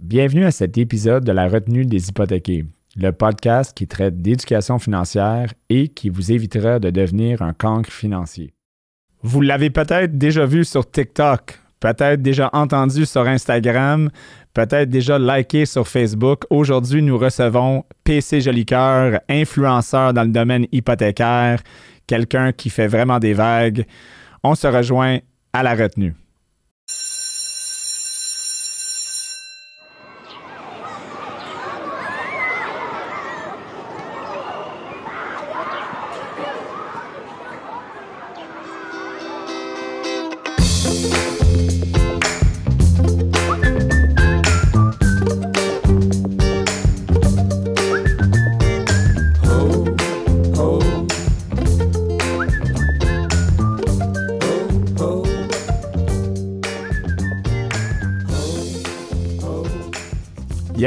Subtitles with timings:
[0.00, 5.54] Bienvenue à cet épisode de la retenue des hypothéqués, le podcast qui traite d'éducation financière
[5.68, 8.54] et qui vous évitera de devenir un cancre financier.
[9.22, 14.10] Vous l'avez peut-être déjà vu sur TikTok, peut-être déjà entendu sur Instagram,
[14.52, 16.42] peut-être déjà liké sur Facebook.
[16.50, 21.62] Aujourd'hui, nous recevons PC Jolicoeur, influenceur dans le domaine hypothécaire,
[22.08, 23.86] quelqu'un qui fait vraiment des vagues.
[24.42, 25.20] On se rejoint
[25.52, 26.14] à la retenue.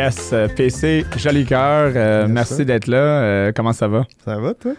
[0.08, 1.92] Yes, euh, PC, joli cœur.
[1.94, 2.98] euh, merci d'être là.
[2.98, 4.06] Euh, comment ça va?
[4.24, 4.72] Ça va, toi?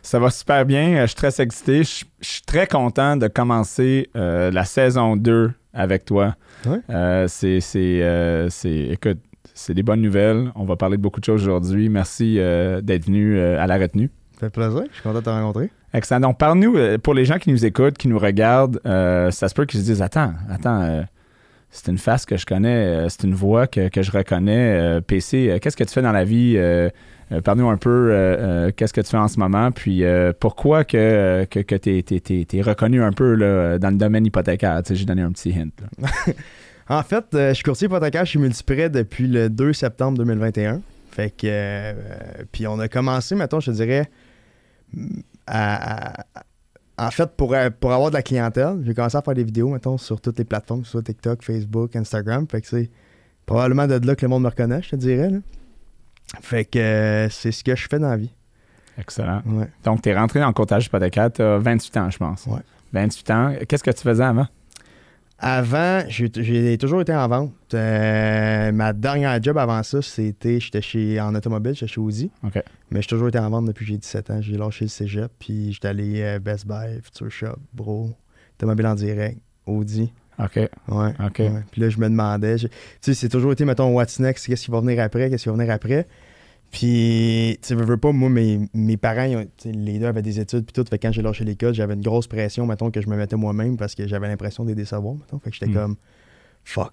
[0.00, 1.00] Ça va super bien.
[1.00, 1.82] Je suis très excité.
[1.82, 6.36] Je je suis très content de commencer euh, la saison 2 avec toi.
[6.90, 9.18] Euh, c'est, c'est, c'est- écoute,
[9.54, 10.52] c'est des bonnes nouvelles.
[10.54, 11.88] On va parler de beaucoup de choses aujourd'hui.
[11.88, 14.08] Merci d'être venu à la retenue.
[14.34, 14.84] Ça fait plaisir.
[14.88, 15.70] Je suis content de te rencontrer.
[15.94, 16.20] Excellent.
[16.28, 19.80] Donc, parle-nous, pour les gens qui nous écoutent, qui nous regardent, ça se peut qu'ils
[19.80, 21.02] se disent Attends, attends, euh,
[21.76, 24.78] c'est une face que je connais, euh, c'est une voix que, que je reconnais.
[24.80, 26.58] euh, PC, euh, qu'est-ce que tu fais dans la vie
[27.44, 30.04] Parle-nous un peu, qu'est-ce que tu fais en ce moment, puis
[30.38, 34.80] pourquoi que, que, que tu es, reconnu un peu là, dans le domaine hypothécaire?
[34.88, 35.72] J'ai donné un petit hint.
[36.88, 40.82] En fait, je suis courtier hypothécaire chez Multiprêt depuis le 2 septembre 2021.
[41.10, 41.94] Fait que.
[42.52, 44.08] puis on a commencé, mettons, je dirais.
[45.48, 46.24] à-
[46.98, 49.68] en fait, pour, euh, pour avoir de la clientèle, j'ai commencé à faire des vidéos,
[49.68, 52.46] mettons, sur toutes les plateformes, que ce soit TikTok, Facebook, Instagram.
[52.50, 52.90] Fait que c'est
[53.44, 55.30] probablement de là que le monde me reconnaît, je te dirais.
[55.30, 55.38] là.
[56.40, 58.32] Fait que euh, c'est ce que je fais dans la vie.
[58.98, 59.42] Excellent.
[59.46, 59.68] Ouais.
[59.84, 62.46] Donc, tu es rentré dans le comptage hypothécaire, tu as 28 ans, je pense.
[62.46, 62.60] Ouais.
[62.92, 63.52] 28 ans.
[63.68, 64.46] Qu'est-ce que tu faisais avant?
[65.38, 67.52] Avant, j'ai toujours été en vente.
[67.74, 72.30] Euh, ma dernière job avant ça, c'était j'étais chez en automobile, j'étais chez Audi.
[72.90, 74.40] Mais j'ai toujours été en vente depuis que j'ai 17 ans.
[74.40, 78.12] J'ai lâché le cégep, puis j'étais allé euh, Best Buy, Future Shop, Bro,
[78.58, 80.10] automobile en direct, Audi.
[80.38, 80.56] OK.
[80.56, 80.68] Ouais.
[81.24, 81.38] OK.
[81.38, 81.62] ouais.
[81.70, 82.68] Puis là, je me demandais, tu
[83.00, 85.54] sais, c'est toujours été, mettons, what's next, qu'est-ce qui va venir après, qu'est-ce qui va
[85.54, 86.06] venir après.
[86.70, 90.64] Puis, tu sais, veux, veux pas, moi, mes, mes parents, les deux avaient des études,
[90.66, 90.84] puis tout.
[90.88, 93.36] Fait que quand j'ai lâché l'école, j'avais une grosse pression, mettons, que je me mettais
[93.36, 95.38] moi-même parce que j'avais l'impression de les décevoir, mettons.
[95.38, 95.74] Fait que j'étais Mm.
[95.74, 95.96] comme,
[96.64, 96.92] fuck.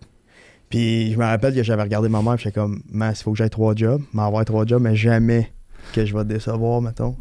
[0.70, 3.38] Puis, je me rappelle que j'avais regardé ma mère, j'étais comme, man, il faut que
[3.38, 5.52] j'aille trois jobs, m'avoir trois jobs, mais jamais
[5.94, 7.16] que je vais te décevoir, mettons.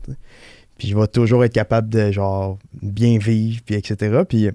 [0.78, 4.22] Puis, je vais toujours être capable de, genre, bien vivre, puis etc.
[4.28, 4.48] Puis,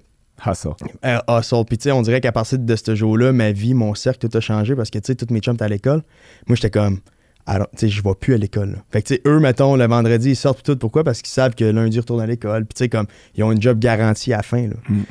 [0.45, 0.69] Hustle.
[1.03, 1.65] euh, hustle.
[1.67, 4.37] Puis, tu sais, on dirait qu'à partir de ce jour-là, ma vie, mon cercle, tout
[4.37, 6.03] a changé parce que, tu sais, tous mes chums étaient à l'école.
[6.47, 6.99] Moi, j'étais comme,
[7.47, 8.83] alors, tu sais, je vais plus à l'école.
[8.91, 10.75] Fait que, tu sais, eux, mettons, le vendredi, ils sortent tout.
[10.75, 11.03] Pourquoi?
[11.03, 12.65] Parce qu'ils savent que lundi, ils retournent à l'école.
[12.65, 14.75] Puis, tu sais, comme, ils ont une job garantie à la fin, là.
[14.89, 15.03] Mm.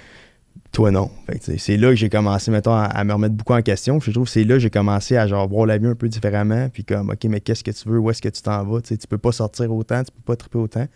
[0.73, 1.11] Toi, non.
[1.27, 3.99] Fait que, c'est là que j'ai commencé, mettons, à, à me remettre beaucoup en question.
[3.99, 5.95] Puis, je trouve que c'est là que j'ai commencé à, genre, voir la vie un
[5.95, 6.69] peu différemment.
[6.69, 7.99] Puis, comme, OK, mais qu'est-ce que tu veux?
[7.99, 8.83] Où est-ce que tu t'en vas?
[8.83, 10.87] Tu sais, tu peux pas sortir autant, tu peux pas triper autant.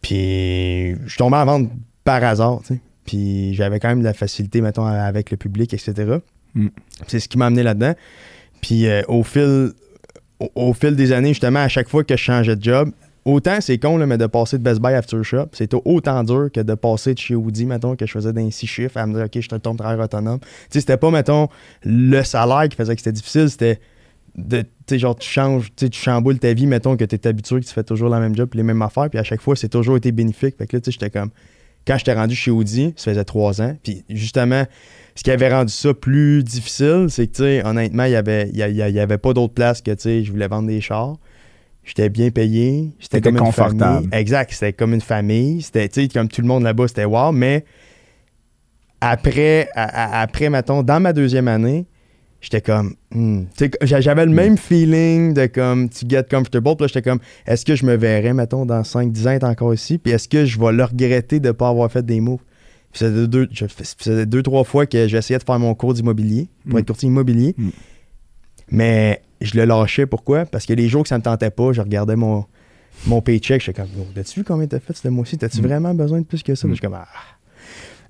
[0.00, 1.70] Puis, je suis tombé en vente
[2.04, 2.80] par hasard, tu sais.
[3.04, 6.18] Puis j'avais quand même de la facilité, mettons, avec le public, etc.
[6.54, 6.68] Mm.
[7.06, 7.94] C'est ce qui m'a amené là-dedans.
[8.60, 9.72] Puis euh, au fil
[10.54, 12.90] au, fil des années, justement, à chaque fois que je changeais de job,
[13.24, 16.50] autant c'est con, mais de passer de Best Buy à Future Shop, c'était autant dur
[16.52, 19.14] que de passer de chez Audi, mettons, que je faisais d'un six chiffres, à me
[19.14, 20.40] dire, OK, je te tombe travailleur autonome.
[20.40, 21.48] Tu sais, c'était pas, mettons,
[21.84, 23.80] le salaire qui faisait que c'était difficile, c'était
[24.34, 27.66] de, tu genre, tu changes, tu chamboules ta vie, mettons, que tu es habitué, que
[27.66, 29.68] tu fais toujours la même job, puis les mêmes affaires, puis à chaque fois, c'est
[29.68, 30.56] toujours été bénéfique.
[30.56, 31.30] Fait que là, tu sais, j'étais comme,
[31.86, 34.64] quand j'étais rendu chez Audi, ça faisait trois ans, puis justement,
[35.14, 38.48] ce qui avait rendu ça plus difficile, c'est que, tu sais, honnêtement, il y avait,
[38.50, 40.30] y, a- il y a- il y avait pas d'autre place que, tu sais, je
[40.32, 41.16] voulais vendre des chars.
[41.84, 42.92] J'étais bien payé.
[43.00, 43.80] C'était T'étais comme une confortable.
[43.80, 44.08] famille.
[44.12, 44.52] Exact.
[44.52, 45.62] C'était comme une famille.
[45.62, 47.32] C'était, tu sais, comme tout le monde là-bas, c'était wow.
[47.32, 47.64] Mais
[49.00, 51.86] après, à- à- après, mettons, dans ma deuxième année,
[52.42, 53.44] j'étais comme, hmm.
[53.80, 54.34] J'avais le Hmm.
[54.34, 56.76] même feeling de comme, tu get comfortable.
[56.76, 59.72] Puis là, j'étais comme, est-ce que je me verrais, mettons, dans 5-10 ans être encore
[59.72, 59.96] ici?
[59.96, 62.40] Puis est-ce que je vais le regretter de ne pas avoir fait des moves?
[62.92, 66.74] Puis faisait deux, je deux, trois fois que j'essayais de faire mon cours d'immobilier pour
[66.74, 66.78] Mm.
[66.80, 67.54] être courtier immobilier.
[67.56, 67.68] Mm.
[68.70, 70.06] Mais je le lâchais.
[70.06, 70.44] Pourquoi?
[70.46, 72.44] Parce que les jours que ça me tentait pas, je regardais mon,
[73.06, 73.62] mon paycheck.
[73.62, 75.38] J'étais comme, Oh, as-tu vu combien t'as fait ce mois-ci?
[75.38, 75.66] T'as-tu Mm.
[75.66, 76.62] vraiment besoin de plus que ça?
[76.66, 77.06] Puis Je suis comme, ah.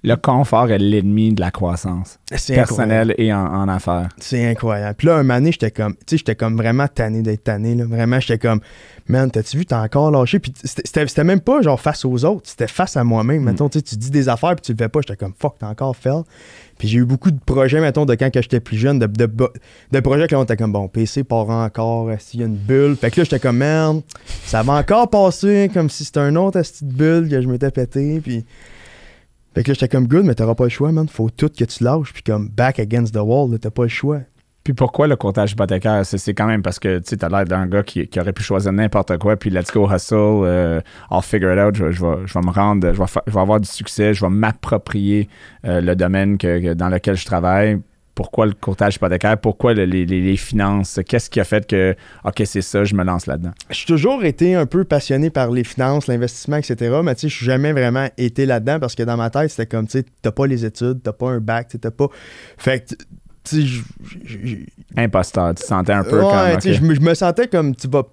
[0.05, 2.19] Le confort est l'ennemi de la croissance
[2.49, 4.09] personnelle et en, affaires.
[4.19, 4.97] C'est incroyable.
[4.97, 7.77] Puis là, un moment donné, j'étais comme, tu sais, j'étais comme vraiment tanné d'être tanné.
[7.77, 7.85] Là.
[7.85, 8.61] Vraiment, j'étais comme,
[9.07, 10.41] man, t'as-tu vu, t'as encore lâché?
[10.41, 13.43] Puis c'était même pas genre face aux autres, c'était face à moi-même.
[13.43, 13.45] Mm.
[13.45, 15.01] Mettons, tu dis des affaires puis tu le fais pas.
[15.03, 16.11] J'étais comme, fuck, t'as encore fait.
[16.79, 19.31] Puis j'ai eu beaucoup de projets, mettons, de quand j'étais plus jeune, de, de,
[19.93, 22.57] de, projets que là, on était comme, bon, PC part encore, s'il y a une
[22.57, 22.97] bulle?
[22.97, 24.03] Fait que là, j'étais comme, man,
[24.47, 28.21] ça va encore passer comme si c'était un autre petite bulle que je m'étais pété?
[28.21, 28.45] Puis.
[29.55, 31.09] Fait que là, j'étais comme good, mais t'auras pas le choix, man.
[31.09, 32.13] Faut tout que tu lâches.
[32.13, 34.21] Puis comme back against the wall, t'as pas le choix.
[34.65, 36.07] Puis pourquoi le comptage hypothécaire?
[36.07, 39.19] C'est quand même parce que tu as l'air d'un gars qui, aurait pu choisir n'importe
[39.19, 40.15] quoi, puis let's go hustle,
[40.45, 42.99] euh, I'll figure it out, je, vais, me rendre, je
[43.33, 45.29] vais, avoir du succès, je vais m'approprier
[45.67, 47.81] euh, le domaine que, dans lequel je travaille.
[48.15, 49.39] Pourquoi le courtage hypothécaire?
[49.39, 51.01] Pourquoi les, finances?
[51.09, 53.53] Qu'est-ce qui a fait que, OK, c'est ça, je me lance là-dedans?
[53.71, 57.01] J'ai toujours été un peu passionné par les finances, l'investissement, etc.
[57.03, 59.67] Mais tu sais, je suis jamais vraiment été là-dedans parce que dans ma tête, c'était
[59.67, 62.09] comme, tu sais, t'as pas les études, t'as pas un bac, t'as pas.
[62.59, 62.95] Fait que
[64.97, 66.61] Imposteur, tu te sentais un peu comme.
[66.61, 68.05] je, me, sentais comme tu vas.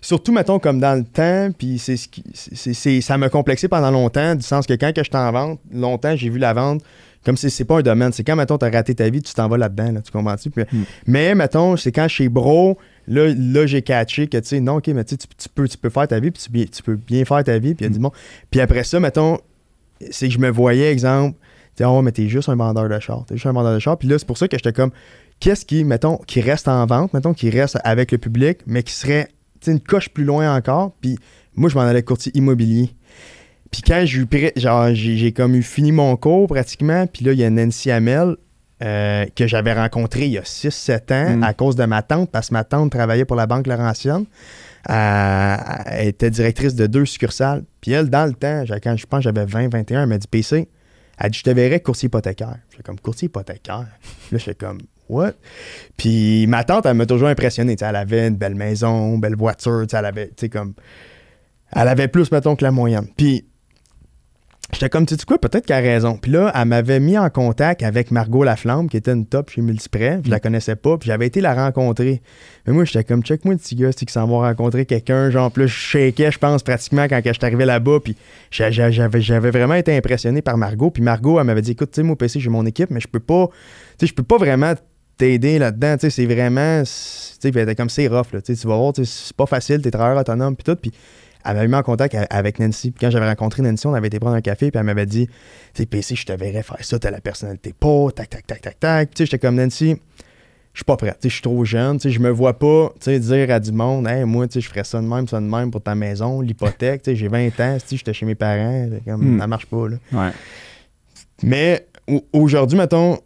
[0.00, 2.22] Surtout, mettons, comme dans le temps, puis c'est ce qui.
[2.34, 6.14] c'est ça m'a complexé pendant longtemps, du sens que quand que j'étais en vente, longtemps,
[6.16, 6.82] j'ai vu la vente
[7.24, 8.12] comme si c'est pas un domaine.
[8.12, 10.50] C'est quand, mettons, t'as raté ta vie, tu t'en vas là-dedans, là, tu comprends-tu?
[10.50, 10.82] Hmm.
[11.06, 12.78] Mais, mettons, c'est quand chez Bro,
[13.08, 15.16] là, là j'ai catché que, tu sais, non, OK, mais tu,
[15.54, 17.84] peux, tu peux faire ta vie, puis tu, tu, peux bien faire ta vie, puis
[17.84, 18.02] il a dit, hmm.
[18.02, 18.12] bon.
[18.50, 19.38] Puis après ça, mettons,
[20.10, 21.38] c'est que je me voyais, exemple,
[21.76, 23.24] tu oh, mais t'es juste un vendeur de char.
[23.26, 23.98] T'es juste un vendeur de char.
[23.98, 24.90] Puis là, c'est pour ça que j'étais comme,
[25.40, 28.92] qu'est-ce qui, mettons, qui reste en vente, mettons, qui reste avec le public, mais qui
[28.92, 29.28] serait
[29.66, 30.92] une coche plus loin encore?
[31.00, 31.18] Puis
[31.56, 32.90] moi, je m'en allais courtier immobilier.
[33.74, 37.40] Puis quand j'ai eu, genre, j'ai comme eu fini mon cours pratiquement, puis là, il
[37.40, 38.36] y a Nancy Hamel
[38.84, 41.42] euh, que j'avais rencontré il y a 6-7 ans mm.
[41.42, 44.26] à cause de ma tante, parce que ma tante travaillait pour la Banque Laurentienne.
[44.90, 45.56] Euh,
[45.86, 47.64] elle était directrice de deux succursales.
[47.80, 50.68] Puis elle, dans le temps, quand je pense j'avais 20-21, elle m'a dit PC,
[51.18, 52.58] elle dit, je te verrais courtier hypothécaire.
[52.76, 53.88] Je comme, courtier hypothécaire?
[54.30, 54.78] Là, je fais comme,
[55.08, 55.32] what?
[55.96, 57.74] Puis ma tante, elle m'a toujours impressionné.
[57.80, 60.74] elle avait une belle maison, une belle voiture, elle avait, comme.
[61.72, 63.08] Elle avait plus, mettons, que la moyenne.
[63.16, 63.44] Puis
[64.74, 66.18] J'étais comme, tu sais quoi, peut-être qu'elle a raison.
[66.20, 69.62] Puis là, elle m'avait mis en contact avec Margot Laflamme, qui était une top chez
[69.62, 70.20] Multiprêt.
[70.24, 72.20] Je la connaissais pas, puis j'avais été la rencontrer.
[72.66, 75.30] Mais moi, j'étais comme, check-moi le petit gars, qui s'en va rencontrer quelqu'un.
[75.30, 78.00] Genre, plus je shakais, je pense, pratiquement quand j'étais arrivé là-bas.
[78.02, 78.16] Puis
[78.50, 80.90] j'avais vraiment été impressionné par Margot.
[80.90, 83.08] Puis Margot, elle m'avait dit, écoute, tu sais, moi, PC, j'ai mon équipe, mais je
[83.08, 83.54] peux pas, tu
[84.00, 84.74] sais, je peux pas vraiment
[85.16, 85.98] t'aider là-dedans.
[85.98, 88.42] Tu sais, c'est vraiment, tu sais, elle était comme, c'est rough, là.
[88.42, 90.76] Tu vas voir, c'est pas facile, t'es travailleur autonome, puis tout.
[90.76, 90.90] Puis
[91.44, 92.90] elle m'avait mis en contact avec Nancy.
[92.90, 95.28] Puis quand j'avais rencontré Nancy, on avait été prendre un café, puis elle m'avait dit
[95.74, 98.80] Tu PC, je te verrais faire ça, t'as la personnalité pas, tac, tac, tac, tac,
[98.80, 99.10] tac.
[99.10, 99.96] Tu sais, j'étais comme Nancy,
[100.74, 101.14] je suis pas prêt.
[101.22, 102.00] Je suis trop jeune.
[102.04, 105.28] Je me vois pas, dire à du monde Hey, moi, je ferais ça de même,
[105.28, 107.02] ça de même pour ta maison, l'hypothèque.
[107.06, 108.88] J'ai 20 ans, si j'étais chez mes parents.
[109.04, 109.38] Comme, hmm.
[109.38, 109.96] Ça marche pas, là.
[110.12, 110.30] Ouais.
[111.44, 111.86] Mais
[112.32, 113.18] aujourd'hui, mettons,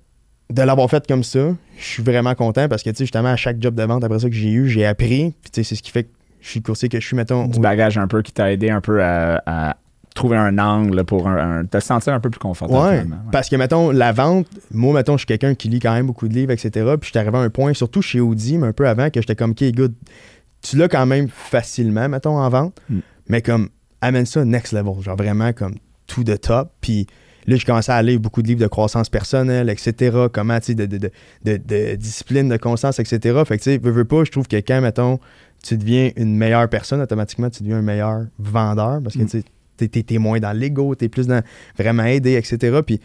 [0.50, 3.36] de l'avoir fait comme ça, je suis vraiment content parce que, tu sais, justement, à
[3.36, 5.34] chaque job de vente après ça que j'ai eu, j'ai appris.
[5.42, 6.10] Puis, tu sais, c'est ce qui fait que
[6.40, 7.46] je suis coursier que je suis, mettons.
[7.46, 9.76] Du bagage un peu qui t'a aidé un peu à,
[10.14, 12.80] trouver un angle pour un, te sentir un peu plus confortable.
[12.80, 16.06] Ouais, parce que, mettons, la vente, moi, mettons, je suis quelqu'un qui lit quand même
[16.06, 16.70] beaucoup de livres, etc.
[17.00, 19.20] Puis je suis arrivé à un point, surtout chez Audi, mais un peu avant, que
[19.20, 19.94] j'étais comme, OK, good,
[20.60, 22.98] tu l'as quand même facilement, mettons, en vente, mm.
[23.28, 23.68] mais comme,
[24.00, 25.74] amène ça next level, genre vraiment comme
[26.06, 26.72] tout de top.
[26.80, 27.06] Puis
[27.46, 30.26] là, j'ai commencé à lire beaucoup de livres de croissance personnelle, etc.
[30.32, 31.10] Comment, tu sais, de, de,
[31.44, 33.40] de, discipline, de conscience, etc.
[33.46, 35.18] Fait que, tu sais, veux, veux pas, je trouve que quand, mettons,
[35.62, 39.42] tu deviens une meilleure personne, automatiquement, tu deviens un meilleur vendeur parce que mm.
[39.78, 41.42] tu es, moins dans l'ego, tu es plus dans
[41.76, 42.80] vraiment aider, etc.
[42.84, 43.00] Puis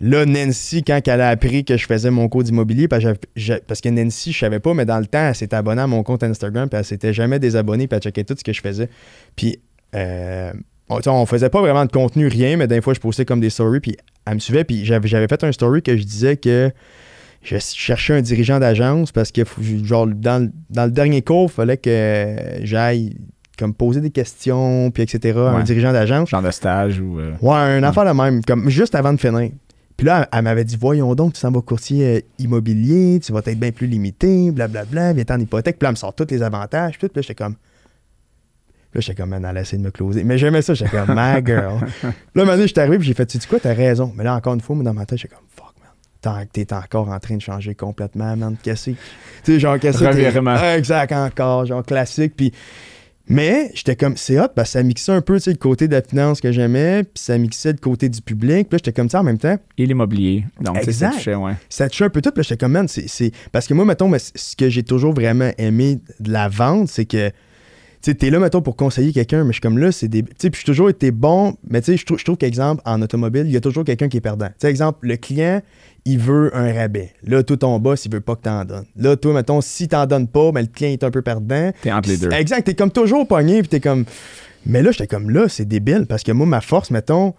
[0.00, 4.32] là, Nancy, quand elle a appris que je faisais mon cours d'immobilier, parce, que Nancy,
[4.32, 6.78] je savais pas, mais dans le temps, elle s'était abonnée à mon compte Instagram, puis
[6.78, 8.88] elle s'était jamais désabonnée, puis elle checkait tout ce que je faisais.
[9.36, 9.60] Puis,
[9.94, 10.52] euh,
[10.88, 13.80] on, faisait pas vraiment de contenu, rien, mais des fois, je postais comme des stories,
[13.80, 16.72] puis elle me suivait, puis j'avais fait un story que je disais que
[17.42, 19.42] je cherchais un dirigeant d'agence parce que
[19.82, 23.16] genre dans, le dernier cours, il fallait que j'aille
[23.58, 25.38] comme poser des questions, puis etc.
[25.38, 26.30] Un dirigeant d'agence.
[26.30, 27.20] Genre de stage ou.
[27.20, 29.50] Euh, ouais, un affaire de même, comme juste avant de finir.
[29.96, 33.40] Puis là, elle m'avait dit Voyons donc, tu s'en vas courtier euh, immobilier, tu vas
[33.44, 35.78] être bien plus limité, blablabla, viens en hypothèque.
[35.78, 37.56] Puis là, elle me sort tous les avantages, puis là, j'étais comme.
[38.94, 40.24] Là, j'étais comme, elle a essayé de me closer.
[40.24, 41.80] Mais j'aimais ça, j'étais comme, my girl.
[42.02, 44.12] là, un moment donné, j'étais arrivé, puis j'ai fait, tu dis quoi, t'as raison.
[44.16, 45.69] Mais là, encore une fois, moi, dans ma tête, j'étais comme, fuck
[46.52, 48.96] t'es encore en train de changer complètement, man, casser.
[49.44, 50.04] Tu sais, genre, casser.
[50.76, 52.34] Exact, encore, genre classique.
[52.36, 52.52] Puis,
[53.30, 55.86] mais j'étais comme, c'est hot, parce que ça mixait un peu, tu sais, le côté
[55.86, 58.68] de la finance que j'aimais, puis ça mixait le côté du public.
[58.68, 59.56] Puis là, j'étais comme ça en même temps.
[59.78, 60.44] Et l'immobilier.
[60.60, 61.52] Donc, ça touchait, ouais.
[61.68, 62.32] Ça touchait un peu tout.
[62.32, 63.30] Puis là, j'étais comme, man, c'est.
[63.52, 67.30] Parce que moi, mettons, ce que j'ai toujours vraiment aimé de la vente, c'est que
[68.02, 70.22] tu sais, t'es là, mettons, pour conseiller quelqu'un, mais je suis comme là, c'est des.
[70.22, 72.80] Tu sais, puis j'ai toujours été bon, mais tu sais, je trouve, je trouve qu'exemple,
[72.86, 74.46] en automobile, il y a toujours quelqu'un qui est perdant.
[74.46, 75.60] Tu sais, exemple, le client,
[76.04, 77.12] il veut un rabais.
[77.24, 78.86] Là, toi, ton boss, il veut pas que t'en donnes.
[78.96, 81.70] Là, toi, mettons, si t'en donnes pas, ben, le client est un peu perdant.
[81.82, 82.30] T'es entre les deux.
[82.32, 84.04] Exact, t'es comme toujours pogné, puis t'es comme.
[84.66, 87.34] Mais là, j'étais comme là, c'est débile, parce que moi, ma force, mettons,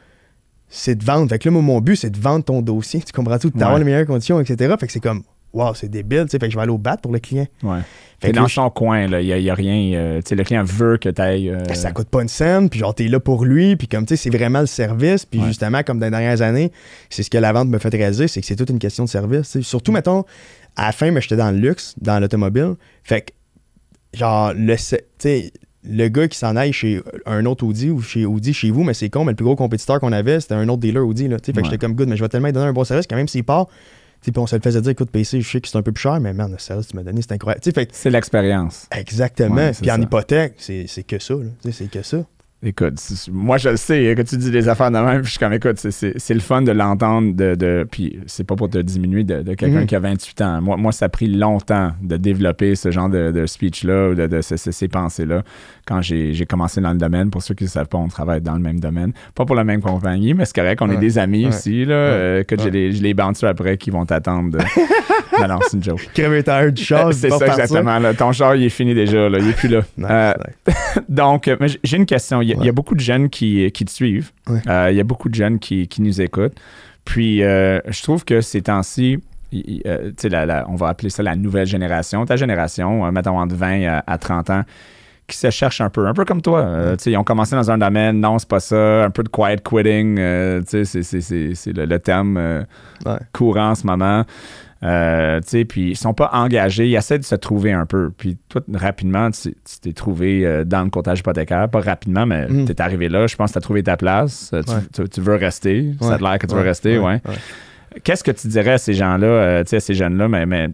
[0.70, 1.28] c'est de vendre.
[1.30, 3.02] Fait que là, moi, mon but, c'est de vendre ton dossier.
[3.06, 3.80] Tu comprends tout, d'avoir Ouais.
[3.80, 4.74] les meilleures conditions, etc.
[4.80, 6.40] Fait que c'est comme, wow, c'est débile, tu sais.
[6.40, 7.48] Fait que je vais aller au bat pour le client.
[7.64, 7.80] Ouais.
[8.22, 9.22] Fait que dans là, son coin, là.
[9.22, 9.98] Il n'y a, rien.
[9.98, 11.56] euh, tu sais, le client veut que tu ailles.
[11.74, 14.24] Ça coûte pas une scène, puis genre, t'es là pour lui, puis comme, tu sais,
[14.24, 15.26] c'est vraiment le service.
[15.26, 15.48] Puis Ouais.
[15.48, 16.72] justement, comme dans les dernières années,
[17.10, 19.10] c'est ce que la vente me fait réaliser, c'est que c'est toute une question de
[19.10, 19.60] service.
[19.62, 20.24] Surtout, mettons,
[20.76, 22.76] à la fin, mais j'étais dans le luxe, dans l'automobile.
[23.04, 24.76] Fait que, genre, le,
[25.84, 28.94] le gars qui s'en aille chez un autre Audi ou chez Audi chez vous, mais
[28.94, 31.28] c'est con, mais le plus gros compétiteur qu'on avait, c'était un autre dealer Audi.
[31.28, 31.54] Là, tu sais.
[31.54, 33.16] fait que j'étais comme good, mais je vais tellement lui donner un bon service quand
[33.16, 33.68] même s'il part.
[34.22, 36.02] Puis on se le faisait dire, écoute, PC, je sais que c'est un peu plus
[36.02, 37.62] cher, mais man, que tu m'as donné, c'est incroyable.
[37.92, 38.88] C'est l'expérience.
[38.92, 39.72] exactement.
[39.80, 40.02] Puis en ça.
[40.02, 41.36] hypothèque, c'est que ça.
[41.72, 42.24] C'est que ça.
[42.64, 45.30] Écoute, c'est- moi je le sais, que tu dis des affaires de même, puis je
[45.32, 48.56] suis comme, écoute, c'est- c'est c'est le fun de l'entendre, de, de, puis c'est pas
[48.56, 49.86] pour te diminuer de, de quelqu'un Mhm.
[49.88, 50.62] qui a 28 ans.
[50.62, 54.28] Moi, moi, ça a pris longtemps de développer ce genre de, de speech-là, ou de,
[54.28, 55.42] de ce- ce- ces pensées-là,
[55.88, 57.32] quand j'ai j'ai commencé dans le domaine.
[57.32, 59.12] Pour ceux qui ne savent pas, on travaille dans le même domaine.
[59.34, 61.50] Pas pour la même compagnie, mais c'est correct, on est des amis Ouais.
[61.50, 62.70] aussi, là, euh, que j'ai Ouais.
[62.72, 64.52] les, les bounce après qui vont t'attendre.
[64.52, 64.60] de-
[65.42, 66.08] non, non, c'est une joke.
[66.14, 67.98] crever tire du char, c'est pas ça, exactement.
[67.98, 68.14] là.
[68.14, 69.80] Ton char, il est fini déjà, là, il est plus là.
[69.98, 70.34] Nice, Euh,
[71.10, 72.42] donc, euh, j'ai une question.
[72.52, 72.72] Il y, a- il y a Ouais.
[72.72, 74.32] beaucoup de jeunes qui, qui te suivent.
[74.48, 74.60] Ouais.
[74.68, 76.56] Euh, il y a beaucoup de jeunes qui, qui nous écoutent.
[77.06, 79.18] Puis, euh, je trouve que ces temps-ci,
[79.52, 83.40] il- il- euh, la- la- on va appeler ça la nouvelle génération, ta génération, mettons
[83.40, 84.64] entre 20 à, à 30 ans,
[85.28, 86.60] qui se cherchent un peu, un peu comme toi.
[86.62, 89.58] Euh, ils ont commencé dans un domaine, non, c'est pas ça, un peu de quiet
[89.64, 92.64] quitting, euh, c'est- le, le terme euh,
[93.06, 93.18] Ouais.
[93.34, 94.26] courant en ce moment.
[94.84, 98.12] Euh, puis ils sont pas engagés, ils essaient de se trouver un peu.
[98.18, 101.70] Puis toi, rapidement, tu t'es trouvé euh, dans le courtage hypothécaire.
[101.70, 102.66] Pas rapidement, mais Mm.
[102.66, 103.28] tu es arrivé là.
[103.28, 104.50] Je pense que tu as trouvé ta place.
[104.54, 104.80] Euh, Tu, Ouais.
[104.94, 105.94] tu- tu veux rester.
[106.02, 107.22] Ça a l'air que tu veux rester, ouais.
[108.04, 110.70] Qu'est-ce que tu dirais à ces gens-là, euh, à ces jeunes-là, mais, mais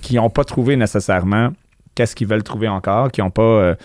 [0.00, 1.50] qui n'ont pas trouvé nécessairement
[1.94, 3.76] qu'est-ce qu'ils veulent trouver encore, qui n'ont pas.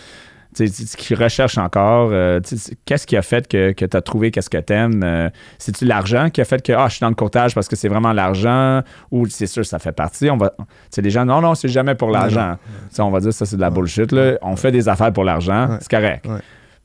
[0.62, 2.10] Euh, tu sais, qui qui recherchent encore.
[2.12, 2.40] euh,
[2.86, 5.32] qu'est-ce qui a fait que, que tu as trouvé qu'est-ce que tu aimes?
[5.58, 7.88] C'est-tu l'argent qui a fait que ah, je suis dans le courtage parce que c'est
[7.90, 8.82] vraiment l'argent
[9.12, 10.30] ou c'est sûr ça fait partie?
[10.30, 12.58] On va, tu sais, les gens, non, non, c'est jamais pour l'argent.
[13.00, 13.74] On va dire ça, c'est de la Ouais.
[13.76, 14.12] bullshit.
[14.12, 14.34] Là.
[14.42, 15.78] On fait des affaires pour l'argent, Ouais.
[15.82, 16.26] c'est correct.
[16.28, 16.40] Ouais.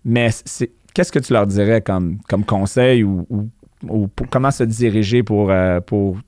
[0.05, 3.49] Mais c'est, qu'est-ce que tu leur dirais comme, comme conseil ou, ou-
[3.89, 6.19] ou pour- comment se diriger pour, euh, pour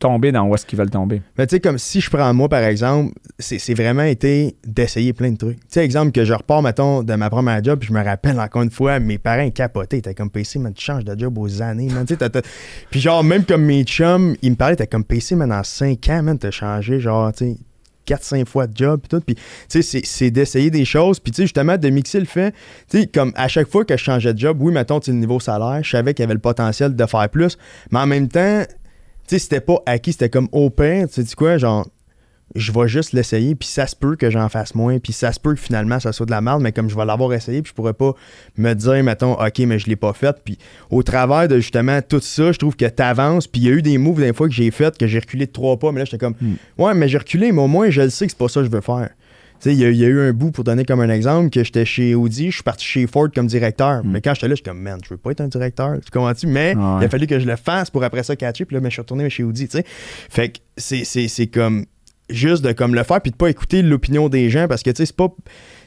[0.00, 1.22] tomber dans où est-ce qu'ils veulent tomber?
[1.38, 5.30] Mais tu sais, comme si je prends moi, par exemple, c'est vraiment été d'essayer plein
[5.32, 5.58] de trucs.
[5.60, 8.38] Tu sais, exemple, que je repars, mettons, de ma première job, puis je me rappelle
[8.38, 9.98] encore une fois, mes parents capotaient.
[9.98, 12.04] Étaient comme PC, man, tu changes de job aux années, man.
[12.04, 12.42] T'as-
[12.90, 16.08] Puis genre, même comme mes chums, ils me parlaient, t'es comme PC, man, en 5
[16.08, 17.56] ans, man, t'as changé, genre, tu sais.
[18.06, 19.20] 4-5 fois de job, puis tout.
[19.24, 21.18] Puis, tu sais, c'est- d'essayer des choses.
[21.18, 22.52] Puis, tu sais, justement, de mixer le fait.
[22.90, 25.16] Tu sais, comme à chaque fois que je changeais de job, oui, mettons, tu le
[25.16, 27.56] niveau salaire, je savais qu'il y avait le potentiel de faire plus.
[27.90, 28.62] Mais en même temps,
[29.26, 31.86] tu sais, c'était pas acquis, c'était comme au pire, tu sais quoi, genre,
[32.54, 35.40] je vais juste l'essayer, puis ça se peut que j'en fasse moins, puis ça se
[35.40, 37.70] peut que finalement ça soit de la merde, mais comme je vais l'avoir essayé, puis
[37.70, 38.12] je pourrais pas
[38.58, 40.58] me dire, mettons, ok, mais je l'ai pas fait, puis
[40.90, 43.82] au travers de justement tout ça, je trouve que t'avances, puis il y a eu
[43.82, 46.04] des moves des fois que j'ai fait, que j'ai reculé de trois pas, mais là
[46.04, 46.54] j'étais comme, Hmm.
[46.78, 48.66] ouais, mais j'ai reculé, mais au moins je le sais que c'est pas ça que
[48.66, 49.08] je veux faire.
[49.72, 51.62] Il y, a- il y a eu un bout, pour donner comme un exemple, que
[51.64, 54.04] j'étais chez Audi, je suis parti chez Ford comme directeur.
[54.04, 54.10] Mm.
[54.10, 55.94] Mais quand j'étais là, je suis comme, man, je veux pas être un directeur.
[56.04, 56.46] Tu comprends-tu?
[56.46, 57.02] Mais Ah ouais.
[57.02, 58.64] il a fallu que je le fasse pour après ça catcher.
[58.64, 59.84] Puis là, mais je suis retourné chez Audi, tu sais.
[60.30, 61.86] Fait que c'est- c'est c'est comme
[62.30, 64.96] juste de comme le faire puis de pas écouter l'opinion des gens parce que tu
[64.96, 65.28] sais c'est pas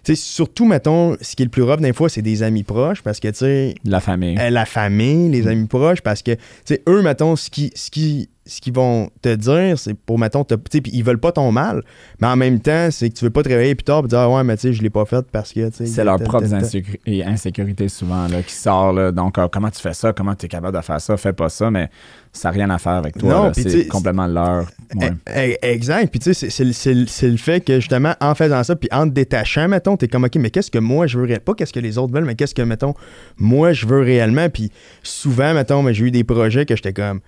[0.03, 2.61] tu sais surtout mettons ce qui est le plus rough des fois c'est des amis
[2.61, 4.37] proches parce que tu sais La famille.
[4.39, 7.89] euh, la famille, les amis proches, parce que, tu sais, eux, mettons, ce qui, ce
[7.89, 11.51] qui, ce qu'ils vont te dire, c'est pour, mettons, tu sais, ils veulent pas ton
[11.51, 11.83] mal,
[12.21, 14.19] mais en même temps, c'est que tu veux pas te réveiller plus tard et dire,
[14.19, 15.85] ah ouais, mais tu sais, je l'ai pas fait parce que, tu sais.
[15.85, 16.63] C'est leur tel, propre tel, tel.
[16.63, 18.93] insécu- et insécurité souvent là, qui sort.
[18.93, 19.11] Là.
[19.11, 20.13] Donc, euh, comment tu fais ça?
[20.13, 21.17] Comment tu es capable de faire ça?
[21.17, 21.89] Fais pas ça, mais
[22.31, 23.51] ça n'a rien à faire avec toi.
[23.53, 24.65] C'est complètement leur.
[24.95, 25.11] ouais.
[25.35, 26.09] Eh, eh, Exact.
[26.09, 29.67] Puis tu sais, c'est- le- fait que justement, en faisant ça, puis en te détachant,
[29.67, 31.43] mettons, t'es comme, OK, mais qu'est-ce que moi je veux réellement?
[31.45, 32.93] Pas qu'est-ce que les autres veulent, mais qu'est-ce que, mettons,
[33.37, 34.49] moi je veux réellement.
[34.49, 34.71] Puis
[35.03, 37.19] souvent, mettons, mais j'ai eu des projets que j'étais comme,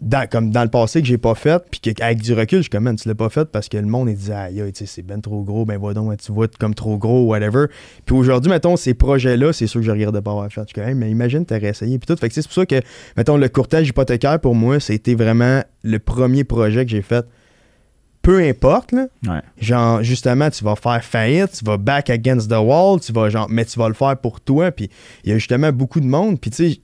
[0.00, 2.70] dans, comme dans le passé que j'ai pas fait, puis qu'avec du recul, je suis
[2.70, 5.02] comme, man, tu l'as pas fait parce que le monde, aïe, aïe, tu sais, c'est
[5.02, 7.66] ben trop gros, ben va donc, tu vois comme trop gros, whatever.
[8.06, 10.62] Puis aujourd'hui, mettons, ces projets-là, c'est sûr que je regrette de pas avoir fait.
[10.68, 12.18] Je comme, Hey, mais imagine, t'aurais essayé, puis tout.
[12.18, 12.80] Fait que c'est pour ça que,
[13.16, 17.26] mettons, le courtage hypothécaire, pour moi, c'était vraiment le premier projet que j'ai fait.
[18.22, 19.40] Peu importe, là, Ouais.
[19.58, 23.46] genre justement tu vas faire faillite, tu vas back against the wall, tu vas genre
[23.48, 24.90] mais tu vas le faire pour toi puis
[25.24, 26.80] il y a justement beaucoup de monde puis tu sais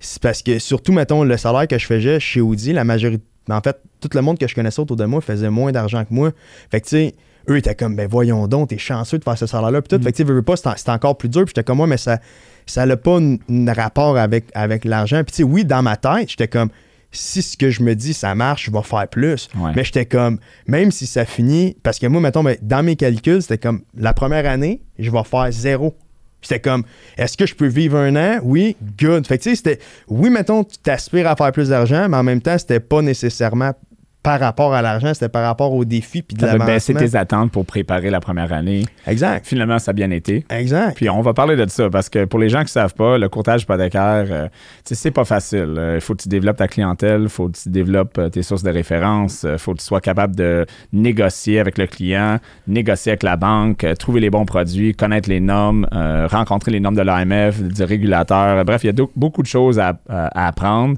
[0.00, 3.60] c'est parce que surtout mettons le salaire que je faisais chez Audi, la majorité en
[3.60, 6.32] fait tout le monde que je connaissais autour de moi faisait moins d'argent que moi.
[6.70, 7.14] Fait que tu sais
[7.48, 9.80] eux étaient comme, ben voyons donc, t'es chanceux de faire ce salaire-là.
[9.80, 11.44] Puis tout, fait que tu veux pas, c'était encore plus dur.
[11.44, 12.18] Puis j'étais comme, moi, mais ça
[12.66, 15.22] ça n'a pas un rapport avec, avec l'argent.
[15.24, 16.68] Puis tu sais, oui, dans ma tête, j'étais comme,
[17.10, 19.48] si ce que je me dis, ça marche, je vais faire plus.
[19.74, 23.40] Mais j'étais comme, même si ça finit, parce que moi, mettons, ben, dans mes calculs,
[23.40, 25.96] c'était comme, la première année, je vais faire zéro.
[26.40, 26.84] C'était comme,
[27.16, 28.40] est-ce que je peux vivre un an?
[28.42, 29.26] Oui, good.
[29.26, 29.78] Fait que tu sais, c'était,
[30.08, 33.72] oui, mettons, tu t'aspires à faire plus d'argent, mais en même temps, c'était pas nécessairement
[34.22, 37.52] par rapport à l'argent, c'était par rapport aux défis puis de Ça baisser tes attentes
[37.52, 38.84] pour préparer la première année.
[39.06, 39.46] Exact.
[39.46, 40.44] Finalement, ça a bien été.
[40.50, 40.96] Exact.
[40.96, 43.16] Puis on va parler de ça parce que pour les gens qui ne savent pas,
[43.16, 44.48] le courtage hypothécaire, euh,
[44.84, 45.72] c'est pas facile.
[45.72, 48.42] Il euh, faut que tu développes ta clientèle, il faut que tu développes euh, tes
[48.42, 53.12] sources de référence, il faut que tu sois capable de négocier avec le client, négocier
[53.12, 55.86] avec la banque, trouver les bons produits, connaître les normes,
[56.30, 58.64] rencontrer les normes de l'AMF, du régulateur.
[58.64, 60.96] Bref, il y a beaucoup de choses à apprendre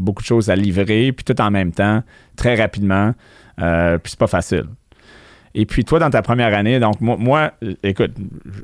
[0.00, 2.02] beaucoup de choses à livrer, puis tout en même temps,
[2.36, 3.14] très rapidement.
[3.60, 4.64] Euh, puis c'est pas facile.
[5.54, 7.52] Et puis toi, dans ta première année, donc moi,
[7.82, 8.12] écoute,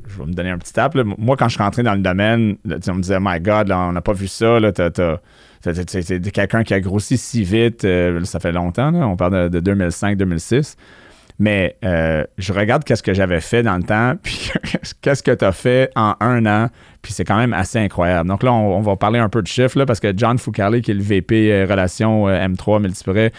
[0.07, 0.95] je vais me donner un petit tap.
[0.95, 4.01] Moi, quand je suis rentré dans le domaine, on me disait, My God, on n'a
[4.01, 4.57] pas vu ça.
[5.59, 7.83] C'est quelqu'un qui a grossi si vite.
[7.83, 10.75] Euh, ça fait longtemps, on parle de, 2005-2006.
[11.39, 14.51] Mais euh, je regarde qu'est-ce que j'avais fait dans le temps, puis
[15.01, 16.69] qu'est-ce que tu as fait en un an,
[17.01, 18.27] puis c'est quand même assez incroyable.
[18.27, 20.91] Donc là, on, va parler un peu de chiffres, là, parce que John Foucalé, qui
[20.91, 23.31] est le VP euh, Relation euh, M3 Multiprès,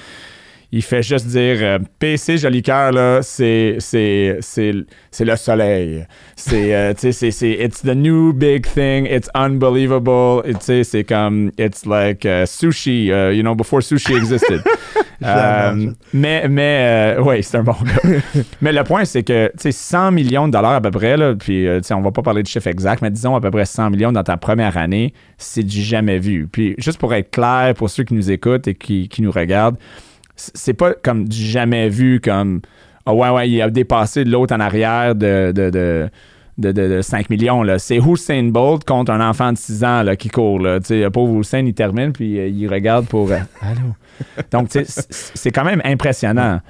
[0.70, 6.06] il fait juste dire PC Joli Cœur, là, c'est, le soleil.
[6.36, 9.06] C'est, euh, tu c'est, it's the new big thing.
[9.06, 10.42] It's unbelievable.
[10.60, 14.62] C'est comme, it's like uh, sushi, uh, you know, before sushi existed.
[15.24, 18.20] Euh, mais, mais, oui, c'est un bon gars.
[18.60, 21.34] mais le point, c'est que, tu sais, 100 millions de dollars à peu près, là,
[21.34, 23.64] puis, tu sais, on va pas parler de chiffre exact, mais disons à peu près
[23.64, 26.48] 100 millions dans ta première année, c'est du jamais vu.
[26.50, 29.76] Puis, juste pour être clair, pour ceux qui nous écoutent et qui, qui nous regardent,
[30.38, 32.60] c'est pas comme jamais vu comme
[33.06, 36.08] oh ouais ouais il a dépassé l'autre en arrière de, de, de
[36.60, 37.64] 5 millions.
[37.78, 40.58] C'est Hussein Bolt contre un enfant de 6 ans là, qui court.
[40.58, 40.78] Là.
[40.88, 43.30] Le pauvre Hussein, il termine, puis euh, il regarde pour.
[43.30, 43.94] Euh, allô?
[44.50, 46.60] Donc, c'est quand même impressionnant.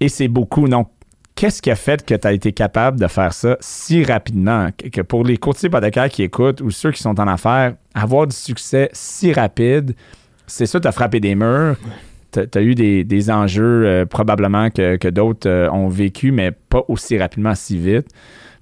[0.00, 0.68] Et c'est beaucoup.
[0.68, 0.88] Donc,
[1.34, 4.68] qu'est-ce qui a fait que tu as été capable de faire ça si rapidement?
[4.92, 8.36] Que pour les courtiers hypothécaires qui écoutent ou ceux qui sont en affaires, avoir du
[8.36, 9.94] succès si rapide,
[10.46, 11.76] c'est ça, tu as frappé des murs
[12.32, 17.18] tu as eu des, enjeux euh, probablement que, d'autres euh, ont vécu, mais pas aussi
[17.18, 18.08] rapidement, si vite.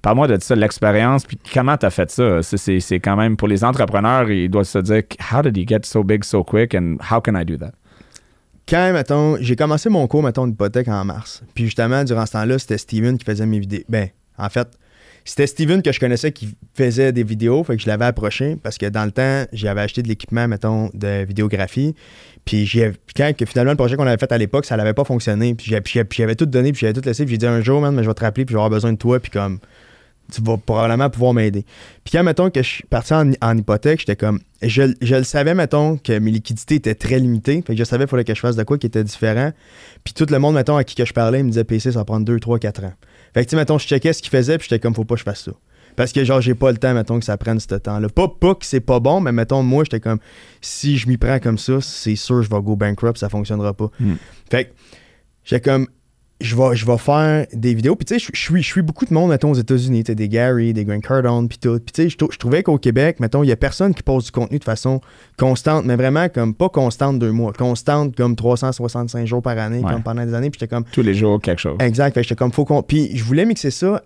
[0.07, 2.39] Parle-moi de ça, l'expérience, puis comment tu as fait ça?
[2.41, 6.01] C'est quand même, pour les entrepreneurs, ils doivent se dire, how did he get so
[6.01, 7.73] big so quick and how can I do that?
[8.69, 11.43] Quand, mettons, j'ai commencé mon cours, mettons, d'hypothèque en mars.
[11.53, 13.83] Puis justement, durant ce temps-là, c'était Steven qui faisait mes vidéos.
[13.89, 14.69] Ben, en fait,
[15.25, 18.77] c'était Steven que je connaissais qui faisait des vidéos, fait que je l'avais approché parce
[18.77, 21.95] que dans le temps, j'avais acheté de l'équipement, mettons, de vidéographie.
[22.45, 22.65] Puis,
[23.13, 25.53] quand que finalement, le projet qu'on avait fait à l'époque, ça n'avait pas fonctionné.
[25.53, 27.25] Puis j'avais tout donné, puis j'avais tout laissé.
[27.25, 28.69] Puis j'ai dit un jour, man, mais je vais te rappeler, puis je vais avoir
[28.69, 29.59] besoin de toi, puis comme
[30.31, 31.65] tu vas probablement pouvoir m'aider.
[32.03, 34.39] Puis quand, mettons, que je suis parti en, hypothèque, j'étais comme.
[34.61, 37.63] Je, le savais, mettons, que mes liquidités étaient très limitées.
[37.65, 39.51] Fait que je savais qu'il fallait que je fasse de quoi qui était différent.
[40.03, 41.99] Puis tout le monde, mettons, à qui que je parlais, il me disait PC, ça
[41.99, 42.93] va prendre 2, 3, 4 ans.
[43.33, 45.15] Fait que, tu sais, mettons, je checkais ce qu'il faisait, puis j'étais comme, faut pas
[45.15, 45.51] que je fasse ça.
[45.95, 48.07] Parce que, genre, j'ai pas le temps, mettons, que ça prenne ce temps-là.
[48.09, 50.19] Pas, pas que c'est pas bon, mais mettons, moi, j'étais comme,
[50.61, 53.89] si je m'y prends comme ça, c'est sûr, je vais go bankrupt, ça fonctionnera pas.
[53.99, 54.15] Hmm.
[54.49, 54.73] Fait que,
[55.43, 55.87] j'étais comme,
[56.39, 57.95] je vais, je vais faire des vidéos.
[57.95, 60.03] Puis, tu sais, je suis, je suis beaucoup de monde, mettons, aux États-Unis.
[60.03, 61.79] Tu des Gary, des Grant Cardone, puis tout.
[61.79, 64.31] Puis, tu sais, je, trouvais qu'au Québec, mettons, il y a personne qui pose du
[64.31, 65.01] contenu de façon
[65.37, 70.03] constante, mais vraiment comme pas constante deux mois, constante comme 365 jours par année, comme
[70.03, 70.51] pendant des années.
[70.51, 70.85] Puis, j'étais comme.
[70.91, 71.77] Tous les jours, quelque chose.
[71.79, 72.13] Exact.
[72.13, 72.83] Fait j'étais comme, faut qu'on.
[72.83, 74.03] Puis, je voulais mixer ça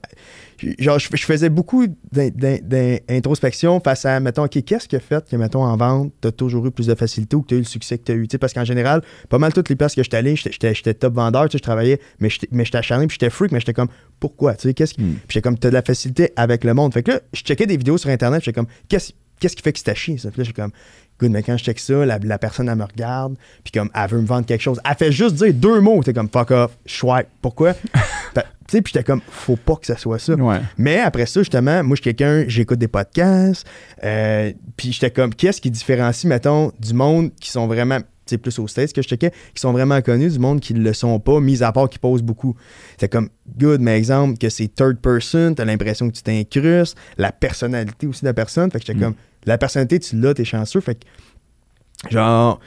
[0.80, 5.64] genre, je, faisais beaucoup d'introspection face à, mettons, OK, qu'est-ce qui a fait que, mettons,
[5.64, 7.66] en vente, tu as toujours eu plus de facilité ou que tu as eu le
[7.66, 8.28] succès que tu as eu?
[8.40, 11.58] parce qu'en général, pas mal toutes les places que j'étais allé, j'étais top vendeur, je
[11.58, 14.56] travaillais, mais j'étais acharné, puis j'étais freak, mais j'étais comme, pourquoi?
[14.56, 15.02] Tu sais, qu'est-ce qui.
[15.02, 15.14] Hmm.
[15.14, 16.94] Puis j'étais comme, tu as de la facilité avec le monde.
[16.94, 19.74] Fait que là, je checkais des vidéos sur Internet, j'étais comme, qu'est-ce qu'est-ce qui fait
[19.74, 20.30] que c'est chier, ça?
[20.30, 20.72] Puis là, j'étais comme,
[21.20, 24.22] good, mais quand je check ça, la, personne, elle me regarde, puis comme, elle veut
[24.22, 24.80] me vendre quelque chose.
[24.88, 27.28] Elle fait juste dire deux mots, t'es comme, fuck off, swipe.
[27.42, 27.74] Pourquoi?
[28.72, 30.34] Tu sais, puis j'étais comme, faut pas que ça soit ça.
[30.78, 33.68] Mais après ça, justement, moi, je suis quelqu'un, j'écoute des podcasts,
[34.02, 38.58] euh, puis j'étais comme, qu'est-ce qui différencie, mettons, du monde qui sont vraiment, c'est plus
[38.60, 41.20] aux States que je checkais, qui sont vraiment connus, du monde qui ne le sont
[41.20, 42.56] pas, mis à part qui posent beaucoup?
[42.98, 47.34] C'est comme, good, mais exemple, que c'est third person, t'as l'impression que tu t'incrustes, la
[47.34, 49.02] personnalité aussi de la personne, fait que j'étais mm.
[49.02, 52.62] comme, la personnalité, tu l'as, t'es chanceux, fait que, genre,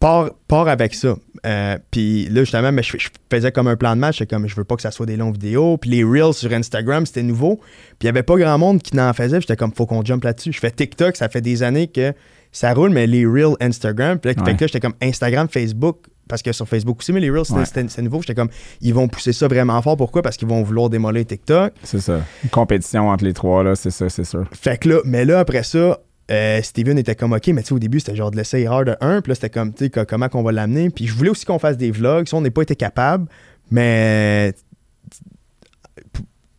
[0.00, 1.16] pars, avec ça.
[1.46, 2.96] Euh, puis là, justement, mais je,
[3.30, 4.22] faisais comme un plan de match.
[4.28, 5.76] comme, je veux pas que ça soit des longues vidéos.
[5.76, 7.56] Puis les Reels sur Instagram, c'était nouveau.
[7.56, 9.40] Puis il y avait pas grand monde qui n'en faisait.
[9.40, 10.52] J'étais comme, faut qu'on jump là-dessus.
[10.52, 12.12] Je fais TikTok, ça fait des années que
[12.52, 14.18] ça roule, mais les Reels Instagram.
[14.18, 17.64] Puis là, j'étais comme Instagram, Facebook, parce que sur Facebook aussi, mais les Reels, Ouais.
[17.64, 18.20] c'était nouveau.
[18.22, 18.48] J'étais comme,
[18.80, 19.96] ils vont pousser ça vraiment fort.
[19.96, 20.22] Pourquoi?
[20.22, 21.74] Parce qu'ils vont vouloir démolir TikTok.
[21.84, 22.20] C'est ça.
[22.42, 24.44] Une compétition entre les trois, là, c'est ça, c'est sûr.
[24.52, 26.00] Fait que là, mais là, après ça,
[26.30, 28.84] euh, Steven était comme, OK, mais tu sais, au début, c'était genre de laisser erreur
[28.84, 29.20] de 1.
[29.22, 30.90] Puis là, c'était comme, tu sais, co- comment qu'on va l'amener.
[30.90, 32.26] Puis je voulais aussi qu'on fasse des vlogs.
[32.28, 33.26] Ça, on n'est pas été capable.
[33.70, 34.52] Mais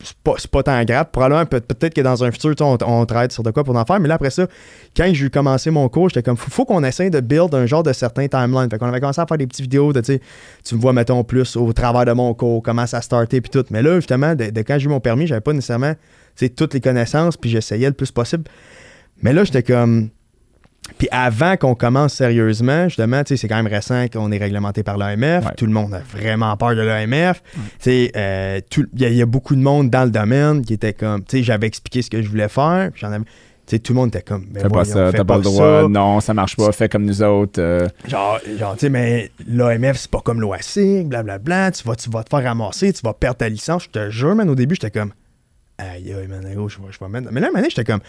[0.04, 1.08] c'est pas, pas tant grave.
[1.12, 4.00] Probablement, peut- peut-être que dans un futur, on, on sur de quoi pour en faire.
[4.00, 4.48] Mais là, après ça,
[4.96, 7.84] quand j'ai commencé mon cours, j'étais comme, faut, faut qu'on essaye de build un genre
[7.84, 8.70] de certain timeline.
[8.70, 10.22] Fait qu'on avait commencé à faire des petites vidéos de, tu sais,
[10.64, 13.50] tu me vois, mettons, plus au travers de mon cours, comment ça a starté, puis
[13.50, 13.66] tout.
[13.72, 15.94] Mais là, justement, de, quand j'ai eu mon permis, j'avais pas nécessairement,
[16.38, 18.44] tu toutes les connaissances, puis j'essayais le plus possible.
[19.22, 20.10] Mais là, j'étais comme.
[20.98, 24.84] Puis avant qu'on commence sérieusement, justement, tu sais, c'est quand même récent qu'on est réglementé
[24.84, 25.46] par l'AMF.
[25.46, 25.52] Ouais.
[25.58, 27.44] Tout le monde a vraiment peur de l'AMF.
[27.54, 28.62] Tu sais, euh,
[28.96, 31.44] il y, y a beaucoup de monde dans le domaine qui était comme, tu sais,
[31.44, 32.92] j'avais expliqué ce que je voulais faire.
[32.96, 33.32] J'en avais, tu
[33.68, 35.82] sais, tout le monde était comme, ben Fais pas ça, t'as pas le droit.
[35.82, 35.88] ça.
[35.90, 36.72] Non, ça marche pas.
[36.72, 37.60] Fais comme nous autres.
[37.62, 41.72] euh, Genre, genre tu sais, mais l'AMF, c'est pas comme l'OAC, blablabla.
[41.72, 43.84] Tu vas, tu vas te faire ramasser, tu vas perdre ta licence.
[43.84, 45.12] Je te jure, man, au début, j'étais comme,
[45.78, 47.28] aïe, aïe, man, gros, je vais, je vais mettre.
[47.34, 48.00] Mais là, maintenant, j'étais comme,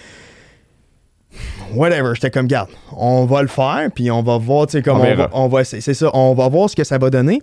[1.74, 2.12] whatever.
[2.14, 5.02] J'étais comme, garde, on va le faire, puis on va voir, tu sais, comme On
[5.16, 5.80] va, on va essayer.
[5.80, 7.42] C'est ça, on va voir ce que ça va donner.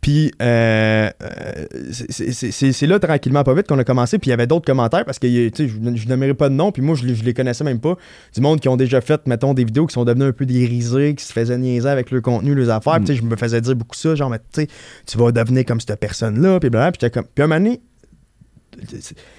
[0.00, 4.18] Puis, euh, euh, c'est- là, tranquillement, pas vite, qu'on a commencé.
[4.18, 6.54] Puis, il y avait d'autres commentaires parce que, tu sais, je ne nommerai pas de
[6.54, 6.72] nom.
[6.72, 7.94] Puis, moi, je, les- je les connaissais même pas.
[8.34, 11.14] Du monde qui ont déjà fait, mettons, des vidéos qui sont devenues un peu dérisées,
[11.14, 12.94] qui se faisaient niaiser avec leur contenu, leurs affaires.
[12.96, 14.66] Puis, tu sais, je me faisais dire beaucoup ça, genre, mais tu sais,
[15.06, 16.58] tu vas devenir comme cette personne-là.
[16.58, 16.92] Puis, blablabla.
[16.92, 17.26] Puis, j'étais comme.
[17.32, 17.80] Puis, à un moment donné,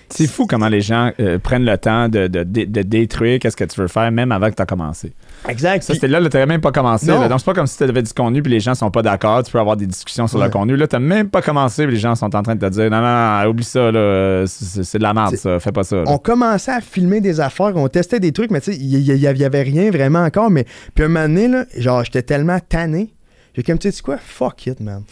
[0.10, 3.58] c'est- fou comment les gens euh, prennent le temps de, de- de- de détruire qu'est-ce
[3.58, 5.13] que tu veux faire, même avant que tu as commencé.
[5.48, 5.84] Exact.
[5.84, 7.08] Ça, c'était là, là t'avais même pas commencé.
[7.08, 7.28] Là.
[7.28, 9.43] Donc, c'est pas comme si tu avais du contenu puis les gens sont pas d'accord.
[9.43, 10.76] Tu peux avoir des discussions sur le contenu.
[10.76, 13.02] Là, t'as même pas commencé puis les gens sont en train de te dire non,
[13.02, 14.46] non, non, oublie ça, là.
[14.48, 15.60] C'est c'est de la merde, ça.
[15.60, 15.98] Fais pas ça.
[15.98, 16.04] là.
[16.08, 19.12] on commençait à filmer des affaires, on testait des trucs, mais tu sais, il y,
[19.12, 20.50] y- y avait rien vraiment encore.
[20.50, 20.65] Mais
[20.96, 23.13] puis un moment donné, là, genre, j'étais tellement tanné.
[23.56, 25.04] J'ai comme, tu sais quoi, fuck it, man.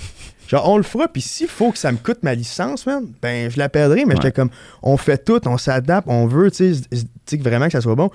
[0.51, 3.49] Genre, on le fera, puis s'il faut que ça me coûte ma licence, man, ben,
[3.49, 4.21] je la perdrai, mais Ouais.
[4.21, 4.49] j'étais comme,
[4.83, 7.79] on fait tout, on s'adapte, on veut, tu sais, tu sais, que vraiment que ça
[7.79, 8.09] soit bon.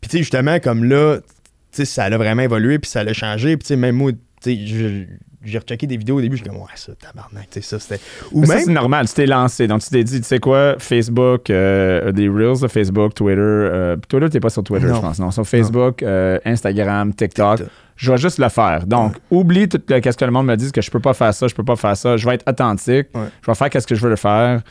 [0.00, 1.22] Puis, tu sais, justement, comme là, tu
[1.70, 4.10] sais, ça a vraiment évolué, puis ça a changé, puis, tu sais, même moi,
[4.42, 5.06] tu sais,
[5.42, 8.00] j'ai rechecké des vidéos au début, je comme, ouais, ça, tabarnak, tu sais, ça, c'était.
[8.32, 8.58] Ou Mais même.
[8.64, 9.08] c'est normal.
[9.08, 9.66] Tu t'es lancé.
[9.66, 13.40] Donc, tu t'es dit, tu sais quoi, Facebook, euh, des Reels de Facebook, Twitter.
[13.40, 15.18] euh, Twitter, t'es pas sur Twitter, je pense.
[15.18, 17.58] Non, sur Facebook, euh, Instagram, TikTok.
[17.58, 17.72] TikTok.
[17.96, 18.86] Je vais juste le faire.
[18.86, 21.34] Donc, oublie tout le- qu'est-ce que le monde me dit, que je peux pas faire
[21.34, 22.16] ça, je peux pas faire ça.
[22.16, 23.08] Je vais être authentique.
[23.14, 23.28] Ouais.
[23.42, 24.62] Je vais faire qu'est-ce que je veux le faire.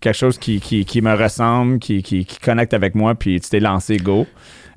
[0.00, 3.48] Quelque chose qui, qui, qui me ressemble, qui, qui, qui connecte avec moi, puis tu
[3.48, 4.26] t'es lancé, go.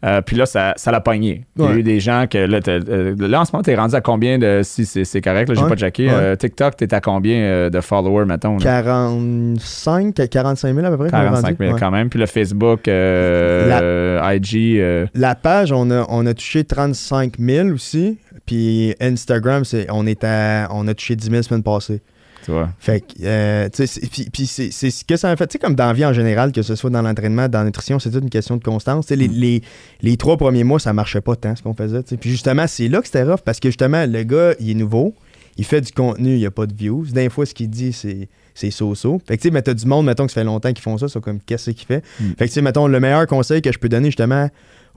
[0.06, 1.46] Euh, puis là, ça ça l'a pogné.
[1.58, 3.96] Il y a eu des gens que là, euh, là en ce moment, t'es rendu
[3.96, 4.62] à combien de.
[4.64, 5.70] Si c'est correct, là, j'ai Ouais.
[5.76, 5.76] pas.
[5.76, 6.10] Ouais.
[6.10, 8.58] euh, TikTok, t'es à combien de followers, mettons?
[8.58, 8.64] là?
[8.64, 11.10] 45, 45 000 à peu près.
[11.10, 11.56] qu'on a 45 vendu.
[11.60, 11.80] 000 Ouais.
[11.80, 12.10] quand même.
[12.10, 17.70] Puis le Facebook, euh, La- IG, La page, on a, on a touché 35 000
[17.70, 18.18] aussi.
[18.46, 22.02] Puis Instagram, c'est, on, est à, on a touché 10 000 la semaine passée.
[22.50, 22.70] Tu vois.
[22.80, 25.48] Fait que, euh, tu sais, c'est- puis, ce que ça a fait.
[25.48, 27.66] Tu sais, comme dans la vie en général, que ce soit dans l'entraînement, dans la
[27.66, 29.10] nutrition, c'est toute une question de constance.
[29.12, 29.32] Les, Mm.
[29.34, 29.62] les,
[30.02, 32.02] les trois premiers mois, ça marchait pas tant ce qu'on faisait.
[32.20, 35.14] Puis justement, c'est là que c'était rough parce que justement, le gars, il est nouveau.
[35.58, 37.06] Il fait du contenu, il n'y a pas de views.
[37.12, 39.22] D'un fois, ce qu'il dit, c'est, c'est so-so.
[39.28, 40.98] Fait que, tu sais, mais t'as du monde, mettons, que ça fait longtemps qu'ils font
[40.98, 42.02] ça, c'est comme, qu'est-ce qu'il fait?
[42.20, 42.26] Mm.
[42.30, 44.50] Fait que, tu sais, mettons, le meilleur conseil que je peux donner, justement,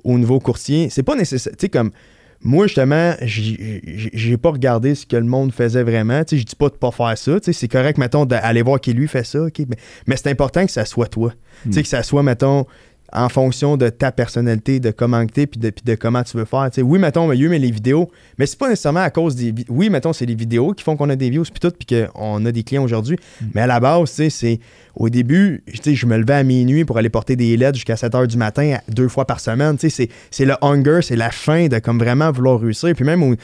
[0.04, 1.52] au nouveau courtier, c'est pas nécessaire.
[1.54, 1.90] Tu sais, comme,
[2.44, 6.24] moi, justement, j'ai pas regardé ce que le monde faisait vraiment.
[6.24, 7.40] Tu sais, je dis pas de pas faire ça.
[7.40, 9.46] Tu sais, c'est correct, mettons, d'aller voir qui lui fait ça.
[9.58, 9.76] Mais,
[10.06, 11.32] mais c'est important que ça soit toi.
[11.64, 12.66] Tu sais, que ça soit, mettons,
[13.12, 16.36] en fonction de ta personnalité, de comment tu es, puis de, puis de comment tu
[16.36, 16.68] veux faire.
[16.70, 19.54] Tu sais, oui, mettons, mais, mais les vidéos, mais c'est pas nécessairement à cause des...
[19.68, 22.44] Oui, mettons, c'est les vidéos qui font qu'on a des views, puis tout, puis qu'on
[22.46, 23.16] a des clients aujourd'hui.
[23.54, 24.60] Mais à la base, c'est...
[24.94, 28.26] Au début, je me levais à minuit pour aller porter des LED jusqu'à 7 h
[28.26, 29.76] du matin, à- deux fois par semaine.
[29.78, 30.08] C'est-
[30.44, 32.92] le hunger, c'est la faim de comme vraiment vouloir réussir.
[32.94, 33.34] Puis même au,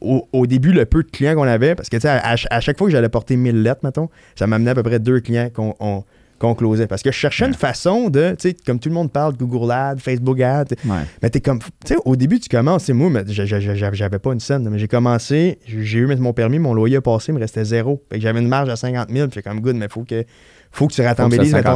[0.00, 2.86] au, au début, le peu de clients qu'on avait, parce que à, à chaque fois
[2.86, 6.04] que j'allais porter 1000 lettres, mettons, ça m'amenait à peu près deux clients qu'on on-
[6.42, 6.86] qu'on closait.
[6.88, 9.70] Parce que je cherchais une façon de, tu sais, comme tout le monde parle, Google
[9.70, 10.96] Ads, Facebook Ads, Ouais.
[11.22, 14.18] mais t'es comme, tu sais, au début, tu commences, moi, mais j'a- j'a- j'a- j'avais
[14.18, 17.36] pas une scène, mais j'ai commencé, j'ai eu mon permis, mon loyer a passé, il
[17.36, 18.02] me restait zéro.
[18.10, 20.24] Fait que j'avais une marge à 50 000, puis comme good, mais faut que,
[20.72, 21.30] faut que tu de ton 50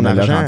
[0.04, 0.40] 000 argent.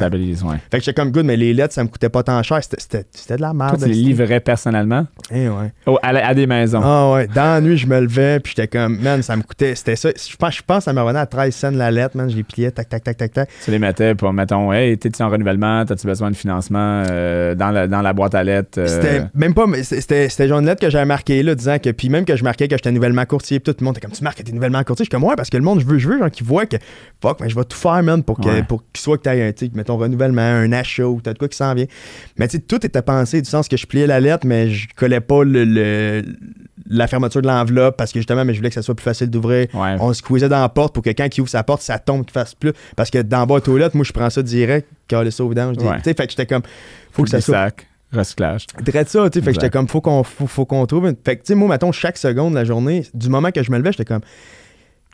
[0.49, 0.57] ouais.
[0.71, 2.61] Fait que j'étais comme good, mais les lettres, ça me coûtait pas tant cher.
[2.63, 3.05] C'était-
[3.37, 3.83] de la Toi, merde.
[3.83, 5.07] tu les livrais personnellement?
[5.31, 5.73] Eh ouais.
[5.87, 6.81] Oh, à, la- à des maisons.
[6.83, 9.75] Ah ouais, dans la nuit, je me levais, puis j'étais comme, man, ça me coûtait,
[9.75, 10.09] c'était ça.
[10.11, 12.31] Je pense, je pense que ça me revenait à 13 cents la lettre, man.
[12.31, 13.49] Je les pliais, tac, tac, tac, tac, tac.
[13.65, 15.85] Tu les mettais pour, mettons, hey, t'es-tu en renouvellement?
[15.85, 18.79] T'as-tu besoin de financement euh, dans, la, dans la boîte à lettres?
[18.81, 22.09] euh, C'était même pas, c'était genre une lettre que j'avais marquée là, disant que, puis
[22.09, 24.25] même que je marquais que j'étais nouvellement courtier, puis tout le monde était comme, tu
[24.25, 25.05] marques que t'es nouvellement courtier?
[25.05, 26.65] Je suis comme, ouais, parce que le monde, je veux, je veux, genre, qui voit
[26.67, 26.77] que,
[27.21, 28.62] fuck, mais je vais tout faire, man, pour que, Ouais.
[28.62, 31.48] pour que soit que tu aies un, mettons, renouvellement, un achat ou t'as de quoi
[31.48, 31.87] qui s'en vient.
[32.38, 35.20] Mais tu tout était pensé du sens que je pliais la lettre, mais je collais
[35.20, 36.22] pas le, le-
[36.90, 39.29] la fermeture de l'enveloppe parce que justement, mais je voulais que ça soit plus facile
[39.29, 39.66] d'ouvrir.
[39.74, 39.96] Ouais.
[40.01, 42.33] On squeezait dans la porte pour que quand il ouvre sa porte, ça tombe, qu'il
[42.33, 42.72] fasse plus.
[42.96, 45.48] Parce que dans le bas de toilette, moi, je prends ça direct, coller ça au
[45.51, 45.77] vidange.
[45.79, 45.96] Ouais.
[45.98, 46.62] Tu sais, fait que j'étais comme,
[47.12, 48.66] faut que ça soit sacs, recyclage.
[48.87, 49.44] Très ça, tu sais.
[49.44, 51.09] Fait que j'étais comme, faut qu'on faut, faut qu'on trouve.
[51.09, 53.62] une- Fait que, tu sais, moi, mettons, chaque seconde de la journée, du moment que
[53.62, 54.22] je me levais, j'étais comme,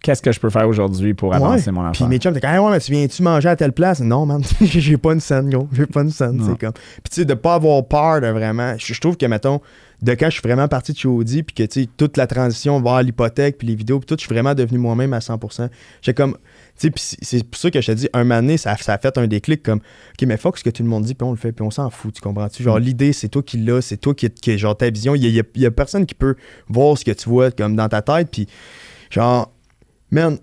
[0.04, 1.72] Qu'est-ce que je peux faire aujourd'hui pour avancer ouais.
[1.72, 2.08] mon Puis affaire?
[2.08, 4.00] mes chums étaient comme, ah ouais, mais tu viens-tu manger à telle place?
[4.00, 5.66] Non, man, j'ai pas une scène, gros.
[5.72, 6.72] J'ai pas une scène, c'est comme.
[6.74, 8.74] Puis, tu sais, de pas avoir peur de vraiment.
[8.76, 9.62] Je je trouve que, mettons,
[10.02, 12.26] de quand je suis vraiment parti de chez Audi, puis que, tu sais, toute la
[12.26, 15.70] transition vers l'hypothèque, puis les vidéos, puis tout, je suis vraiment devenu moi-même à 100%.
[16.02, 16.32] J'ai comme.
[16.34, 16.38] Tu
[16.76, 18.98] sais, puis c'est- pour ça que je te dis, un moment donné, ça, ça a
[18.98, 21.30] fait un déclic comme, OK, mais fuck ce que tout le monde dit, puis on
[21.30, 22.62] le fait, puis on s'en fout, tu comprends-tu?
[22.62, 25.14] Genre, l'idée, c'est toi qui l'as, c'est toi qui, qui genre, ta vision.
[25.14, 26.34] Il y a, y a personne qui peut
[26.68, 28.46] voir ce que tu vois, comme dans ta tête, puis
[29.10, 29.50] genre,
[30.14, 30.38] man,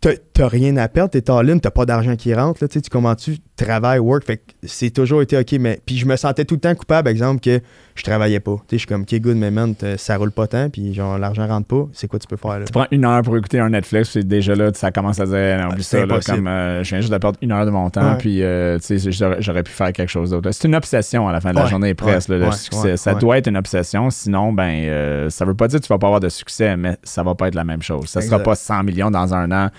[0.00, 2.90] t'as rien à perdre, t'es all-in, t'as pas d'argent qui rentre, là, tu sais, tu
[2.90, 6.60] comment-tu travailles, work, fait c'est toujours été OK, mais puis je me sentais tout le
[6.60, 7.60] temps coupable, exemple, que
[7.94, 8.56] je travaillais pas.
[8.56, 11.18] Tu sais, je suis comme, OK, good, mais man, ça roule pas tant, puis genre,
[11.18, 12.66] l'argent rentre pas, c'est quoi tu peux faire, là?
[12.66, 15.58] Tu prends une heure pour écouter un Netflix, puis déjà là, ça commence à dire,
[15.62, 17.88] non, c'est ça, là, comme euh, je viens juste de perdre une heure de mon
[17.90, 18.18] temps, Ouais.
[18.18, 20.50] puis euh, tu sais, j'aurais pu faire quelque chose d'autre.
[20.52, 22.96] C'est une obsession à la fin de la Ouais, journée presque, ouais, le succès.
[22.96, 25.98] ça doit être une obsession, sinon, ben, euh, ça veut pas dire que tu vas
[25.98, 28.06] pas avoir de succès, mais ça va pas être la même chose.
[28.08, 28.44] Ça sera Exact.
[28.44, 29.70] pas 100 millions dans un an.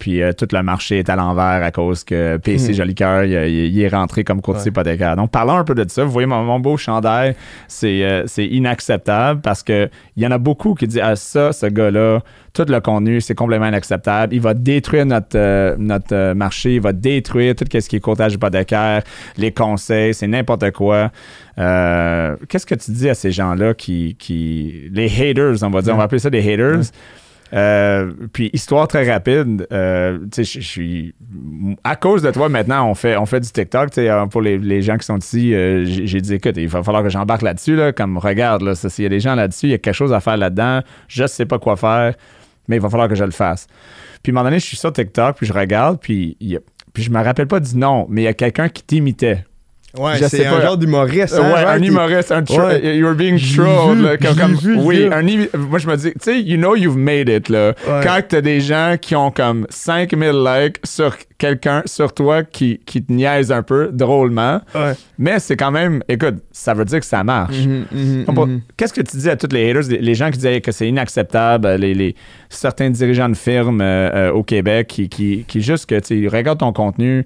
[0.00, 2.74] Puis euh, tout le marché est à l'envers à cause que PC Mhm.
[2.74, 4.68] Jolicoeur, il, il- il est rentré comme courtier Ouais.
[4.70, 5.14] hypothécaire.
[5.14, 6.02] Donc parlons un peu de ça.
[6.02, 7.36] Vous voyez mon, mon beau chandail,
[7.68, 11.52] c'est euh, c'est inacceptable parce que il y en a beaucoup qui disent ah ça,
[11.52, 12.20] ce gars-là,
[12.52, 14.34] tout le contenu, c'est complètement inacceptable.
[14.34, 18.34] Il va détruire notre, euh, notre marché, il va détruire tout ce qui est courtage
[18.34, 19.02] hypothécaire,
[19.36, 21.12] les conseils, c'est n'importe quoi.
[22.48, 24.88] Qu'est-ce que tu dis à ces gens-là qui, qui.
[24.92, 26.90] Les haters, on va dire, on va appeler ça des haters?
[27.52, 31.14] Euh, puis histoire très rapide, euh, je suis
[31.82, 33.90] à cause de toi maintenant, on fait on fait du TikTok.
[33.90, 37.02] tu euh, Pour les, les gens qui sont ici, j'ai dit écoute, il va falloir
[37.02, 37.74] que j'embarque là-dessus.
[37.76, 40.12] Là, comme regarde, là, s'il y a des gens là-dessus, il y a quelque chose
[40.12, 40.80] à faire là-dedans.
[41.08, 42.14] Je sais pas quoi faire,
[42.68, 43.66] mais il va falloir que je le fasse.
[44.22, 46.60] Puis à un moment donné, je suis sur TikTok, puis je regarde, puis y a-
[46.92, 49.44] puis je me rappelle pas du nom, mais il y a quelqu'un qui t'imitait.
[49.98, 50.60] Ouais, Je sais c'est un pas.
[50.62, 51.34] genre d'humoriste.
[51.36, 52.96] Hein, ouais, un humoriste, un Ouais.
[52.96, 54.18] you're being trolled.
[54.20, 55.22] comme, comme- vu, oui, un
[55.58, 57.74] moi je me dis, tu sais, you know you've made it là.
[57.88, 58.00] Ouais.
[58.04, 63.02] Quand t'as des gens qui ont comme 5000 likes sur quelqu'un, sur toi qui, qui
[63.02, 64.60] te niaise un peu drôlement,
[65.18, 67.56] mais c'est quand même, écoute, ça veut dire que ça marche.
[67.58, 68.60] Mhm, mhm, Donc, pour- mhm.
[68.76, 71.66] Qu'est-ce que tu dis à tous les haters, les- gens qui disaient que c'est inacceptable,
[71.66, 72.14] euh, les, les-
[72.48, 76.72] certains dirigeants de firmes euh, euh, au Québec qui, qui, qui juste que tu ton
[76.72, 77.24] contenu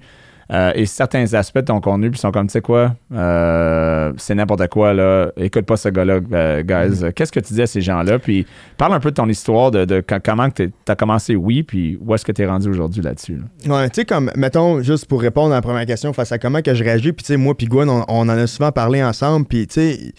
[0.53, 4.13] euh, et certains aspects de ton contenu puis ils sont comme tu sais quoi, euh,
[4.17, 7.05] c'est n'importe quoi là, écoute pas ce gars-là, euh, guys.
[7.05, 7.13] Mm.
[7.13, 8.19] Qu'est-ce que tu dis à ces gens-là?
[8.19, 12.15] Puis parle un peu de ton histoire de, comment tu as commencé oui puis où
[12.15, 13.39] est-ce que tu es rendu aujourd'hui là-dessus.
[13.67, 13.77] là?
[13.77, 16.63] Ouais, tu sais, comme, mettons, juste pour répondre à la première question face à comment
[16.63, 19.03] que je réagis, puis tu sais, moi puis Gwen, on, on en a souvent parlé
[19.03, 20.13] ensemble, puis tu sais,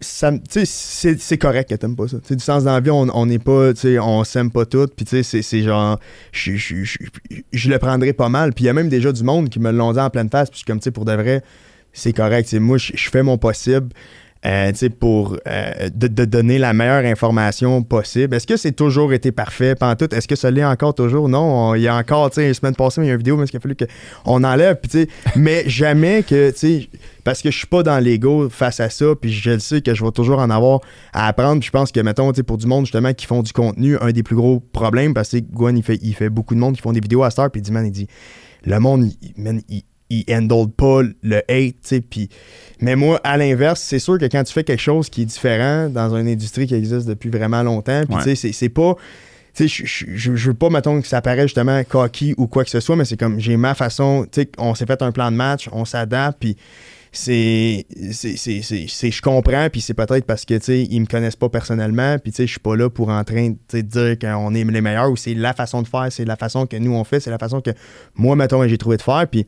[0.00, 2.18] c'est correct que t'aimes pas ça.
[2.18, 5.62] Du sens dans la vie, on n'est pas, on s'aime pas tout, puis tu c'est-
[5.62, 5.98] genre,
[6.32, 9.70] je, le prendrais pas mal, puis il y a même déjà du monde qui me
[9.70, 11.42] l'ont dit en pleine face, puis comme, tu pour de vrai,
[11.92, 13.88] c'est correct, moi, je fais mon possible.
[14.44, 18.34] Euh, pour euh, de, donner la meilleure information possible.
[18.34, 19.74] Est-ce que c'est toujours été parfait?
[19.98, 21.28] tout Est-ce que ça l'est encore toujours?
[21.28, 21.70] Non.
[21.70, 23.46] on- Il y a encore, tu une semaine passée, il y a une vidéo, mais
[23.46, 24.78] il a fallu qu'on enlève?
[24.82, 26.88] Puis, mais jamais que, tu
[27.24, 29.94] parce que je suis pas dans l'ego face à ça, puis je le sais que
[29.94, 30.80] je vais toujours en avoir
[31.12, 31.62] à apprendre.
[31.62, 34.34] Je pense que, mettons, pour du monde, justement, qui font du contenu, un des plus
[34.36, 37.00] gros problèmes, parce que Gwen, il fait, il fait beaucoup de monde qui font des
[37.00, 38.06] vidéos à Star, puis il dit, il dit,
[38.64, 42.28] le monde, il, il, il handle pas le hate, tu sais, puis...
[42.80, 45.88] Mais moi, à l'inverse, c'est sûr que quand tu fais quelque chose qui est différent
[45.88, 48.22] dans une industrie qui existe depuis vraiment longtemps, puis Ouais.
[48.22, 48.96] tu sais, c'est- c'est pas...
[49.54, 52.70] Tu sais, je- je- veux pas, mettons, que ça paraît justement cocky ou quoi que
[52.70, 55.30] ce soit, mais c'est comme, j'ai ma façon, tu sais, on s'est fait un plan
[55.30, 56.56] de match, on s'adapte, puis
[57.12, 57.84] c'est...
[58.12, 61.06] c'est- c'est- c'est- c'est- Je comprends, puis c'est peut-être parce que, tu sais, ils me
[61.06, 64.18] connaissent pas personnellement, puis tu sais, je suis pas là pour en train de dire
[64.18, 66.94] qu'on est les meilleurs, ou c'est la façon de faire, c'est la façon que nous
[66.94, 67.70] on fait, c'est la façon que
[68.16, 69.46] moi, mettons, j'ai trouvé de faire, puis...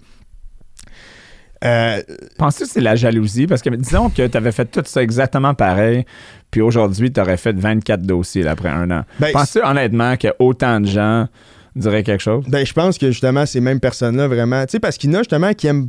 [1.65, 2.03] Euh,
[2.39, 3.47] Penses-tu que c'est la jalousie?
[3.47, 6.05] Parce que disons que tu avais fait tout ça exactement pareil,
[6.51, 9.03] puis aujourd'hui, tu aurais fait 24 dossiers là, après un an.
[9.19, 11.27] Ben, Penses-tu honnêtement que autant de gens
[11.75, 12.45] diraient quelque chose?
[12.49, 14.65] Ben, je pense que justement, ces mêmes personnes-là, vraiment.
[14.67, 15.89] Tu sais, parce qu'il y en a justement qui aiment.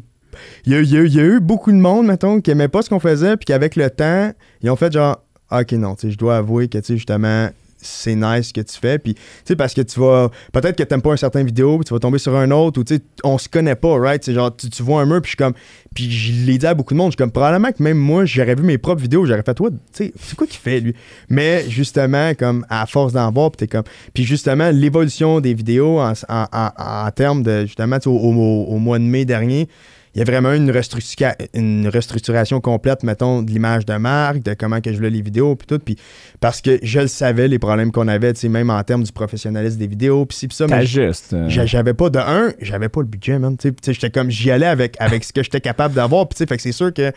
[0.65, 2.51] Il y, a, il y a- il y a eu beaucoup de monde, mettons, qui
[2.51, 5.73] aimait pas ce qu'on faisait, puis qu'avec le temps, ils ont fait genre, Ah, ok,
[5.73, 7.49] non, tu sais, je dois avouer que, tu sais, justement,
[7.85, 8.99] c'est nice ce que tu fais.
[8.99, 10.29] Puis, tu sais, parce que tu vas.
[10.51, 12.83] Peut-être que t'aimes pas un certain vidéo, puis tu vas tomber sur un autre, ou
[12.83, 14.23] tu sais, on se connaît pas, right?
[14.23, 15.53] C'est genre, tu, tu vois un mur, puis je suis comme.
[15.93, 18.25] Puis je l'ai dit à beaucoup de monde, je suis comme, probablement que même moi,
[18.25, 20.93] j'aurais vu mes propres vidéos, j'aurais fait, toi, tu sais, c'est quoi qu'il fait, lui?
[21.29, 23.85] Mais justement, comme, à force d'en voir, puis t'es comme.
[24.13, 28.77] Puis justement, l'évolution des vidéos en, en, en, en termes de, justement, au, au- au
[28.79, 29.69] mois de mai dernier,
[30.15, 34.53] il y a vraiment une, restructura- une restructuration complète, mettons, de l'image de marque, de
[34.53, 35.77] comment que je voulais les vidéos, puis tout.
[35.79, 35.97] Puis
[36.39, 39.11] parce que je le savais, les problèmes qu'on avait, tu sais, même en termes du
[39.11, 40.65] professionnalisme des vidéos, puis puis ça.
[40.67, 41.33] mais T'ajustes.
[41.33, 43.57] euh, j'a- j'avais pas de un, j'avais pas le budget, man.
[43.61, 46.27] J'étais comme, j'y allais avec, avec ce que j'étais capable d'avoir.
[46.29, 47.11] Puis tu sais, fait que c'est sûr que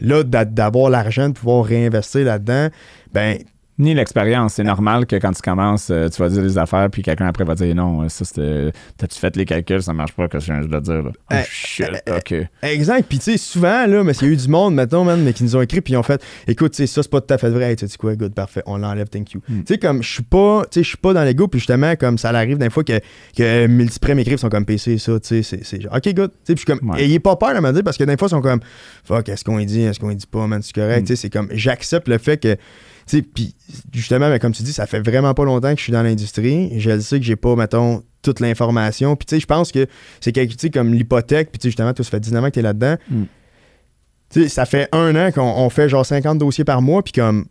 [0.00, 2.68] là, d'a- d'avoir l'argent, de pouvoir réinvestir là-dedans,
[3.12, 3.38] ben,
[3.80, 4.54] Ni l'expérience.
[4.54, 7.44] C'est normal que quand tu commences, euh, tu vas dire des affaires, puis quelqu'un après
[7.44, 8.72] va dire non, euh, ça c'était.
[8.98, 11.02] T'as-tu fait les calculs, ça marche pas, que je viens de dire.
[11.02, 11.10] Là.
[11.14, 12.34] Oh Euh, shit, euh, ok.
[12.62, 13.06] Exact.
[13.08, 15.32] Puis, tu sais, souvent, là, mais il y a eu du monde, mettons, man, mais
[15.32, 17.32] qui nous ont écrit, puis ils ont fait Écoute, tu sais, ça, c'est pas tout
[17.32, 17.74] à fait vrai.
[17.74, 19.40] Tu sais quoi, good, parfait, on l'enlève, thank you.
[19.48, 19.60] Hmm.
[19.60, 21.96] Tu sais, comme, je suis pas, tu sais, je suis pas dans l'ego, puis justement,
[21.96, 23.00] comme ça arrive des fois que,
[23.36, 26.30] que Multiprès m'écrivent, sont comme PC, ça, tu sais, c'est- genre, OK, good.
[26.30, 27.02] Tu sais, puis je suis comme, Ouais.
[27.04, 28.60] ayez pas peur de me dire, parce que des fois, ils sont comme,
[29.04, 31.00] fuck, est-ce qu'on dit, est-ce qu'on dit pas, man, c'est correct.
[31.02, 31.04] Hmm.
[31.04, 32.56] Tu sais, c'est comme, j'accepte le fait que,
[33.18, 33.54] puis
[33.92, 36.78] justement, mais comme tu dis, ça fait vraiment pas longtemps que je suis dans l'industrie.
[36.78, 39.16] Je le sais que j'ai pas, mettons, toute l'information.
[39.16, 39.86] Puis, tu sais, je pense que
[40.20, 42.46] c'est quelque, tu sais, comme l'hypothèque, puis, tu sais, justement, toi, ça fait 19 ans
[42.48, 42.96] que t'es là-dedans.
[43.10, 43.22] Mm.
[44.30, 47.12] Tu sais, ça fait un an qu'on on fait genre 50 dossiers par mois, puis
[47.12, 47.46] comme,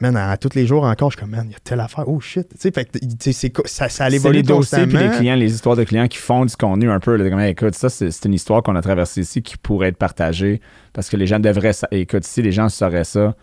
[0.00, 2.08] man, à, tous les jours encore, je suis comme, man, il y a telle affaire,
[2.08, 2.48] oh shit.
[2.50, 5.10] Tu sais, fait que, tu sais, c'est co- ça, ça évolue les dossiers puis les
[5.10, 7.16] clients, les histoires de clients qui font du contenu un peu.
[7.16, 9.96] là, comme, Hey, écoute, ça, c'est une histoire qu'on a traversée ici qui pourrait être
[9.96, 10.60] partagée
[10.92, 11.72] parce que les gens devraient.
[11.90, 13.34] Écoute, si les gens sauraient ça,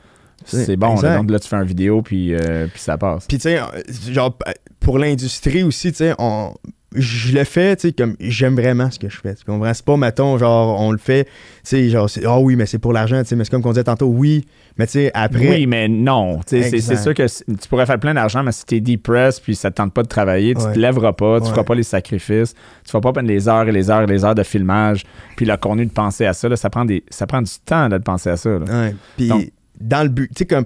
[0.46, 1.00] C'est- bon.
[1.02, 1.18] là.
[1.18, 3.26] donc là, tu fais une vidéo puis, euh, puis ça passe.
[3.28, 3.64] Puis, tu sais, euh,
[4.12, 4.38] genre,
[4.80, 6.54] pour l'industrie aussi, tu sais, on.
[6.96, 9.36] Je le fais, tu sais, comme j'aime vraiment ce que je fais.
[9.36, 9.72] Tu comprends?
[9.74, 11.32] C'est pas, mettons, genre, on le fait, tu
[11.66, 13.84] sais, genre, ah oui, mais c'est pour l'argent, tu sais, mais c'est comme qu'on disait
[13.84, 14.46] tantôt, oui,
[14.78, 15.50] mais tu sais, après.
[15.50, 16.40] Oui, mais non.
[16.48, 19.44] Tu sais, C'est sûr que tu pourrais faire plein d'argent, mais si tu es depressed
[19.44, 20.74] puis ça te tente pas de travailler, tu Ouais.
[20.74, 21.52] te lèveras pas, tu Ouais.
[21.52, 22.54] feras pas les sacrifices,
[22.86, 25.04] tu vas pas prendre les heures et les heures et les heures de filmage,
[25.36, 26.48] puis le contenu de penser à ça.
[26.48, 28.50] là, ça, prend des, ça prend du temps là, de penser à ça.
[28.50, 28.60] là.
[28.66, 28.96] Ouais.
[29.18, 30.66] Puis Donc- dans le but, tu sais, comme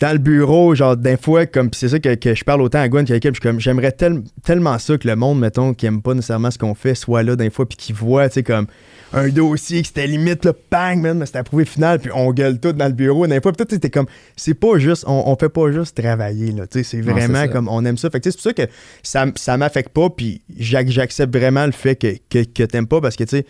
[0.00, 2.78] dans le bureau, genre, des fois, comme, pis c'est ça que, que je parle autant
[2.78, 5.74] à Gwen qu'à l'équipe, je suis comme, j'aimerais tel- tellement ça que le monde, mettons,
[5.74, 8.34] qui aime pas nécessairement ce qu'on fait, soit là, des fois, puis qui voit, tu
[8.34, 8.66] sais, comme,
[9.12, 12.60] un dossier qui c'était limite, là, bang, man, mais c'était approuvé final, puis on gueule
[12.60, 15.34] tout dans le bureau, des fois, puis tout, c'était comme, c'est pas juste, on, on
[15.36, 18.08] fait pas juste travailler, là, tu sais, c'est vraiment comme, on aime ça.
[18.08, 18.70] Fait que, tu sais, c'est pour ça que
[19.02, 23.00] ça, ça m'affecte pas, puis j'ac- j'accepte vraiment le fait que, que, que t'aimes pas,
[23.00, 23.46] parce que, tu sais,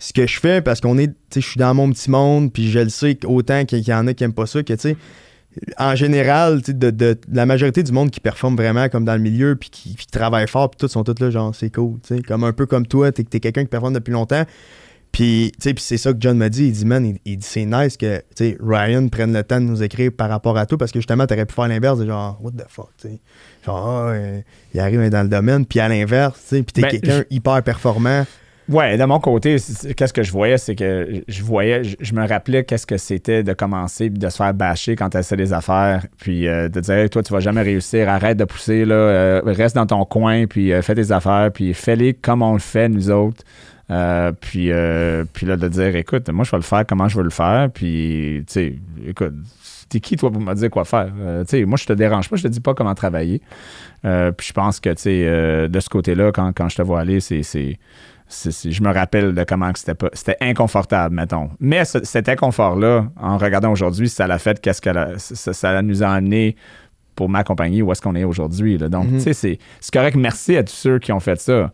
[0.00, 2.52] ce que je fais parce qu'on est, tu sais, je suis dans mon petit monde,
[2.52, 4.80] puis je le sais autant qu'il y en a qui aiment pas ça, que, tu
[4.80, 4.96] sais,
[5.78, 9.14] en général, tu sais, de, de- la majorité du monde qui performe vraiment comme dans
[9.14, 11.98] le milieu, puis qui, qui travaille fort, puis tous sont tous là, genre, c'est cool,
[12.02, 14.44] tu sais, comme un peu comme toi, t'es es, quelqu'un qui performe depuis longtemps,
[15.12, 17.36] puis, tu sais, puis c'est ça que John m'a dit, il dit, man, il, il
[17.36, 20.56] dit, c'est nice que, tu sais, Ryan prenne le temps de nous écrire par rapport
[20.56, 23.08] à toi, parce que justement, t'aurais pu faire l'inverse, de genre, what the fuck, tu
[23.08, 23.20] sais,
[23.66, 24.40] genre, ah, euh,
[24.72, 27.60] il arrive dans le domaine, puis à l'inverse, tu sais, puis t'es Ben, quelqu'un hyper
[27.64, 28.24] performant,
[28.70, 29.56] Ouais, de mon côté,
[29.96, 33.52] qu'est-ce que je voyais, c'est que je voyais, je, me rappelais qu'est-ce que c'était de
[33.52, 37.10] commencer puis de se faire bâcher quand tu essaies des affaires, puis euh, de dire,
[37.10, 40.72] toi, tu vas jamais réussir, arrête de pousser, là, euh, reste dans ton coin, puis
[40.72, 43.42] euh, fais tes affaires, puis fais-les comme on le fait, nous autres.
[44.40, 44.70] Puis,
[45.32, 47.70] puis là, de dire, écoute, moi, je vais le faire comment je veux le faire,
[47.74, 49.34] puis, tu sais, écoute,
[49.88, 51.10] t'es qui, toi, pour me dire quoi faire?
[51.20, 53.40] Euh, moi, je te dérange pas, je te dis pas comment travailler.
[54.02, 57.18] Puis je pense que, tu sais, de ce côté-là, quand, quand je te vois aller,
[57.18, 57.42] c'est-
[58.32, 62.76] c'est- je me rappelle de comment c'était pas c'était inconfortable mettons mais ce- cet inconfort
[62.76, 66.56] là en regardant aujourd'hui ça l'a fait qu'est-ce que la- ça, ça nous a amené
[67.16, 69.18] pour m'accompagner où est-ce qu'on est aujourd'hui donc Mhm.
[69.22, 71.70] tu sais c'est correct merci à tous ceux qui ont fait ça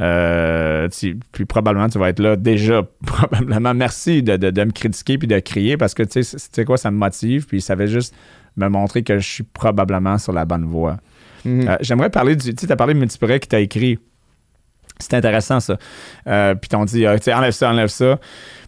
[0.00, 4.70] Euh, tu- puis probablement tu vas être là déjà probablement merci de, de- de me
[4.70, 7.86] critiquer puis de crier parce que tu sais quoi ça me motive puis ça va
[7.86, 8.14] juste
[8.56, 10.98] me montrer que je suis probablement sur la bonne voie
[11.44, 11.68] Mhm.
[11.68, 12.52] euh, J'aimerais parler du.
[12.52, 13.98] Tu sais, as parlé de Multiprès qui t'a écrit.
[14.98, 15.76] C'est intéressant, ça.
[16.26, 18.18] Euh, puis t'ont dit, sais, enlève ça, enlève ça.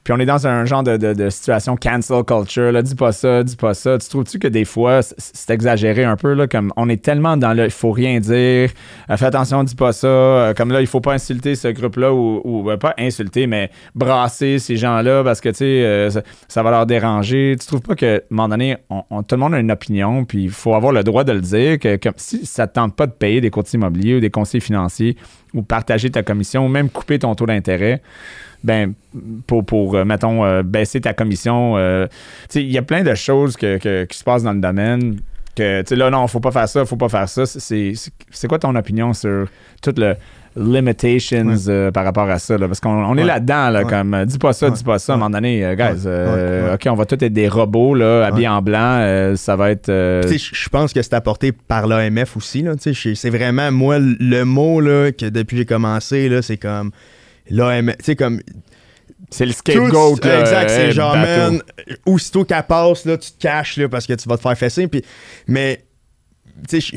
[0.03, 2.83] Puis on est dans un genre de, de- situation cancel culture.
[2.83, 3.99] Dis pas ça, dis pas ça.
[3.99, 6.33] Tu trouves-tu que des fois, c'est exagéré un peu?
[6.33, 8.71] Là, comme on est tellement dans le il faut rien dire,
[9.11, 10.07] euh, fais attention, dis pas ça.
[10.07, 14.59] Euh, comme là, il faut pas insulter ce groupe-là ou, ben, pas insulter, mais brasser
[14.59, 17.57] ces gens-là parce que tu sais, ça, va leur déranger.
[17.61, 19.71] Tu trouves pas que, à un moment donné, on, on- tout le monde a une
[19.71, 22.97] opinion, puis il faut avoir le droit de le dire, que si ça te tente
[22.97, 25.17] pas de payer des courtiers immobiliers ou des conseillers financiers
[25.55, 28.01] ou partager ta commission ou même couper ton taux d'intérêt,
[28.63, 28.93] ben
[29.47, 31.77] pour, pour euh, mettons, euh, baisser ta commission.
[31.77, 32.07] euh,
[32.55, 35.21] il y a plein de choses que- que- qui se passent dans le domaine.
[35.57, 37.45] Que, là, non, faut pas faire ça, faut pas faire ça.
[37.47, 39.49] C'est quoi ton opinion sur
[39.83, 40.15] tout le
[40.57, 41.69] limitations Ouais.
[41.69, 42.59] euh, par rapport à ça?
[42.59, 42.67] Là?
[42.67, 45.13] Parce qu'on on est là-dedans, là, comme, euh, dis pas ça, dis pas ça.
[45.13, 46.75] À un moment donné, euh, guys.
[46.75, 49.35] OK, on va tous être des robots, là, habillés en blanc.
[49.37, 49.89] ça va être...
[49.91, 52.65] Je pense que c'est apporté par l'AMF aussi.
[53.15, 56.91] C'est vraiment, moi, le mot là, que depuis que j'ai commencé, là, c'est comme
[57.49, 57.97] l'AMF.
[57.99, 58.41] Tu sais, comme.
[59.31, 60.41] c'est le tout- scapegoat, là.
[60.41, 61.61] exact, c'est genre, man,
[62.07, 64.87] aussitôt qu'elle passe, là, tu te caches là, parce que tu vas te faire fesser.
[64.89, 65.03] Puis,
[65.47, 65.85] mais,
[66.69, 66.97] tu sais,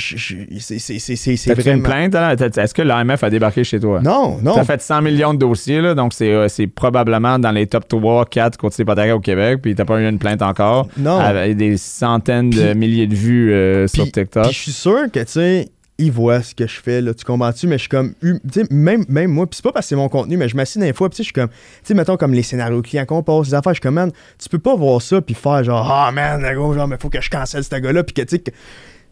[0.59, 2.15] c'est- une plainte?
[2.15, 4.01] Est-ce que l'AMF a débarqué chez toi?
[4.01, 4.55] Non, non.
[4.55, 8.25] T'as fait 100 millions de dossiers, là, donc c'est euh, probablement dans les top 3,
[8.25, 10.87] 4 courtiers hypothécaires au Québec, puis t'as pas eu une plainte encore.
[10.97, 11.17] Non.
[11.19, 14.45] Avec des centaines de milliers de vues euh, sur TikTok.
[14.47, 17.67] Je suis sûr que, tu sais, ils voient ce que je fais, là, tu comprends-tu?
[17.67, 19.95] Mais je suis comme, tu sais, même, même moi, puis c'est pas parce que c'est
[19.95, 22.33] mon contenu, mais je m'assieds des fois, puis je suis comme, tu sais, mettons comme
[22.33, 24.11] les scénarios clients qu'on passe, les affaires, je suis comme, man,
[24.41, 27.09] tu peux pas voir ça, puis faire genre, ah, man, le gars, genre, mais faut
[27.09, 28.51] que je cancelle ce gars-là, puis que, tu sais, que-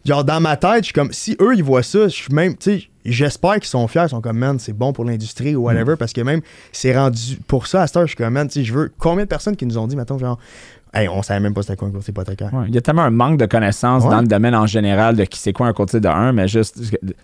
[0.04, 2.56] genre, dans ma tête, je suis comme, si eux, ils voient ça, je suis même,
[2.56, 5.62] tu sais, j'espère qu'ils sont fiers, ils sont comme, man, c'est bon pour l'industrie ou
[5.62, 5.64] Mm.
[5.64, 6.40] whatever, parce que même,
[6.72, 8.92] c'est rendu, pour ça, à cette heure, je suis comme, man, tu sais, je veux,
[8.98, 10.38] combien de personnes qui nous ont dit, mettons, genre,
[10.94, 12.52] hey, on savait même pas c'était quoi un courtier hypothécaire.
[12.52, 14.10] Ouais, Il y a tellement un manque de connaissances Ouais.
[14.10, 16.78] dans le domaine en général de qui c'est quoi un courtier de 1, mais juste,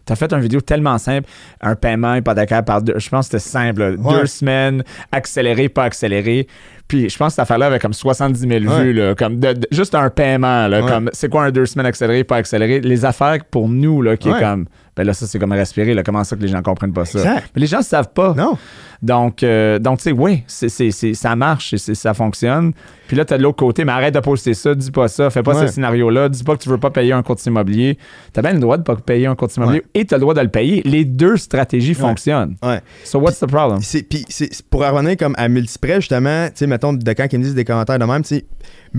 [0.07, 1.29] t'as fait une vidéo tellement simple,
[1.61, 3.97] un paiement hypothécaire par deux, je pense que c'était simple.
[3.99, 4.21] Ouais.
[4.21, 6.47] deux semaines, accéléré, pas accéléré.
[6.89, 8.83] Puis je pense que cette affaire-là avait comme 70 000 Ouais.
[8.83, 10.91] vues, là, comme de- de- juste un paiement, là, Ouais.
[10.91, 12.81] comme c'est quoi un deux semaines accéléré, pas accéléré.
[12.81, 14.67] Les affaires pour nous, là, qui est comme,
[14.99, 17.21] ben là, ça c'est comme respirer, là, comment ça que les gens comprennent pas ça?
[17.21, 17.51] Exact.
[17.55, 18.35] Mais les gens ne savent pas.
[18.37, 18.59] Non.
[19.01, 22.73] Donc, euh, donc tu sais, oui, c'est, c'est- c'est- ça marche, et ça fonctionne.
[23.07, 25.31] Puis là, tu as de l'autre côté, mais arrête de poster ça, dis pas ça,
[25.31, 25.67] fais pas Ouais.
[25.69, 27.97] ce scénario-là, dis pas que tu veux pas payer un courtier immobilier.
[28.35, 30.23] Tu as bien le droit de pas payer un courtier immobilier et tu as le
[30.23, 30.83] droit de le payer.
[30.85, 32.57] Les deux stratégies fonctionnent.
[33.05, 33.79] So, what's the problem?
[33.83, 37.39] C'est, puis c'est pour revenir comme à multiprès, justement, tu sais, mettons, de quand ils
[37.39, 38.45] me disent des commentaires de même, tu sais,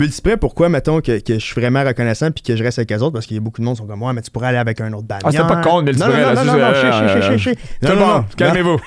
[0.00, 2.96] multiprès, pourquoi, mettons, que, que je suis vraiment reconnaissant puis que je reste avec eux
[2.96, 4.48] autres, parce qu'il y a beaucoup de monde qui sont comme, ouais, mais tu pourrais
[4.48, 5.22] aller avec un autre bannière.
[5.24, 8.78] Ah, c'était pas contre multiprès, là, non, non, non, non, euh, Non, calmez-vous.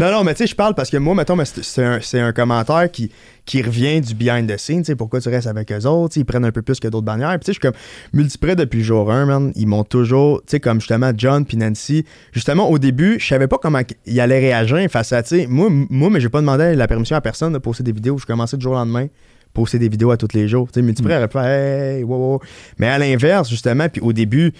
[0.00, 3.10] non, non, mais tu sais, je parle parce que moi, mettons, c'est, un, commentaire qui,
[3.44, 6.24] qui revient du behind the scenes, tu sais, pourquoi tu restes avec eux autres, ils
[6.24, 7.38] prennent un peu plus que d'autres bannières.
[7.38, 7.80] Puis tu sais, je suis comme
[8.12, 11.56] multiprès depuis le jour 1, man, ils m'ont toujours, tu sais, comme justement John puis
[11.56, 15.46] Nancy, justement, au début, je savais pas comment ils allaient réagir face à, tu sais,
[15.46, 18.26] moi, moi, mais j'ai pas demandé la permission à personne de poster des vidéos, je
[18.26, 19.06] commençais du jour au lendemain
[19.52, 20.68] poster des vidéos à tous les jours.
[20.70, 22.40] Tu sais, multiprès aurait pu faire hey, wow, wow.
[22.78, 24.58] Mais à l'inverse, justement, puis au début, tu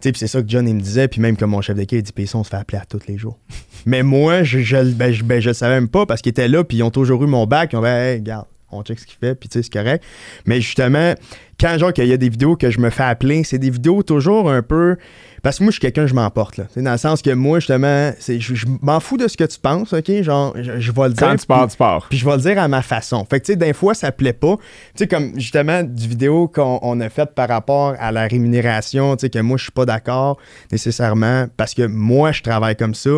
[0.00, 1.98] sais, puis c'est ça que John il me disait, puis même comme mon chef d'équipe,
[1.98, 3.38] il dit Puis on se fait appeler à tous les jours.
[3.86, 4.58] Mais moi, je,
[4.94, 6.90] ben, je, ben, je le savais même pas parce qu'ils étaient là, puis ils ont
[6.90, 7.70] toujours eu mon bac.
[7.72, 10.04] Ils ont dit Hey, regarde, on check ce qu'il fait, puis tu sais, c'est correct.
[10.46, 11.14] Mais justement,
[11.58, 14.02] quand genre qu'il y a des vidéos que je me fais appeler, c'est des vidéos
[14.02, 14.96] toujours un peu.
[15.42, 16.64] Parce que moi, je suis quelqu'un, je m'emporte, là.
[16.76, 19.58] Dans le sens que moi, justement, c'est, je, je m'en fous de ce que tu
[19.58, 20.10] penses, OK?
[20.22, 21.26] Genre, je, je vais le dire.
[21.28, 22.06] Quand tu pars, tu pars.
[22.08, 23.24] puis je vais le dire à ma façon.
[23.28, 24.56] Fait que, tu sais, des fois, ça plaît pas.
[24.56, 24.62] Tu
[24.96, 29.22] sais, comme justement, du vidéo qu'on on a fait par rapport à la rémunération, tu
[29.22, 30.38] sais, que moi, je suis pas d'accord
[30.70, 33.10] nécessairement parce que moi, je travaille comme ça.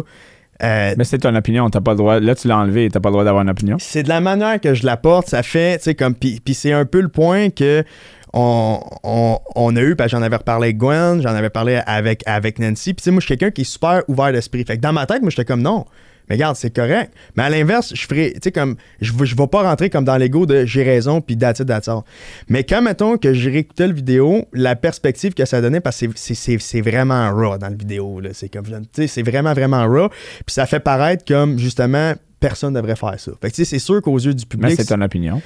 [0.63, 2.21] Euh, Mais c'est ton opinion, t'as pas le droit.
[2.21, 3.77] Là, tu l'as enlevé, t'as pas le droit d'avoir une opinion.
[3.81, 6.15] c'est de la manière que je l'apporte, ça fait, tu sais, comme.
[6.15, 7.85] Puis puis c'est un peu le point que.
[8.35, 8.81] On,
[9.55, 12.59] on- a eu, parce que j'en avais reparlé avec Gwen, j'en avais parlé avec, avec
[12.59, 12.95] Nancy.
[12.95, 14.65] Puis, tu sais, moi, je suis quelqu'un qui est super ouvert d'esprit.
[14.65, 15.85] Fait que dans ma tête, moi, j'étais comme non.
[16.29, 17.13] Mais regarde, c'est correct.
[17.37, 20.17] Mais à l'inverse, je ferais, tu sais, comme, je ne vais pas rentrer comme dans
[20.17, 22.03] l'ego de j'ai raison, puis that's all.
[22.49, 26.07] Mais quand, mettons, que j'ai réécouté la vidéo, la perspective que ça donnait, parce que
[26.15, 28.31] c'est- vraiment raw dans la vidéo, là.
[28.33, 30.09] C'est comme, tu sais, c'est vraiment, vraiment raw.
[30.11, 33.33] Puis ça fait paraître comme, justement, personne ne devrait faire ça.
[33.43, 35.43] Fait que, tu sais, c'est sûr qu'aux yeux du Mais public, c'est ton opinion.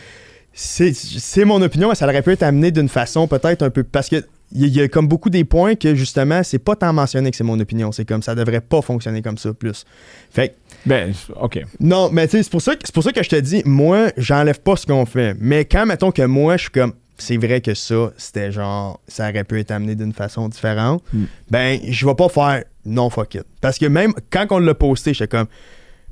[0.59, 3.85] C'est c'est mon opinion, mais ça aurait pu être amené d'une façon peut-être un peu.
[3.85, 7.31] Parce que il y, a- comme beaucoup des points que justement, c'est pas tant mentionné
[7.33, 7.91] que c'est mon opinion.
[7.93, 9.85] C'est comme ça devrait pas fonctionner comme ça plus.
[10.31, 10.55] Fait que,
[10.87, 11.61] Ben, OK.
[11.81, 13.63] non, mais tu sais, c'est pour, ça que- c'est pour ça que je te dis,
[13.67, 15.37] moi, j'enlève pas ce qu'on fait.
[15.41, 16.95] Mais quand, mettons que moi, je suis comme.
[17.19, 19.01] C'est vrai que ça, c'était genre.
[19.09, 21.03] Ça aurait pu être amené d'une façon différente.
[21.13, 21.25] Mm.
[21.51, 23.45] Ben, je vais pas faire non fuck it.
[23.61, 25.47] Parce que même quand on l'a posté, j'étais comme.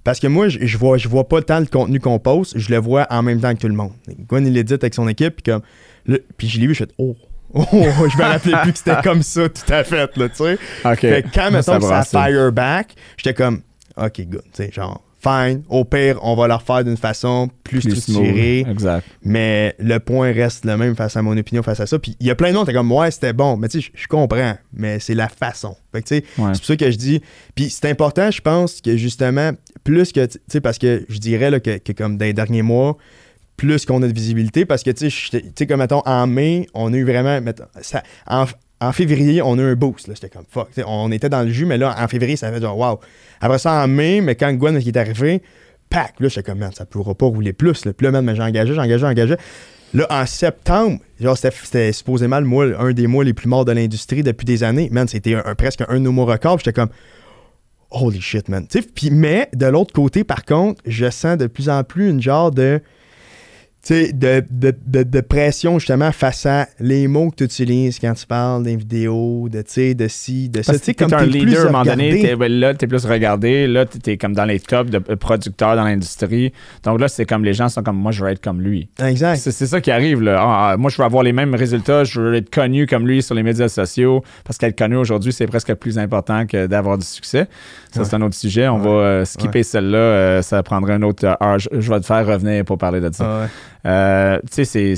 [0.04, 2.70] Parce que moi, je, je vois, je vois pas tant le contenu qu'on poste, je
[2.70, 3.92] le vois en même temps que tout le monde.
[4.28, 5.62] Gwen, il l'édite avec son équipe, puis comme.
[6.06, 7.16] le- puis je l'ai vu, je fais Oh,
[7.54, 10.58] oh, je me rappelais plus que c'était comme ça, tout à fait, là, tu sais.
[10.96, 13.62] Fait que quand, mettons, Ça ça fire back, j'étais comme,
[13.96, 14.42] OK, good.
[14.52, 15.62] Tu sais, genre, fine.
[15.68, 18.62] Au pire, on va le refaire d'une façon plus, Plus structurée.
[18.64, 18.72] smooth.
[18.72, 19.06] Exact.
[19.22, 21.98] Mais le point reste le même face à mon opinion, face à ça.
[21.98, 23.56] Puis il y a plein de monde étaient comme, ouais, c'était bon.
[23.56, 24.54] Mais tu sais, je- je comprends.
[24.74, 25.76] Mais c'est la façon.
[25.92, 26.50] Fait que tu sais, Ouais.
[26.54, 27.22] c'est pour ça que je dis.
[27.54, 29.52] Puis c'est important, je pense, que justement,
[29.84, 32.62] plus que, tu sais, parce que je dirais là, que, que comme dans les derniers
[32.62, 32.96] mois,
[33.56, 36.96] plus qu'on a de visibilité, parce que, tu sais, comme, mettons, en mai, on a
[36.96, 37.38] eu vraiment,
[38.26, 38.46] en,
[38.80, 41.50] en février, on a eu un boost, là, c'était comme, fuck, on était dans le
[41.50, 43.00] jus, mais là, en février, ça fait genre, wow.
[43.40, 45.42] Après ça, en mai, mais quand Gwen est arrivé,
[45.88, 47.92] pack, là, j'étais comme, man, ça pourra pas rouler plus, là.
[47.92, 49.34] Puis là, man, mais j'ai engagé, j'ai engagé, j'ai engagé.
[49.94, 53.70] Là, en septembre, genre, c'était, supposément le mois, un des mois les plus morts de
[53.70, 54.88] l'industrie depuis des années.
[54.90, 56.58] Man, c'était presque un de nos mois records.
[56.58, 56.88] J'étais comme,
[57.94, 58.66] holy shit, man.
[58.94, 62.50] Puis- mais de l'autre côté, par contre, je sens de plus en plus une genre
[62.50, 62.80] de.
[63.84, 68.14] Sais, de, de, de, de pression justement face à les mots que tu utilises quand
[68.14, 69.58] tu parles des vidéos, de,
[69.94, 70.72] de ci, de ça.
[70.72, 73.84] Parce que t'es un leader à un moment donné, t'es- là, t'es plus regardé, là,
[73.86, 76.52] t'es comme dans les tops de euh, producteurs dans l'industrie.
[76.82, 78.88] Donc là, c'est comme les gens sont comme moi, je veux être comme lui.
[79.04, 79.36] Exact.
[79.36, 80.22] C'est c'est ça qui arrive.
[80.22, 80.36] Là.
[80.40, 83.22] Ah, ah, moi, je veux avoir les mêmes résultats, je veux être connu comme lui
[83.22, 87.04] sur les médias sociaux, parce qu'être connu aujourd'hui, c'est presque plus important que d'avoir du
[87.06, 87.46] succès.
[87.92, 88.06] Ça, Ouais.
[88.06, 88.68] c'est un autre sujet.
[88.68, 88.84] On Ouais.
[88.84, 89.98] va euh, skipper celle-là.
[89.98, 91.58] euh, ça prendrait un autre heure.
[91.58, 93.48] Je, je vais te faire revenir pour parler de ça.
[93.86, 94.94] Euh, c'est-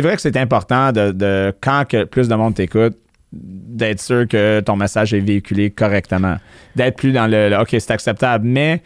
[0.00, 2.96] vrai que c'est important de, de- quand que plus de monde t'écoute,
[3.32, 6.36] d'être sûr que ton message est véhiculé correctement.
[6.74, 8.82] D'être plus dans le, OK, c'est acceptable, mais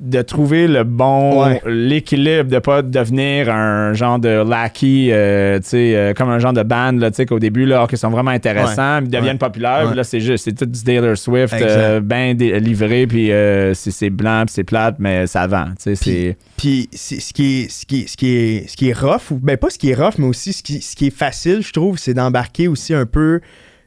[0.00, 1.60] de trouver le bon, Ouais.
[1.66, 6.52] l'équilibre, de pas devenir un genre de lackey, euh, tu sais, euh, comme un genre
[6.52, 9.38] de band, là, tu sais, qu'au début, là, ils sont vraiment intéressants, ils deviennent Ouais.
[9.38, 13.26] populaires, là, c'est juste, c'est tout du Taylor Swift, euh, bien livré, puis
[13.74, 16.36] c'est c'est blanc, puis c'est plate, mais ça vend, tu sais, c'est...
[16.56, 19.38] Puis ce qui est ce qui est ce qui est ce qui est rough ou
[19.42, 21.72] ben pas ce qui est rough mais aussi ce qui, ce qui est facile je
[21.72, 23.40] trouve c'est d'embarquer aussi un peu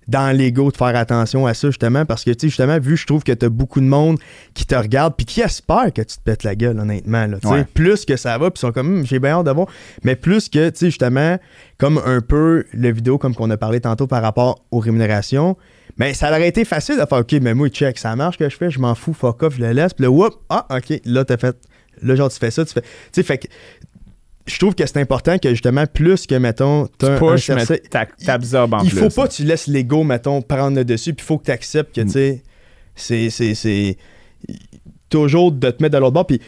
[0.07, 3.05] dans l'ego de faire attention à ça justement parce que tu sais justement vu je
[3.05, 4.17] trouve que tu as beaucoup de monde
[4.53, 7.47] qui te regarde puis qui espère que tu te pètes la gueule honnêtement là, tu
[7.47, 7.53] sais.
[7.53, 7.65] Ouais.
[7.73, 9.67] plus que ça va puis ils sont comme Hum, j'ai bien hâte de voir
[10.03, 11.37] mais plus que tu sais justement
[11.77, 15.55] comme un peu le vidéo comme qu'on a parlé tantôt par rapport aux rémunérations
[15.97, 18.49] mais ça aurait été facile de faire OK mais moi check ça marche ce que
[18.49, 20.99] je fais je m'en fous fuck off je le laisse puis là whoop ah OK
[21.05, 21.55] là t'as fait
[22.01, 23.47] là genre tu fais ça tu fais tu sais fait que
[24.45, 28.83] je trouve que c'est important que justement plus que mettons Tu un certain- t'absorbes en
[28.83, 28.99] il plus.
[28.99, 31.51] faut pas que tu laisses l'ego, mettons, prendre le dessus, puis il faut que tu
[31.51, 32.05] acceptes que, Mm.
[32.05, 32.43] tu sais,
[32.95, 33.97] c'est- c'est- c'est.
[35.09, 36.39] Toujours de te mettre de l'autre bord, puis.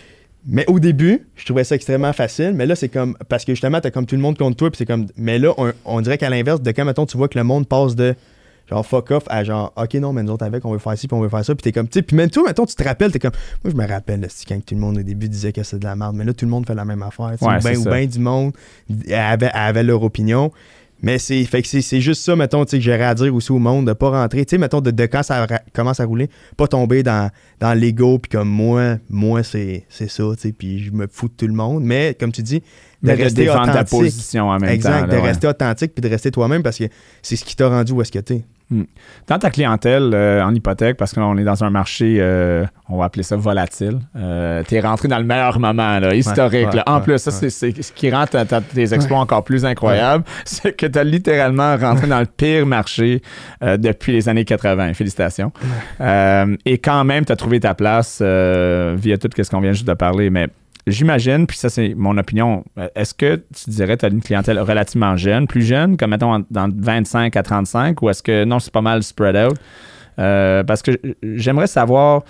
[0.46, 3.16] Mais au début, je trouvais ça extrêmement facile, mais là, c'est comme.
[3.30, 5.08] Parce que justement, t'as comme tout le monde contre toi, puis c'est comme.
[5.18, 7.68] Mais là, on, on dirait qu'à l'inverse, de quand, mettons, tu vois que le monde
[7.68, 8.14] passe de.
[8.70, 11.08] Genre fuck off à genre ok non mais nous autres avec on veut faire ci
[11.08, 12.76] puis on veut faire ça puis t'es comme tu sais puis même toi mettons tu
[12.76, 13.34] te rappelles t'es comme
[13.64, 15.84] moi je me rappelle là, quand tout le monde au début disait que c'est de
[15.84, 17.84] la merde mais là tout le monde fait la même affaire Ouais, ou bien ou
[17.84, 17.90] ça.
[17.92, 18.54] bien du monde
[19.12, 20.52] avait, avait leur opinion
[21.04, 23.52] mais c'est fait que c'est, juste ça, mettons, tu sais, que j'aurais à dire aussi
[23.52, 26.30] au monde, de pas rentrer, tu sais, mettons, de, de quand ça commence à rouler,
[26.56, 30.92] pas tomber dans, dans l'ego, puis comme moi, moi, c'est, ça, tu sais, puis je
[30.94, 31.84] me fous de tout le monde.
[31.84, 32.64] Mais, comme tu dis, de
[33.02, 34.00] Mais rester défendre ta authentique.
[34.00, 35.08] position en même exact, temps.
[35.08, 35.22] de ouais.
[35.28, 36.86] rester authentique, puis de rester toi-même, parce que
[37.22, 38.46] c'est ce qui t'a rendu où est-ce que t'es.
[39.28, 43.06] Dans ta clientèle euh, en hypothèque, parce qu'on est dans un marché, euh, on va
[43.06, 46.68] appeler ça volatile, euh, tu es rentré dans le meilleur moment, là, historique.
[46.70, 46.84] ouais, là.
[46.88, 47.50] En ouais, plus, ça, ouais.
[47.50, 51.04] c'est- ce qui rend ta- ta- tes exploits encore plus incroyables, c'est que tu as
[51.04, 53.22] littéralement rentré dans le pire marché
[53.64, 54.94] euh, depuis les années 80.
[54.96, 55.52] Félicitations.
[56.66, 59.94] Et quand même, tu as trouvé ta place via tout ce qu'on vient juste de
[59.94, 60.30] parler.
[60.30, 60.48] Mais
[60.86, 64.22] J'imagine, puis ça c'est mon opinion, euh, est-ce que tu dirais que tu as une
[64.22, 68.60] clientèle relativement jeune, plus jeune, comme mettons dans 25 à 35, ou est-ce que non,
[68.60, 69.56] c'est pas mal spread out?
[70.20, 70.92] Euh, parce que
[71.24, 72.24] j'aimerais savoir,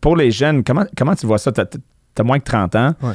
[0.00, 1.52] pour les jeunes, comment, comment tu vois ça?
[1.52, 2.94] Tu as, moins que 30 ans.
[3.02, 3.12] Ouais.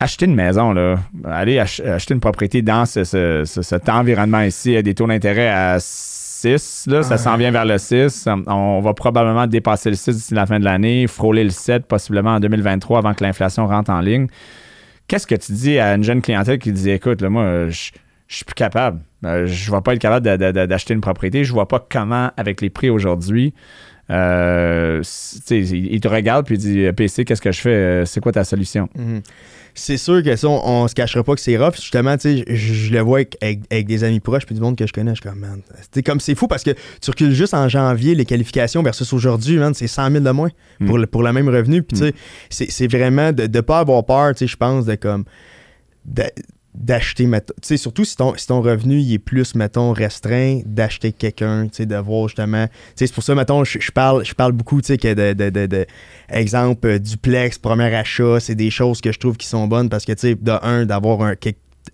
[0.00, 4.42] Acheter une maison, là, aller ach- acheter une propriété dans ce- ce- ce- cet environnement
[4.42, 7.18] ici, à des taux d'intérêt à 6, là, ça Ouais.
[7.18, 8.28] s'en vient vers le 6.
[8.46, 12.34] On va probablement dépasser le 6 d'ici la fin de l'année, frôler le 7 possiblement
[12.34, 14.26] en 2023 avant que l'inflation rentre en ligne.
[15.06, 17.90] Qu'est-ce que tu dis à une jeune clientèle qui dit écoute, là, moi, euh, je
[18.30, 19.00] je suis plus capable.
[19.24, 20.26] Euh, je ne vais pas être capable
[20.66, 21.44] d'acheter une propriété.
[21.44, 23.54] Je vois pas comment, avec les prix aujourd'hui,
[24.10, 25.02] euh,
[25.50, 27.70] il te regarde puis il dit PC, qu'est-ce que je fais?
[27.70, 28.88] Euh, C'est quoi ta solution?
[28.96, 29.22] Mhm.
[29.78, 31.76] C'est sûr que ça, on, on se cachera pas que c'est rough.
[31.76, 34.76] Justement, tu sais, je, le vois avec, avec- avec des amis proches puis du monde
[34.76, 35.12] que je connais.
[35.14, 35.60] Je suis comme, man,
[35.92, 39.56] c'est comme c'est fou parce que tu recules juste en janvier les qualifications versus aujourd'hui,
[39.56, 40.50] man, c'est 100 000 de moins
[40.86, 41.00] pour, Mm.
[41.00, 41.82] le, pour le même revenu.
[41.82, 42.14] Puis, tu sais,
[42.50, 45.24] c'est- c'est vraiment de ne pas avoir peur, tu sais, je pense, de comme.
[46.04, 46.24] de-
[46.78, 51.12] d'acheter, tu sais, surtout si ton, si ton revenu il est plus, mettons, restreint, d'acheter
[51.12, 54.32] quelqu'un, tu sais, de voir justement, tu sais, c'est pour ça, mettons, je, parle, je
[54.34, 55.86] parle beaucoup, tu sais, que de, de, de, de-
[56.28, 60.04] exemple, euh, duplex, premier achat, c'est des choses que je trouve qui sont bonnes parce
[60.04, 61.34] que, tu sais, de un, d'avoir un,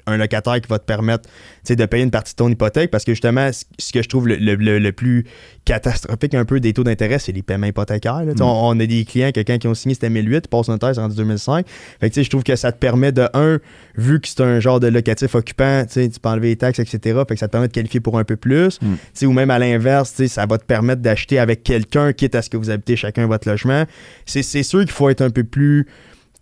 [0.07, 1.28] un locataire qui va te permettre,
[1.68, 4.36] de payer une partie de ton hypothèque parce que justement, ce que je trouve le,
[4.36, 5.24] le- le- le plus
[5.64, 8.24] catastrophique un peu des taux d'intérêt, c'est les paiements hypothécaires.
[8.24, 8.32] là.
[8.34, 8.42] Mm.
[8.42, 10.78] On, on a des clients que quand ils ont signé, c'était 1008, ils passent un
[10.78, 11.66] terre, c'est rendu 2005.
[12.01, 13.59] Fait que, je trouve que ça te permet de, un,
[13.97, 17.20] vu que c'est un genre de locatif occupant, tu peux enlever les taxes, etc.
[17.28, 18.78] Fait que ça te permet de qualifier pour un peu plus.
[18.82, 19.26] Mm.
[19.26, 22.57] Ou même à l'inverse, ça va te permettre d'acheter avec quelqu'un, quitte à ce que
[22.57, 23.84] vous habitez chacun votre logement.
[24.26, 25.86] C'est c'est sûr qu'il faut être un peu plus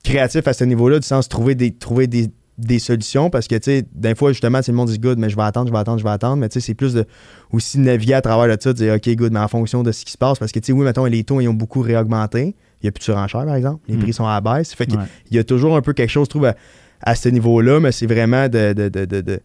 [0.04, 2.28] créatif à ce niveau-là, du sens trouver des, trouver des,
[2.66, 5.30] des solutions parce que, tu sais, des fois, justement, c'est le monde dit good, mais
[5.30, 6.36] je vais attendre, je vais attendre, je vais attendre.
[6.36, 7.04] Mais, tu sais, c'est plus de
[7.52, 10.04] aussi naviguer à travers de ça, de dire, OK, good, mais en fonction de ce
[10.04, 10.38] qui se passe.
[10.38, 12.54] Parce que, tu sais, oui, mettons, les taux, ils ont beaucoup réaugmenté.
[12.80, 13.80] Il n'y a plus de surenchère, par exemple.
[13.88, 14.00] Les Mm.
[14.00, 14.74] prix sont à la baisse.
[14.74, 15.04] Fait qu'il Ouais.
[15.30, 16.56] y a toujours un peu quelque chose, je trouve, à,
[17.02, 18.72] à ce niveau-là, mais c'est vraiment de.
[18.72, 19.40] de, de, de, de-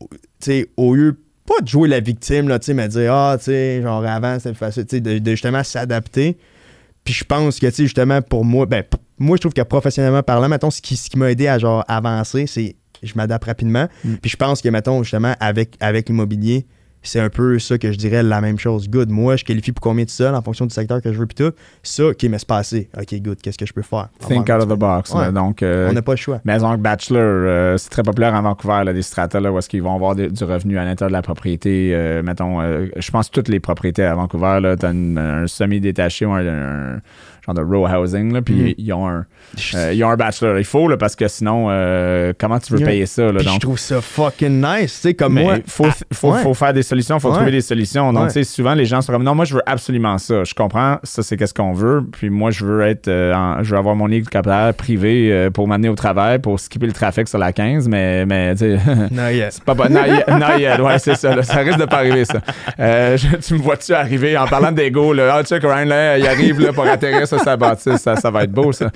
[0.00, 0.06] tu
[0.40, 1.16] sais, au lieu
[1.46, 4.04] pas de jouer la victime, là, tu sais, mais de dire, ah, tu sais, genre
[4.04, 6.36] avant, c'était facile, tu sais, de, de justement s'adapter.
[7.04, 8.84] Puis je pense que, tu sais, justement, pour moi, ben,
[9.20, 11.84] moi, je trouve que professionnellement parlant, mettons, ce qui, ce qui m'a aidé à, genre,
[11.86, 13.86] avancer, c'est je m'adapte rapidement.
[14.04, 14.14] Mm.
[14.16, 16.66] Puis je pense que, mettons, justement, avec, avec l'immobilier,
[17.02, 18.90] c'est un peu ça que je dirais la même chose.
[18.90, 21.24] Good, moi, je qualifie pour combien de seul en fonction du secteur que je veux,
[21.26, 21.52] puis tout.
[21.82, 22.90] Ça, OK, mais c'est passé.
[22.94, 24.08] OK, good, qu'est-ce que je peux faire?
[24.28, 25.14] Think out of the box.
[25.14, 25.32] Ouais.
[25.32, 26.42] donc, euh, On n'a pas le choix.
[26.44, 29.82] Maison Bachelor, euh, c'est très populaire en Vancouver, là, des stratas là, où est-ce qu'ils
[29.82, 31.92] vont avoir de- du revenu à l'intérieur de la propriété.
[31.94, 36.26] euh, mettons, euh, je pense que toutes les propriétés à Vancouver, tu as un semi-détaché
[36.26, 37.00] ou un, un
[37.46, 38.74] genre de row housing, là, puis Mhm.
[38.78, 39.24] ils, ont un,
[39.74, 40.58] euh, ils ont un bachelor.
[40.58, 42.88] Il faut, là, parce que sinon, euh, comment tu veux Yeah.
[42.88, 43.22] payer ça?
[43.24, 45.54] Là, Puis je donc, trouve ça fucking nice, tu sais, comme mais moi.
[45.66, 46.42] faut, ah, faut, ouais.
[46.42, 47.36] faut faire des solutions, faut Ouais.
[47.36, 48.12] trouver des solutions.
[48.12, 48.28] Donc, Ouais.
[48.28, 50.44] tu sais, souvent, les gens sont comme, non, moi, je veux absolument ça.
[50.44, 52.02] Je comprends, ça, c'est qu'est-ce qu'on veut.
[52.12, 55.66] Puis moi, je veux être, euh, en- je veux avoir mon hélicoptère privé euh, pour
[55.68, 58.78] m'amener au travail, pour skipper le trafic sur la 15, mais, mais tu sais,
[59.50, 59.84] c'est pas bon.
[59.90, 60.80] Not yet, not yet.
[60.80, 61.34] Ouais, c'est ça.
[61.36, 61.42] là.
[61.42, 62.40] Ça risque de pas arriver, ça.
[62.78, 65.34] Je- tu me vois-tu arriver en parlant d'ego, là?
[65.36, 67.26] Ah, check, Ryan, là, il arrive là, pour atterrir
[67.56, 67.96] bâtisse.
[68.02, 68.90] Ça, ça va être beau, ça.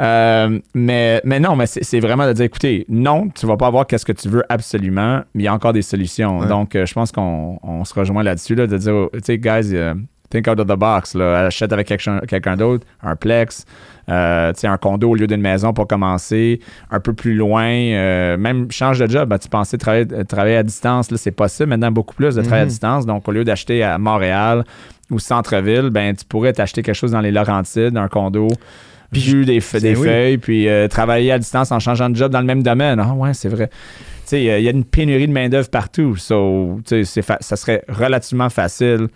[0.00, 3.86] Euh, mais, mais non, mais c'est vraiment de dire, écoutez, non, tu vas pas avoir
[3.86, 6.40] qu'est-ce que tu veux absolument, mais il y a encore des solutions.
[6.40, 6.46] Ouais.
[6.48, 9.38] Donc, euh, je pense qu'on on se rejoint là-dessus, là, de dire, oh, tu sais,
[9.38, 9.94] guys, euh,
[10.30, 11.14] think out of the box.
[11.14, 11.46] Là.
[11.46, 13.64] Achète avec quelqu'un d'autre, un plex,
[14.08, 16.60] euh, un condo au lieu d'une maison pour commencer,
[16.90, 19.28] un peu plus loin, euh, même change de job.
[19.28, 22.62] Ben, tu pensais travailler, travailler à distance, là, c'est possible maintenant beaucoup plus de travailler
[22.62, 22.70] à Mhm.
[22.70, 23.06] distance.
[23.06, 24.64] Donc, au lieu d'acheter à Montréal
[25.10, 28.48] ou centre-ville, ben, tu pourrais t'acheter quelque chose dans les Laurentides, un condo.
[29.12, 29.94] Puis des, oui.
[29.94, 32.98] feuilles, puis euh, travailler à distance en changeant de job dans le même domaine.
[33.00, 33.68] Ah ouais, c'est vrai.
[33.68, 36.16] Tu sais, il y a une pénurie de main-d'œuvre partout.
[36.16, 36.80] So,
[37.40, 39.06] ça serait relativement facile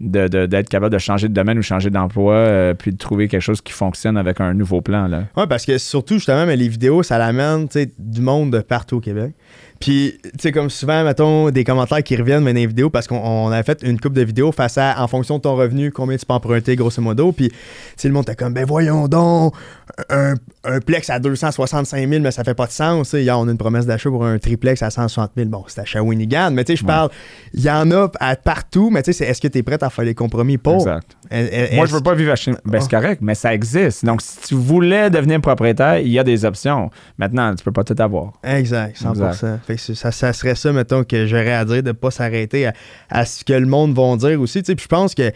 [0.00, 3.26] de- de- d'être capable de changer de domaine ou changer d'emploi, euh, puis de trouver
[3.26, 5.08] quelque chose qui fonctionne avec un nouveau plan.
[5.08, 5.24] Là.
[5.36, 7.66] Ouais, parce que surtout, justement, mais les vidéos, ça l'amène,
[7.98, 9.32] du monde de partout au Québec.
[9.80, 13.06] Puis, tu sais, comme souvent, mettons, des commentaires qui reviennent mais dans les vidéos parce
[13.06, 15.92] qu'on on a fait une coupe de vidéos face à, en fonction de ton revenu,
[15.92, 17.30] combien tu peux emprunter, grosso modo.
[17.32, 17.54] Puis, tu
[17.96, 19.54] sais, le monde était comme, ben voyons donc,
[20.10, 23.12] un, un plex à 265 000, mais ça fait pas de sens.
[23.12, 25.48] Hier, on a une promesse d'achat pour un triplex à 160 000.
[25.48, 27.10] Bon, c'est à Shawinigan, mais tu sais, je parle,
[27.54, 29.90] il y en a à partout, mais tu sais, est-ce que tu es prêt à
[29.90, 30.74] faire les compromis pour?
[30.74, 31.16] Exact.
[31.30, 34.04] Est- est- Moi, je veux pas vivre à chez Ben, c'est correct, mais ça existe.
[34.04, 36.90] Donc, si tu voulais devenir propriétaire, il y a des options.
[37.18, 38.32] Maintenant, tu peux pas tout avoir.
[38.42, 39.30] Exact, 100%.
[39.30, 39.67] Exact.
[39.68, 42.70] Fait que ça, serait ça, mettons, que j'aurais à dire, de pas s'arrêter
[43.10, 44.62] à, ce que le monde va dire aussi.
[44.62, 45.30] Puis je pense que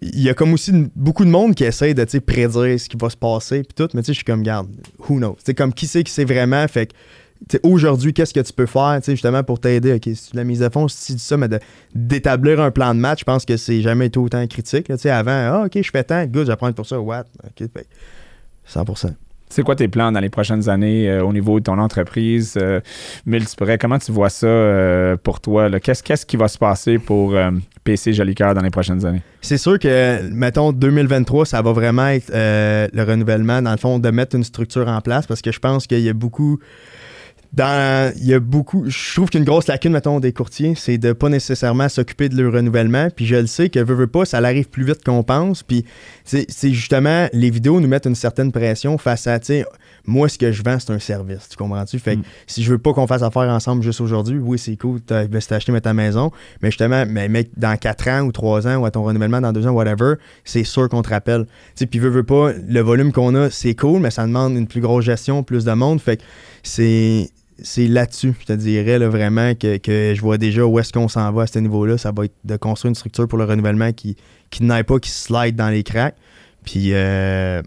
[0.00, 3.10] il y a comme aussi beaucoup de monde qui essaie de prédire ce qui va
[3.10, 3.88] se passer, puis tout.
[3.92, 4.68] Mais tu sais, je suis comme, garde,
[5.00, 5.36] who knows?
[5.44, 6.66] C'est comme qui sait qui sait vraiment.
[6.68, 6.92] Fait
[7.64, 9.94] aujourd'hui, qu'est-ce que tu peux faire justement pour t'aider?
[9.94, 11.48] OK, si la mise à fond, si tu dis ça, mais
[11.92, 14.88] d'établir un plan de match, je pense que c'est jamais été autant critique.
[14.90, 17.24] avant, ah, OK, je fais tant, good, j'apprends pour ça, what?
[17.44, 19.14] OK, fait que 100%.
[19.52, 22.80] C'est quoi tes plans dans les prochaines années euh, au niveau de ton entreprise, euh?
[23.78, 25.68] Comment tu vois ça euh, pour toi?
[25.78, 27.50] Qu'est-ce, qui va se passer pour euh,
[27.84, 29.20] PC Jolicoeur dans les prochaines années?
[29.42, 34.08] C'est sûr que, mettons, 2023, ça va vraiment être le renouvellement, dans le fond, de
[34.08, 36.58] mettre une structure en place parce que je pense qu'il y a beaucoup.
[37.52, 38.84] Dans, il y a beaucoup.
[38.88, 42.50] Je trouve qu'une grosse lacune, mettons, des courtiers, c'est de pas nécessairement s'occuper de leur
[42.52, 43.08] renouvellement.
[43.14, 45.62] Puis je le sais que, veux, veux pas, ça arrive plus vite qu'on pense.
[45.62, 45.84] Puis
[46.24, 49.66] c'est justement, les vidéos nous mettent une certaine pression face à, tu sais,
[50.06, 51.48] moi, ce que je vends, c'est un service.
[51.50, 51.98] Tu comprends-tu?
[51.98, 52.24] Fait que Mm.
[52.46, 55.40] si je veux pas qu'on fasse affaire ensemble juste aujourd'hui, oui, c'est cool, t'as ben,
[55.46, 56.30] t'as acheté mais ta maison.
[56.62, 59.52] Mais justement, mais mec, dans 4 ans ou 3 ans ou à ton renouvellement dans
[59.52, 61.44] 2 ans, whatever, c'est sûr qu'on te rappelle.
[61.44, 64.54] Tu sais, puis veux, veux pas, le volume qu'on a, c'est cool, mais ça demande
[64.56, 66.00] une plus grosse gestion, plus de monde.
[66.00, 66.22] Fait que
[66.62, 67.28] c'est.
[67.62, 71.08] C'est là-dessus, je te dirais là, vraiment que, que je vois déjà où est-ce qu'on
[71.08, 71.98] s'en va à ce niveau-là.
[71.98, 74.16] Ça va être de construire une structure pour le renouvellement qui,
[74.50, 76.16] qui n'aille pas, qui slide dans les cracks.
[76.64, 77.62] Puis, euh,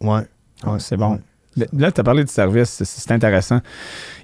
[0.00, 0.22] ouais.
[0.64, 1.12] ouais, c'est bon.
[1.14, 1.20] ouais.
[1.72, 3.60] Là, tu as parlé du service, c'est, intéressant.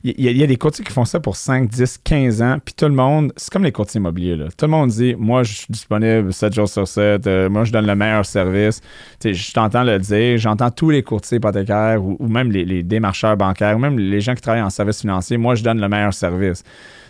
[0.04, 2.42] Il y, a- il y a des courtiers qui font ça pour 5, 10, 15
[2.42, 4.36] ans, puis tout le monde, c'est comme les courtiers immobiliers.
[4.36, 4.48] Là.
[4.56, 7.72] Tout le monde dit Moi, je suis disponible 7 jours sur 7, euh, moi, je
[7.72, 8.80] donne le meilleur service.
[9.18, 12.64] Tu sais, je t'entends le dire, j'entends tous les courtiers hypothécaires ou, ou même les,
[12.64, 15.80] les démarcheurs bancaires, ou même les gens qui travaillent en service financier Moi, je donne
[15.80, 16.62] le meilleur service.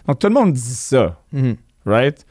[0.07, 1.57] Donc, tout le monde dit ça, Mhm.
[1.87, 2.25] right?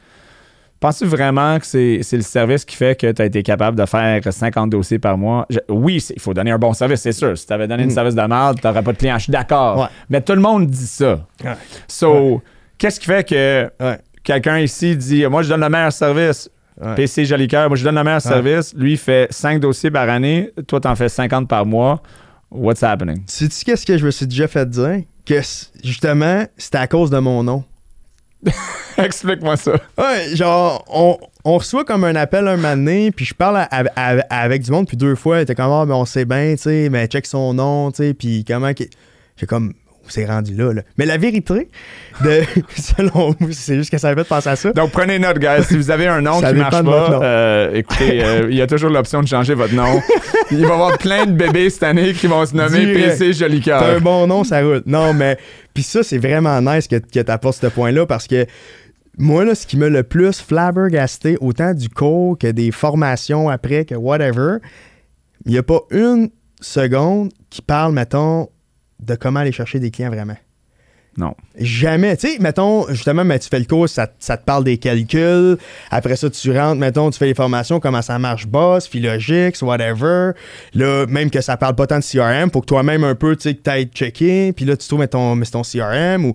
[0.82, 3.86] Penses-tu vraiment que c'est, c'est le service qui fait que tu as été capable de
[3.86, 5.46] faire 50 dossiers par mois?
[5.48, 7.38] Je- oui, il faut donner un bon service, c'est sûr.
[7.38, 7.90] Si tu avais donné un Mm.
[7.90, 9.16] service de merde, tu n'aurais pas de clients.
[9.16, 9.78] Je suis d'accord.
[9.78, 9.86] Ouais.
[10.10, 11.20] Mais tout le monde dit ça.
[11.44, 11.52] Ouais.
[11.86, 12.42] So,
[12.78, 13.98] qu'est-ce qui fait que Ouais.
[14.24, 16.50] quelqu'un ici dit Moi, je donne le meilleur service?
[16.80, 16.94] Ouais.
[16.96, 18.32] PC Jolicoeur, moi, je donne le meilleur Ouais.
[18.32, 18.74] service.
[18.76, 20.50] Lui, il fait 5 dossiers par année.
[20.66, 22.02] Toi, tu en fais 50 par mois.
[22.50, 23.22] What's happening?
[23.28, 25.02] Sais-tu qu'est-ce que je me suis déjà fait dire?
[25.24, 25.40] Que
[25.84, 27.62] justement, c'était à cause de mon nom.
[28.98, 29.72] Explique-moi ça.
[29.98, 33.86] Ouais, genre, on, on reçoit comme un appel un donné, puis je parle à-
[34.30, 36.62] avec du monde, puis deux fois, il était comme, ah, ben on sait bien, tu
[36.62, 38.70] sais, mais check son nom, tu sais, puis comment.
[39.36, 39.72] J'ai comme,
[40.08, 40.82] c'est rendu là, là.
[40.98, 41.68] Mais la vérité,
[42.24, 42.42] de,
[42.76, 44.72] selon vous, c'est juste que ça me fait penser à ça.
[44.72, 45.64] Donc, prenez note, guys.
[45.64, 48.62] Si vous avez un nom Ça qui marche de pas, euh, écoutez, euh, il y
[48.62, 50.00] a toujours l'option de changer votre nom.
[50.50, 53.18] Il va y avoir plein de bébés cette année qui vont se nommer Direct.
[53.18, 54.00] PC Joli T'as un Cœur.
[54.02, 54.82] bon nom, ça roule.
[54.86, 55.38] Non, mais.
[55.72, 58.44] Puis ça, c'est vraiment nice que, que t'apportes ce point-là parce que
[59.18, 63.84] moi, là, ce qui m'a le plus flabbergasté, autant du cours que des formations après,
[63.84, 64.56] que whatever,
[65.46, 66.30] il n'y a pas une
[66.60, 68.48] seconde qui parle, mettons,
[69.02, 70.36] de comment aller chercher des clients vraiment.
[71.18, 71.34] Non.
[71.58, 72.16] Jamais.
[72.16, 75.58] Tu sais, mettons, justement, mais tu fais le cours, ça, ça te parle des calculs.
[75.90, 80.30] Après ça, tu rentres, mettons, tu fais les formations, comment ça marche, boss, Philogix, whatever.
[80.72, 83.42] Là, même que ça parle pas tant de CRM, pour que toi-même un peu, tu
[83.42, 84.52] sais, que t'ailles checker.
[84.54, 86.34] Puis là, tu trouves, mettons, ton CRM ou.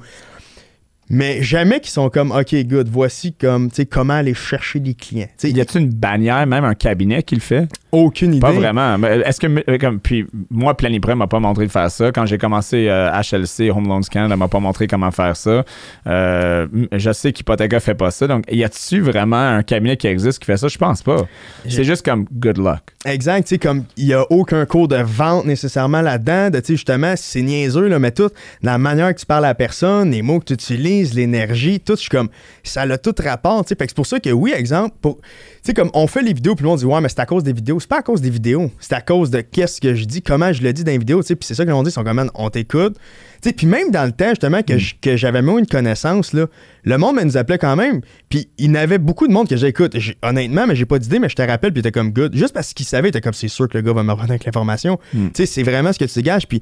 [1.10, 4.94] Mais jamais qu'ils sont comme, OK, good, voici comme, tu sais, comment aller chercher des
[4.94, 5.28] clients.
[5.44, 7.68] Y a-t-il une bannière, même un cabinet qui le fait?
[7.92, 8.42] aucune idée.
[8.42, 8.98] Pas vraiment.
[8.98, 12.12] Mais Est-ce que, euh, comme, puis moi, Planiprêt m'a pas montré de faire ça.
[12.12, 15.64] Quand j'ai commencé euh, HLC, Home Loans Canada, m'a pas montré comment faire ça.
[16.06, 18.28] Euh, je sais qu'Hypotheca fait pas ça.
[18.28, 20.68] Donc, y a-tu vraiment un cabinet qui existe qui fait ça?
[20.68, 21.26] Je pense pas.
[21.68, 22.82] C'est juste comme good luck.
[23.06, 26.68] Exact, tu sais, comme il n'y a aucun cours de vente nécessairement là-dedans, de, tu
[26.68, 28.30] sais, justement, c'est niaiseux, là, mais tout,
[28.62, 31.96] la manière que tu parles à la personne, les mots que tu utilises, l'énergie, tout,
[31.96, 32.30] je suis comme,
[32.64, 35.18] ça a tout rapport, tu sais, Fait que c'est pour ça que, oui, exemple, pour,
[35.18, 35.24] tu
[35.64, 37.44] sais, comme on fait les vidéos, puis le monde dit, ouais, mais c'est à cause
[37.44, 37.80] des vidéos.
[37.80, 40.52] C'est pas à cause des vidéos, c'est à cause de qu'est-ce que je dis, comment
[40.54, 41.94] je le dis dans les vidéos, tu sais, puis c'est ça que l'on dit, ils
[41.94, 42.96] sont comme, on t'écoute.
[43.42, 46.34] Tu sais, puis même dans le temps, justement, que, je- que j'avais moins une connaissance,
[46.34, 46.48] là,
[46.84, 49.48] le monde me nous appelait quand même, puis il y en avait beaucoup de monde
[49.48, 49.96] que j'écoute.
[50.24, 52.36] Honnêtement, mais j'ai pas d'idée, mais je te rappelle, puis t'es comme good.
[52.36, 54.46] Juste parce qu'il savait, t'es comme c'est sûr que le gars va me revenir avec
[54.46, 54.98] l'information.
[55.14, 55.28] Mm.
[55.28, 56.48] Tu sais, c'est vraiment ce que tu dégages.
[56.48, 56.62] Puis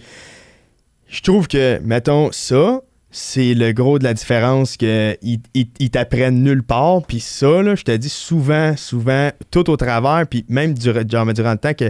[1.07, 2.81] je trouve que, mettons, ça,
[3.17, 7.01] c'est le gros de la différence qu'ils ils, ils t'apprennent nulle part.
[7.07, 11.33] Puis ça, là, je te dis souvent, souvent, tout au travers, puis même durant, genre,
[11.33, 11.89] durant le temps que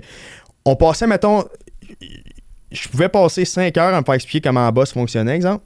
[0.65, 1.43] on passait, mettons,
[2.71, 5.63] je pouvais passer 5 heures à me faire expliquer comment un boss fonctionnait, exemple.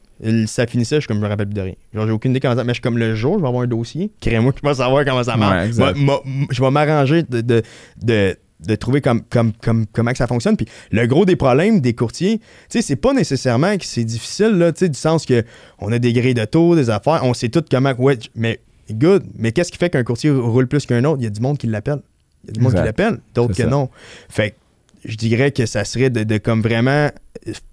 [0.47, 1.76] Ça finissait, je comme, je me rappelle plus de rien.
[1.93, 3.64] Genre, j'ai aucune idée comment ça Mais je suis comme le jour, je vais avoir
[3.64, 4.12] un dossier.
[4.22, 5.68] Crée-moi je vais savoir comment ça marche.
[5.68, 5.97] exact.
[5.97, 7.64] Moi, moi, je vais m'arranger de, de,
[8.01, 10.57] de, de trouver comme, comme, comme, comment que ça fonctionne.
[10.57, 14.49] Puis le gros des problèmes des courtiers, tu sais, c'est pas nécessairement que c'est difficile,
[14.57, 15.43] là, tu sais, du sens que
[15.80, 17.93] on a des grilles de taux, des affaires, on sait tout comment.
[17.97, 18.60] Ouais, mais
[18.91, 19.24] good.
[19.38, 21.20] Mais qu'est-ce qui fait qu'un courtier roule plus qu'un autre?
[21.22, 22.01] Il y a du monde qui l'appelle.
[22.43, 23.70] Il y a du monde qui l'appelle, d'autres que ça.
[23.70, 23.89] non.
[24.30, 24.55] Fait que
[25.05, 27.10] je dirais que ça serait de, de comme vraiment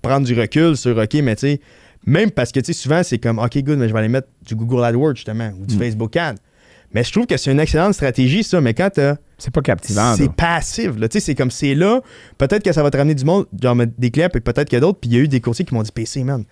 [0.02, 1.60] prendre du recul sur OK, mais tu sais,
[2.04, 4.28] même parce que tu sais, souvent c'est comme OK, good, mais je vais aller mettre
[4.46, 5.78] du Google AdWords justement ou du Mm.
[5.78, 6.36] Facebook Ad.
[6.92, 10.14] Mais je trouve que c'est une excellente stratégie, ça, mais quand t'as- C'est pas captivant.
[10.16, 12.00] c'est passif, c'est comme c'est là,
[12.38, 14.98] peut-être que ça va te ramener du monde, genre des clients, puis peut-être que d'autres,
[15.00, 16.44] puis il y a eu des courtiers qui m'ont dit PC, man.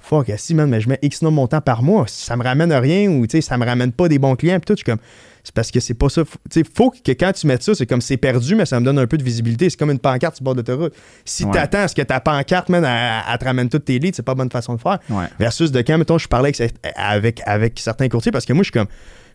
[0.00, 2.70] Fuck, si, man, mais je mets X nombre de montant par mois, ça me ramène
[2.70, 5.00] à rien ou, ça me ramène pas des bons clients, puis tout, je suis comme,
[5.42, 6.22] c'est parce que c'est pas ça.
[6.52, 8.98] Sais, faut que quand tu mettes ça, c'est comme c'est perdu, mais ça me donne
[9.00, 9.68] un peu de visibilité.
[9.70, 10.94] C'est comme une pancarte sur le bord de l'autoroute.
[11.24, 11.50] Si Ouais.
[11.52, 14.34] t'attends à ce que ta pancarte, man, elle, te ramène toutes tes leads, c'est pas
[14.34, 14.98] bonne façon de faire.
[15.10, 15.24] Ouais.
[15.40, 18.66] Versus de quand, mettons, je parlais avec, avec, avec certains courtiers, parce que moi, je
[18.66, 18.88] suis comme,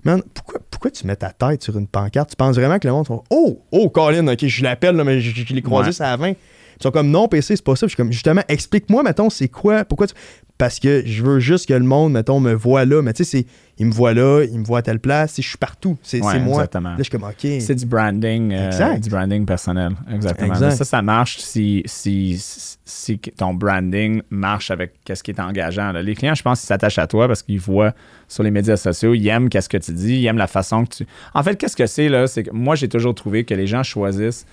[0.05, 2.31] man, pourquoi, pourquoi tu mets ta tête sur une pancarte?
[2.31, 5.21] Tu penses vraiment que le monde va, oh, oh, Colin, ok, je l'appelle, là, mais
[5.21, 5.93] je, l'ai croisé, Ouais.
[5.93, 6.29] ça à 20.
[6.29, 6.35] Ils
[6.81, 7.85] sont comme, non, PC, c'est pas ça.
[7.85, 10.15] Je suis comme, justement, explique-moi, mettons, c'est quoi, pourquoi tu.
[10.59, 13.01] Parce que je veux juste que le monde, mettons, me voit là.
[13.01, 13.45] Mais tu sais, c'est-
[13.79, 15.97] il me voit là, il me voit à telle place, je suis partout.
[16.03, 16.53] C'est Ouais, moi.
[16.59, 16.89] exactement.
[16.91, 17.47] Là, je suis comme, ok.
[17.59, 18.99] C'est du branding, euh, Exact.
[19.03, 19.93] du branding personnel.
[20.13, 20.53] Exactement.
[20.53, 20.71] Exact.
[20.75, 22.37] Ça, ça marche si, si,
[22.85, 25.91] si ton branding marche avec ce qui est engageant.
[25.91, 26.03] là.
[26.03, 27.93] Les clients, je pense, ils s'attachent à toi parce qu'ils voient
[28.27, 30.97] sur les médias sociaux, ils aiment qu'est-ce que tu dis, ils aiment la façon que
[30.97, 31.07] tu.
[31.33, 32.27] En fait, qu'est-ce que c'est là?
[32.27, 34.45] C'est que moi, j'ai toujours trouvé que les gens choisissent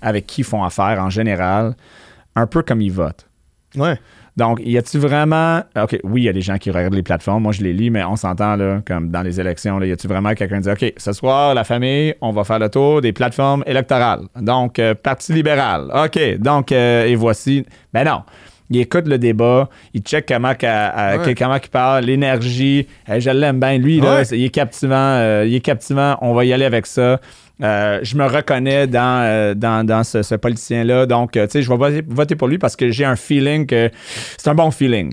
[0.00, 1.74] avec qui ils font affaire en général,
[2.36, 3.26] un peu comme ils votent.
[3.74, 3.98] Ouais.
[4.36, 5.62] Donc, y a-tu vraiment.
[5.76, 7.42] OK, oui, il y a des gens qui regardent les plateformes.
[7.42, 10.32] Moi, je les lis, mais on s'entend, là, comme dans les élections, y a-tu vraiment
[10.34, 13.62] quelqu'un qui dit OK, ce soir, la famille, on va faire le tour des plateformes
[13.66, 14.22] électorales.
[14.40, 15.90] Donc, euh, Parti libéral.
[15.94, 17.66] OK, donc, euh, et voici.
[17.92, 18.22] Ben non.
[18.72, 21.34] Il écoute le débat, il check comment, à- Ouais.
[21.34, 22.86] comment il parle, l'énergie.
[23.08, 23.76] Euh, je l'aime bien.
[23.78, 24.22] Lui, là, Ouais.
[24.32, 24.94] il est captivant.
[24.96, 26.16] euh, il est captivant.
[26.22, 27.20] On va y aller avec ça.
[27.62, 31.06] Euh, je me reconnais dans, euh, dans, dans ce, ce politicien-là.
[31.06, 33.90] Donc, euh, tu sais, je vais voter, pour lui parce que j'ai un feeling que
[34.38, 35.12] c'est un bon feeling.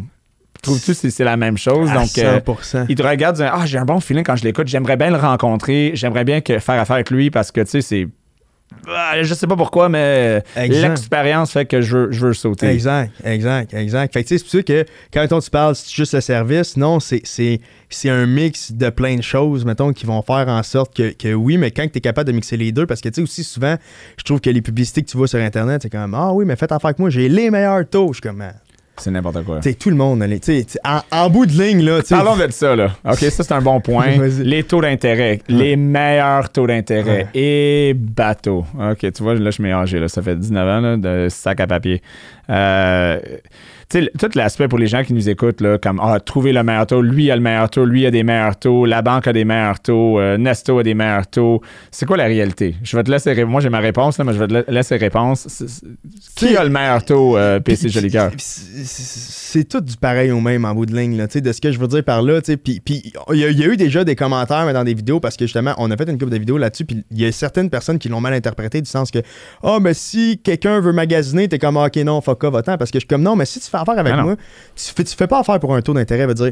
[0.62, 1.90] Trouves-tu que c'est- la même chose?
[1.90, 2.86] À Donc, euh, 100%.
[2.90, 4.68] il te regarde Ah, j'ai un bon feeling quand je l'écoute.
[4.68, 5.92] J'aimerais bien le rencontrer.
[5.94, 8.08] J'aimerais bien que, faire affaire avec lui parce que, tu sais, c'est.
[8.88, 12.68] Ah, je sais pas pourquoi, mais l'expérience fait que je veux, je veux sauter.
[12.68, 14.14] Exact, exact, exact.
[14.14, 16.78] Fait que tu sais, c'est ça que quand mettons, tu parles, c'est juste le service,
[16.78, 17.60] non, c'est, c'est,
[17.90, 21.34] c'est un mix de plein de choses, mettons, qui vont faire en sorte que, que
[21.34, 23.44] oui, mais quand tu es capable de mixer les deux, parce que tu sais, aussi
[23.44, 23.76] souvent,
[24.18, 26.56] je trouve que les publicités que tu vois sur Internet, c'est comme Ah oui, mais
[26.56, 28.10] faites affaire avec moi, j'ai les meilleurs taux.
[28.10, 28.54] Je suis comme, Ah.
[29.00, 29.60] C'est n'importe quoi.
[29.60, 30.40] tu sais, tout le monde, allez,
[30.84, 32.00] en, en bout de ligne, là.
[32.10, 32.92] Parlons de ça, là.
[33.06, 34.08] OK, ça, c'est un bon point.
[34.40, 35.40] Les taux d'intérêt.
[35.48, 37.28] Les meilleurs taux d'intérêt.
[37.34, 38.66] Et bateau.
[38.80, 40.00] OK, tu vois, là, je suis mélangé.
[40.00, 40.08] Là.
[40.08, 42.02] Ça fait 19 ans là, de sac à papier.
[42.50, 43.20] Euh,
[43.98, 46.86] sais, tout l'aspect pour les gens qui nous écoutent, là, comme ah, trouver le meilleur
[46.86, 49.46] taux, lui a le meilleur taux, lui a des meilleurs taux, la banque a des
[49.46, 51.62] meilleurs taux, euh, Nesto a des meilleurs taux.
[51.92, 52.76] C'est quoi la réalité?
[52.84, 54.64] Je vais te laisser ré- Moi, j'ai ma réponse, là, mais je vais te la-
[54.68, 55.64] laisser réponse.
[56.36, 58.30] Qui a le meilleur taux, euh, PC Puis- Joli Cœur?
[58.32, 61.72] puis C'est tout du pareil au même en bout de ligne, là, de ce que
[61.72, 62.40] je veux dire par là.
[62.42, 65.20] Puis il y, a- il y a eu déjà des commentaires mais dans des vidéos
[65.20, 66.86] parce que justement, on a fait une couple de vidéos là-dessus.
[66.86, 69.20] Puis il y a certaines personnes qui l'ont mal interprété du sens que,
[69.64, 72.78] ah, mais si quelqu'un veut magasiner, t'es comme, Ah, ok, non, fuck off, va-t'en.
[72.78, 74.36] Parce que je suis comme, non, mais si tu fais affaire avec Ah moi,
[74.76, 76.52] tu fais, tu fais pas affaire pour un taux d'intérêt, veut dire.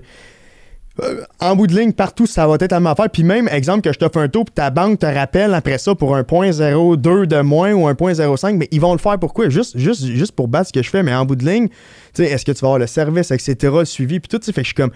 [1.03, 3.09] euh, en bout de ligne, partout, ça va être la même affaire.
[3.09, 5.93] Puis même, exemple, que je t'offre un taux, puis ta banque te rappelle après ça
[5.93, 9.49] pour un 0.02 de moins ou un 0.05, mais ils vont le faire pourquoi?
[9.49, 11.75] Juste, juste, juste pour battre ce que je fais, mais en bout de ligne, tu
[12.23, 14.51] sais, est-ce que tu vas avoir le service, etc., le suivi, puis tout, tu sais,
[14.51, 14.91] fait que je suis comme,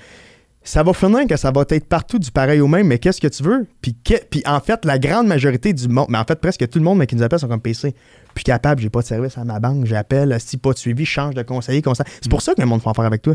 [0.63, 3.27] ça va finir que ça va être partout du pareil au même, mais qu'est-ce que
[3.27, 3.65] tu veux?
[3.81, 6.77] Puis, que- puis en fait, la grande majorité du monde, mais en fait, presque tout
[6.77, 7.95] le monde mais qui nous appelle sont comme PC.
[8.35, 11.09] Puis capable, j'ai pas de service à ma banque, j'appelle, si pas de suivi, je
[11.11, 12.03] change de conseiller constant.
[12.21, 13.33] C'est pour ça que le monde fait affaire avec toi.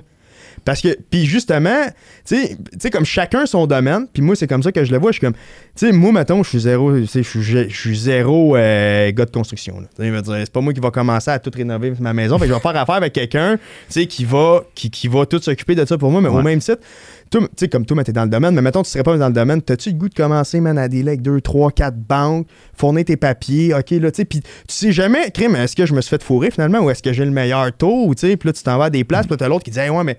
[0.65, 1.85] Parce que, puis justement,
[2.25, 4.93] tu sais, tu sais, comme chacun son domaine, puis moi, c'est comme ça que je
[4.93, 5.11] le vois.
[5.11, 8.57] Je suis comme, tu sais, moi, mettons, je suis zéro, tu sais, je suis, zéro
[8.57, 9.83] euh, gars de construction.
[9.97, 12.39] C'est pas moi qui va commencer à tout rénover ma maison.
[12.39, 13.61] Fait que je vais faire affaire avec quelqu'un, tu
[13.91, 16.61] sais, qui va, qui, qui va tout s'occuper de ça pour moi, mais au même
[16.61, 16.85] titre, toi,
[17.31, 19.29] tu sais, comme toi, mais t'es dans le domaine, mais mettons, tu serais pas dans
[19.29, 22.47] le domaine, t'as-tu le goût de commencer, man, à dealer avec 2, 3, 4 banques,
[22.75, 26.01] fournir tes papiers, ok, là, tu sais, tu sais jamais, crime, est-ce que je me
[26.01, 28.53] suis fait fourrer finalement, ou est-ce que j'ai le meilleur taux, tu sais, puis là,
[28.53, 30.19] tu t'en vas à des places, puis t'as l'autre qui dit, ouais, mais.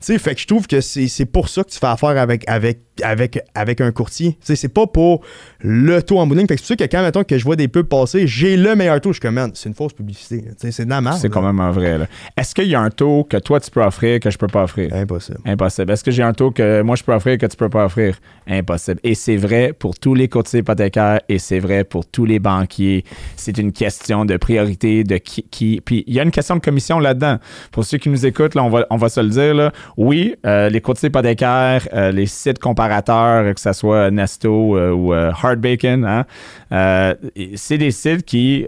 [0.00, 2.48] Tu sais, fait que je trouve que c'est pour ça que tu fais affaire avec,
[2.48, 4.32] avec, avec, avec un courtier.
[4.32, 5.20] Tu sais, c'est pas pour
[5.60, 6.46] le taux en bout de ligne.
[6.48, 8.74] Fait que c'est ça que quand, mettons, que je vois des pubs passer, j'ai le
[8.74, 10.42] meilleur taux, je man, c'est une fausse publicité.
[10.42, 11.18] Tu sais, c'est de la merde.
[11.20, 11.98] C'est quand même un vrai.
[11.98, 12.06] là.
[12.36, 14.62] Est-ce qu'il y a un taux que toi, tu peux offrir que je peux pas
[14.62, 14.90] offrir?
[14.94, 15.38] Impossible.
[15.44, 15.92] Impossible.
[15.92, 18.18] Est-ce que j'ai un taux que moi je peux offrir que tu peux pas offrir?
[18.46, 19.00] Impossible.
[19.04, 23.04] Et c'est vrai pour tous les courtiers hypothécaires et c'est vrai pour tous les banquiers.
[23.36, 25.42] C'est une question de priorité, de qui.
[25.50, 27.36] qui- Puis il y a une question de commission là-dedans.
[27.70, 29.54] Pour ceux qui nous écoutent, là, on, va, on va se le dire.
[29.54, 29.72] Là.
[29.96, 35.12] Oui, euh, les courtiers hypothécaires, euh, les sites comparateurs, que ce soit Nesto euh, ou
[35.12, 37.14] euh, Hard Bacon, hein,
[37.56, 38.64] c'est des sites qui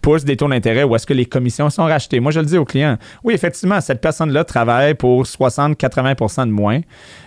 [0.00, 2.20] poussent des taux d'intérêt où est-ce que les commissions sont rachetées.
[2.20, 2.96] Moi, je le dis aux clients.
[3.24, 6.80] Oui, effectivement, cette personne-là travaille pour 60-80% de moins,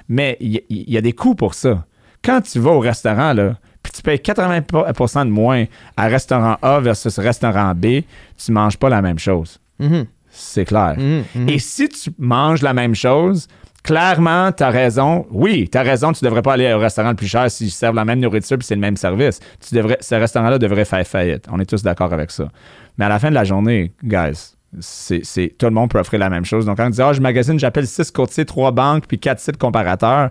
[0.08, 1.86] mais il y, a des coûts pour ça.
[2.24, 5.66] Quand tu vas au restaurant, là, puis tu payes 80% de moins
[5.96, 8.02] à restaurant A versus restaurant B,
[8.38, 9.60] tu manges pas la même chose.
[9.80, 10.06] Mhm.
[10.42, 10.96] C'est clair.
[10.98, 11.50] Mhm, mhm.
[11.50, 13.48] Et si tu manges la même chose,
[13.84, 15.26] clairement, tu as raison.
[15.32, 17.96] Oui, tu as raison, tu devrais pas aller au restaurant le plus cher s'ils servent
[17.96, 19.40] la même nourriture puis c'est le même service.
[19.68, 21.46] Tu devrais, ce restaurant-là devrait faire faillite.
[21.52, 22.50] On est tous d'accord avec ça.
[22.98, 26.20] Mais à la fin de la journée, guys, c'est, c'est- tout le monde peut offrir
[26.20, 26.66] la même chose.
[26.66, 29.58] Donc, quand on dit, ah, je magasine, j'appelle six courtiers, trois banques puis quatre sites
[29.58, 30.30] comparateurs,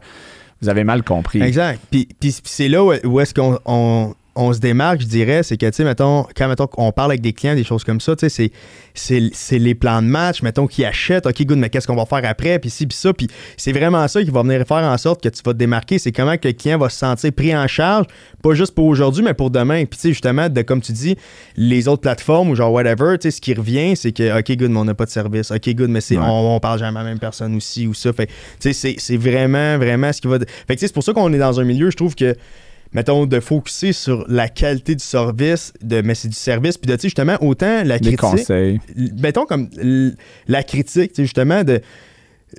[0.62, 1.42] vous avez mal compris.
[1.42, 1.80] Exact.
[1.90, 5.42] Puis, puis- puis c'est là où, où est-ce qu'on on, on se démarque, je dirais,
[5.42, 8.00] c'est que, tu sais, mettons, quand, mettons, on parle avec des clients, des choses comme
[8.00, 8.50] ça, tu sais, c'est,
[8.94, 12.06] c'est, c'est les plans de match, mettons, qui achètent, OK, good, mais qu'est-ce qu'on va
[12.06, 13.26] faire après, puis ci, puis ça, puis
[13.56, 16.12] c'est vraiment ça qui va venir faire en sorte que tu vas te démarquer, c'est
[16.12, 18.06] comment que le client va se sentir pris en charge,
[18.40, 19.84] pas juste pour aujourd'hui, mais pour demain.
[19.86, 21.16] Puis, tu sais, justement, de, comme tu dis,
[21.56, 24.70] les autres plateformes ou genre whatever, tu sais, ce qui revient, c'est que, OK, good,
[24.70, 26.24] mais on n'a pas de service, OK, good, mais c'est, Ouais.
[26.24, 28.12] on, on parle jamais à la même personne aussi, ou ça.
[28.12, 30.38] Fait, tu sais, c'est, c'est vraiment, vraiment ce qui va.
[30.38, 32.36] Fait que, tu sais, c'est pour ça qu'on est dans un milieu, je trouve que
[32.92, 36.94] mettons, de focuser sur la qualité du service, de, mais c'est du service, puis de,
[36.94, 38.80] tu sais, justement, autant la Les critique, conseils.
[39.20, 39.68] mettons comme
[40.46, 41.80] la critique, tu sais, justement, de,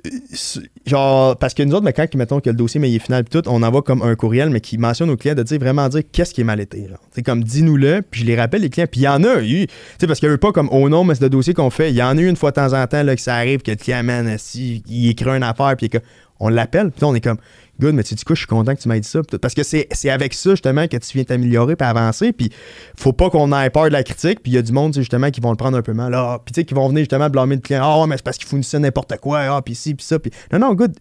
[0.06, 3.00] euh, genre, parce que nous autres, mais quand, mettons, que le dossier mais il est
[3.00, 5.58] final, puis tout, on envoie comme un courriel, mais qui mentionne aux clients de dire
[5.58, 8.70] vraiment dire qu'est-ce qui est mal été, sais, comme, dis-nous-le, puis je les rappelle, les
[8.70, 10.52] clients, puis il y en a eu, tu sais, parce qu'il n'y a eu pas
[10.52, 12.36] comme, oh non, mais c'est le dossier qu'on fait, il y en a eu une
[12.36, 15.10] fois de temps en temps, là, que ça arrive, que le client, man, si, il
[15.10, 15.90] écrit une affaire, puis
[16.38, 17.38] on l'appelle, puis on est comme,
[17.80, 19.20] good, mais tu du coup, je suis content que tu m'aies dit ça.
[19.42, 22.32] Parce que c'est c'est avec ça, justement, que tu viens t'améliorer puis avancer.
[22.32, 22.50] Puis
[22.96, 24.40] faut pas qu'on ait peur de la critique.
[24.42, 26.14] Puis il y a du monde, justement, qui vont le prendre un peu mal.
[26.14, 27.82] Ah, puis tu sais, qui vont venir justement blâmer le client.
[27.82, 29.40] Ah, ouais, mais c'est parce qu'il fournissait n'importe quoi.
[29.56, 30.18] Ah, puis ci, puis ça.
[30.18, 30.92] Puis non, non, good.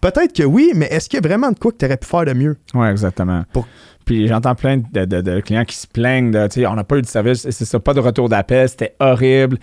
[0.00, 2.06] Peut-être que oui, mais est-ce qu'il y a vraiment de quoi que tu aurais pu
[2.06, 2.56] faire de mieux?
[2.74, 3.42] Oui, exactement.
[3.52, 3.66] Pour-
[4.04, 6.84] Puis j'entends plein de, de- de clients qui se plaignent de, tu sais, on n'a
[6.84, 9.58] pas eu de service, c'est ça, pas de retour d'appel, c'était horrible.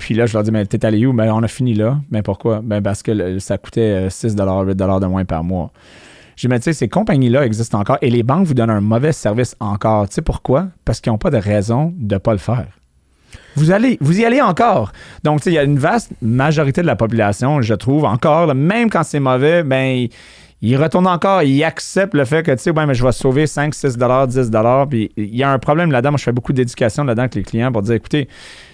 [0.00, 1.12] Puis là, je leur dis, mais t'es allé où?
[1.12, 1.98] Ben, on a fini là.
[2.10, 2.62] Ben, pourquoi?
[2.62, 5.70] Ben, parce que ça coûtait euh, 6 8 de moins par mois.
[6.36, 8.80] Je dis, mais tu sais, ces compagnies-là existent encore et les banques vous donnent un
[8.80, 10.08] mauvais service encore.
[10.08, 10.68] Tu sais pourquoi?
[10.86, 12.68] Parce qu'ils n'ont pas de raison de ne pas le faire.
[13.56, 14.90] Vous, allez, vous y allez encore.
[15.22, 19.02] Donc, il y a une vaste majorité de la population, je trouve, encore, même quand
[19.02, 20.06] c'est mauvais, ben,
[20.62, 23.46] ils retournent encore, ils acceptent le fait que, tu sais, ouais, mais je vais sauver
[23.46, 24.50] 5, 6 10
[24.90, 26.10] Puis il y a un problème là-dedans.
[26.12, 28.28] Moi, je fais beaucoup d'éducation là-dedans avec les clients pour dire, écoutez,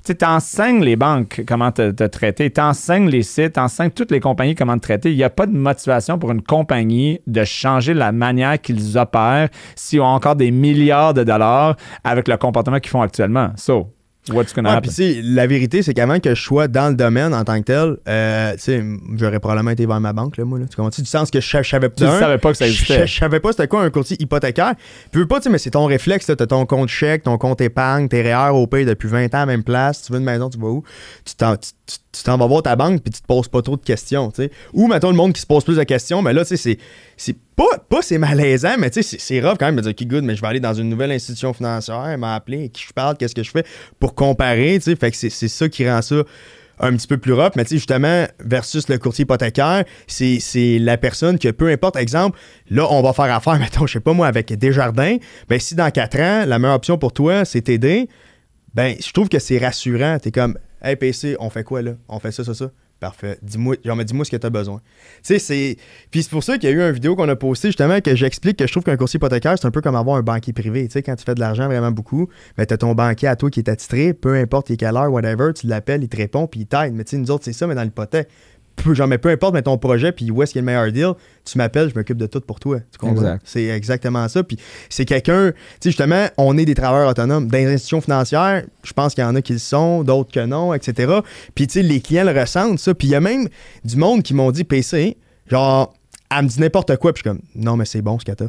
[0.05, 4.57] tu t'enseignes les banques comment te, te traiter, t'enseignes les sites, t'enseignes toutes les compagnies
[4.57, 5.12] comment te traiter.
[5.12, 9.49] Il n'y a pas de motivation pour une compagnie de changer la manière qu'ils opèrent
[9.76, 13.51] s'ils ont encore des milliards de dollars avec le comportement qu'ils font actuellement.
[13.57, 13.95] So,
[14.31, 14.91] what's gonna Ouais, happen?
[14.93, 17.97] tu la vérité, c'est qu'avant que je sois dans le domaine en tant que tel,
[18.09, 20.59] euh, tu j'aurais probablement été vers ma banque, là, moi.
[20.59, 20.66] Là.
[20.68, 20.91] Tu comprends?
[20.97, 23.07] Du sens que je, je savais Tu ne d'un, savais pas que ça existait.
[23.07, 24.74] je savais pas c'était quoi un courtier hypothécaire.
[25.11, 26.37] Puis veux pas, tu mais c'est ton réflexe, là.
[26.37, 29.41] T'as ton compte chèque, ton compte épargne, tes REER au pays depuis 20 ans à
[29.41, 30.03] la même place.
[30.03, 30.83] Tu veux une maison, tu vas où?
[31.24, 31.55] Tu t'en,
[32.16, 34.32] tu, t'en vas voir ta banque, puis tu te poses pas trop de questions.
[34.72, 36.78] Ou, mettons, le monde qui se pose plus de questions, mais là, tu sais,
[37.16, 40.06] c'est, pas, pas c'est malaisant, mais tu sais, c'est, rough quand même de dire, OK,
[40.06, 42.92] good, mais je vais aller dans une nouvelle institution financière, elle m'a appelé, qui je
[42.92, 43.64] parle, qu'est-ce que je fais
[43.98, 44.94] pour comparer, tu.
[44.96, 46.16] Fait que c'est, ça qui rend ça
[46.78, 51.38] un petit peu plus rough, mais tu justement, versus le courtier hypothécaire, c'est, la personne
[51.38, 52.38] que, peu importe, exemple,
[52.68, 55.16] là, on va faire affaire, mettons, je sais pas moi, avec Desjardins,
[55.48, 58.08] ben si dans 4 ans, la meilleure option pour toi, c'est t'aider,
[58.76, 60.18] ben, je trouve que c'est rassurant.
[60.18, 61.93] T'es comme, hey, PC, on fait quoi là?
[62.09, 62.70] On fait ça, ça, ça.
[62.99, 63.39] Parfait.
[63.43, 64.81] Dis-moi, genre, dis-moi ce que tu as besoin.
[65.22, 65.77] Tu sais, c'est.
[66.11, 68.14] Puis c'est pour ça qu'il y a eu une vidéo qu'on a postée justement que
[68.14, 70.87] j'explique que je trouve qu'un courtier hypothécaire, c'est un peu comme avoir un banquier privé.
[70.87, 73.37] Tu sais, quand tu fais de l'argent vraiment beaucoup, ben, tu as ton banquier à
[73.37, 76.61] toi qui est attitré, peu importe quelle heure, whatever, tu l'appelles, il te répond, puis
[76.61, 76.95] il t'aide.
[76.95, 78.29] Mais tu sais, nous autres, c'est ça, mais dans l'hypothèque.
[78.77, 80.66] Peu, genre, mais peu importe mais ton projet, puis où est-ce qu'il y a le
[80.66, 82.79] meilleur deal, tu m'appelles, je m'occupe de tout pour toi.
[82.93, 83.16] Tu comprends?
[83.16, 83.43] Exact.
[83.45, 84.43] C'est exactement ça.
[84.43, 84.59] Puis
[84.91, 87.49] c'est quelqu'un, tu sais, justement, on est des travailleurs autonomes.
[87.49, 90.45] Dans les institutions financières, je pense qu'il y en a qui le sont, d'autres que
[90.45, 91.20] non, etc.
[91.55, 92.95] Puis, tu sais, les clients le ressentent, ça.
[92.95, 93.49] Puis il y a même
[93.85, 95.16] du monde qui m'ont dit, PC,
[95.51, 95.95] genre,
[96.31, 98.33] elle me dit n'importe quoi, puis je suis comme, non, mais c'est bon ce que
[98.33, 98.49] t'as.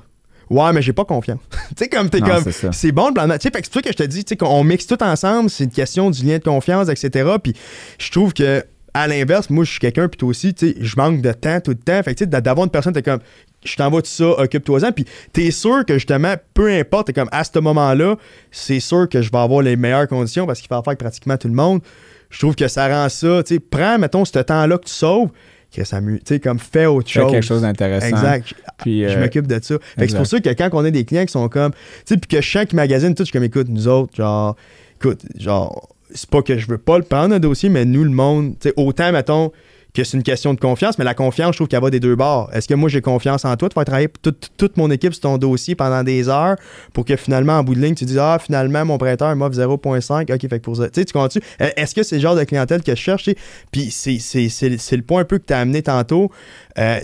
[0.49, 1.39] Ouais, mais j'ai pas confiance.
[1.69, 3.41] tu sais, comme t'es Non, comme, c'est bon le plan de match.
[3.41, 5.49] Tu sais, c'est pour ça que je te dis, tu sais, qu'on mixe tout ensemble,
[5.49, 7.29] c'est une question du lien de confiance, etc.
[7.41, 7.53] Puis
[7.99, 8.63] je trouve que,
[8.97, 11.59] à l'inverse, moi, je suis quelqu'un, puis toi aussi, tu sais, je manque de temps
[11.61, 12.01] tout le temps.
[12.03, 13.19] Fait que, tu sais, d'avoir une personne, t'es comme,
[13.63, 14.91] je t'envoie tout ça, occupe-toi-en.
[14.91, 18.15] Puis t'es sûr que, justement, peu importe, t'es comme, à ce moment-là,
[18.51, 21.37] c'est sûr que je vais avoir les meilleures conditions parce qu'il fait affaire avec pratiquement
[21.37, 21.81] tout le monde.
[22.29, 25.29] Je trouve que ça rend ça, tu sais, prends, mettons, ce temps-là que tu sauves,
[25.73, 27.31] que ça tu sais, comme fais autre Fais chose.
[27.31, 28.07] quelque chose d'intéressant.
[28.07, 28.53] Exact.
[28.79, 29.75] Puis, Je euh, m'occupe de ça.
[29.97, 31.71] Fait que c'est pour ça que quand on a des clients qui sont comme.
[31.71, 34.55] Tu sais, puis que qu'ils magasinent tout, je suis comme, écoute, nous autres, genre,
[34.99, 38.09] écoute, genre, c'est pas que je veux pas le prendre un dossier, mais nous, le
[38.09, 39.51] monde, tu sais, autant, mettons,
[39.93, 42.15] que c'est une question de confiance, mais la confiance, je trouve qu'elle va des deux
[42.15, 42.51] bords.
[42.53, 45.21] Est-ce que moi, j'ai confiance en toi de faire travailler toute, toute mon équipe sur
[45.21, 46.55] ton dossier pendant des heures
[46.93, 50.31] pour que finalement, en bout de ligne, tu dises, ah, finalement, mon prêteur m'offre 0.5,
[50.31, 50.89] ok, fait que pour ça.
[50.89, 51.13] Tu sais, tu?
[51.61, 53.23] Euh, Est-ce que c'est le genre de clientèle que je cherche?
[53.23, 53.37] tu sais?
[53.71, 56.29] Puis c'est, c'est, c'est, c'est le point un peu que tu as amené tantôt.
[56.77, 56.99] Euh,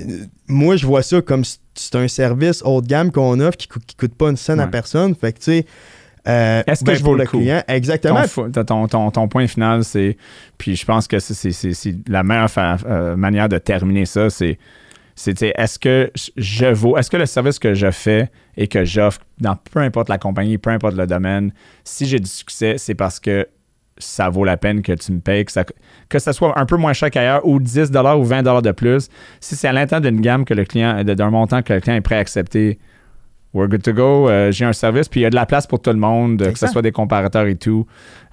[0.48, 1.44] moi, je vois ça comme
[1.74, 4.60] c'est un service haut de gamme qu'on offre qui, coûte- qui coûte pas une scène
[4.60, 5.16] à personne.
[5.16, 5.66] Fait que, tu sais.
[6.28, 7.38] Euh, Est-ce que ben, je vaux le coup?
[7.40, 8.22] client, exactement.
[8.28, 10.18] Ton, ton, ton- ton point final, c'est.
[10.58, 12.50] Puis je pense que c'est- la meilleure
[12.86, 14.58] euh, manière de terminer ça, c'est.
[15.16, 19.20] sais, Est-ce que je vaux, est-ce que le service que je fais et que j'offre
[19.40, 21.52] dans peu importe la compagnie, peu importe le domaine,
[21.84, 23.48] si j'ai du succès, c'est parce que
[24.00, 25.64] ça vaut la peine que tu me payes, que ça,
[26.10, 29.08] que ça soit un peu moins cher qu'ailleurs ou 10 ou 20 de plus.
[29.40, 32.02] Si c'est à l'intérieur d'une gamme que le client, d'un montant que le client est
[32.02, 32.80] prêt à accepter,
[33.54, 34.30] we're good to go.
[34.30, 36.38] Euh, j'ai un service, puis il y a de la place pour tout le monde,
[36.52, 37.86] que ce soit des comparateurs et tout.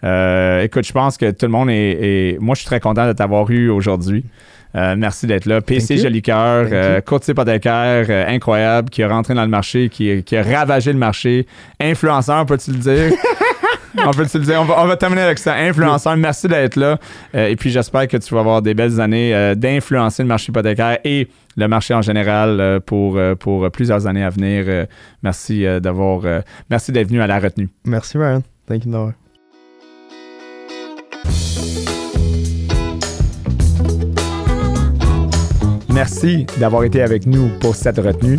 [0.04, 1.74] Euh, écoute, je pense que tout le monde est,
[2.34, 4.24] est- Moi, je suis très content de t'avoir eu aujourd'hui.
[4.76, 5.60] Euh, merci d'être là.
[5.60, 5.94] PC
[6.72, 7.02] euh, you.
[7.04, 10.98] courtier hypothécaire, euh, incroyable, qui est rentré dans le marché, qui, qui a ravagé le
[10.98, 11.46] marché.
[11.80, 13.12] Influenceur, peux-tu le dire?
[14.06, 14.60] on peut-tu le dire?
[14.60, 15.54] On va, on va terminer avec ça.
[15.54, 16.98] Influenceur, merci d'être là.
[17.34, 20.50] Euh, et puis, j'espère que tu vas avoir des belles années euh, d'influencer le marché
[20.50, 24.86] hypothécaire et le marché en général euh, pour, pour plusieurs années à venir.
[25.22, 26.22] Merci d'avoir...
[26.68, 27.68] merci d'être venu à la retenue.
[27.84, 28.42] Merci, Ryan.
[28.66, 29.14] Thank you, Noah.
[35.92, 38.38] Merci d'avoir été avec nous pour cette retenue.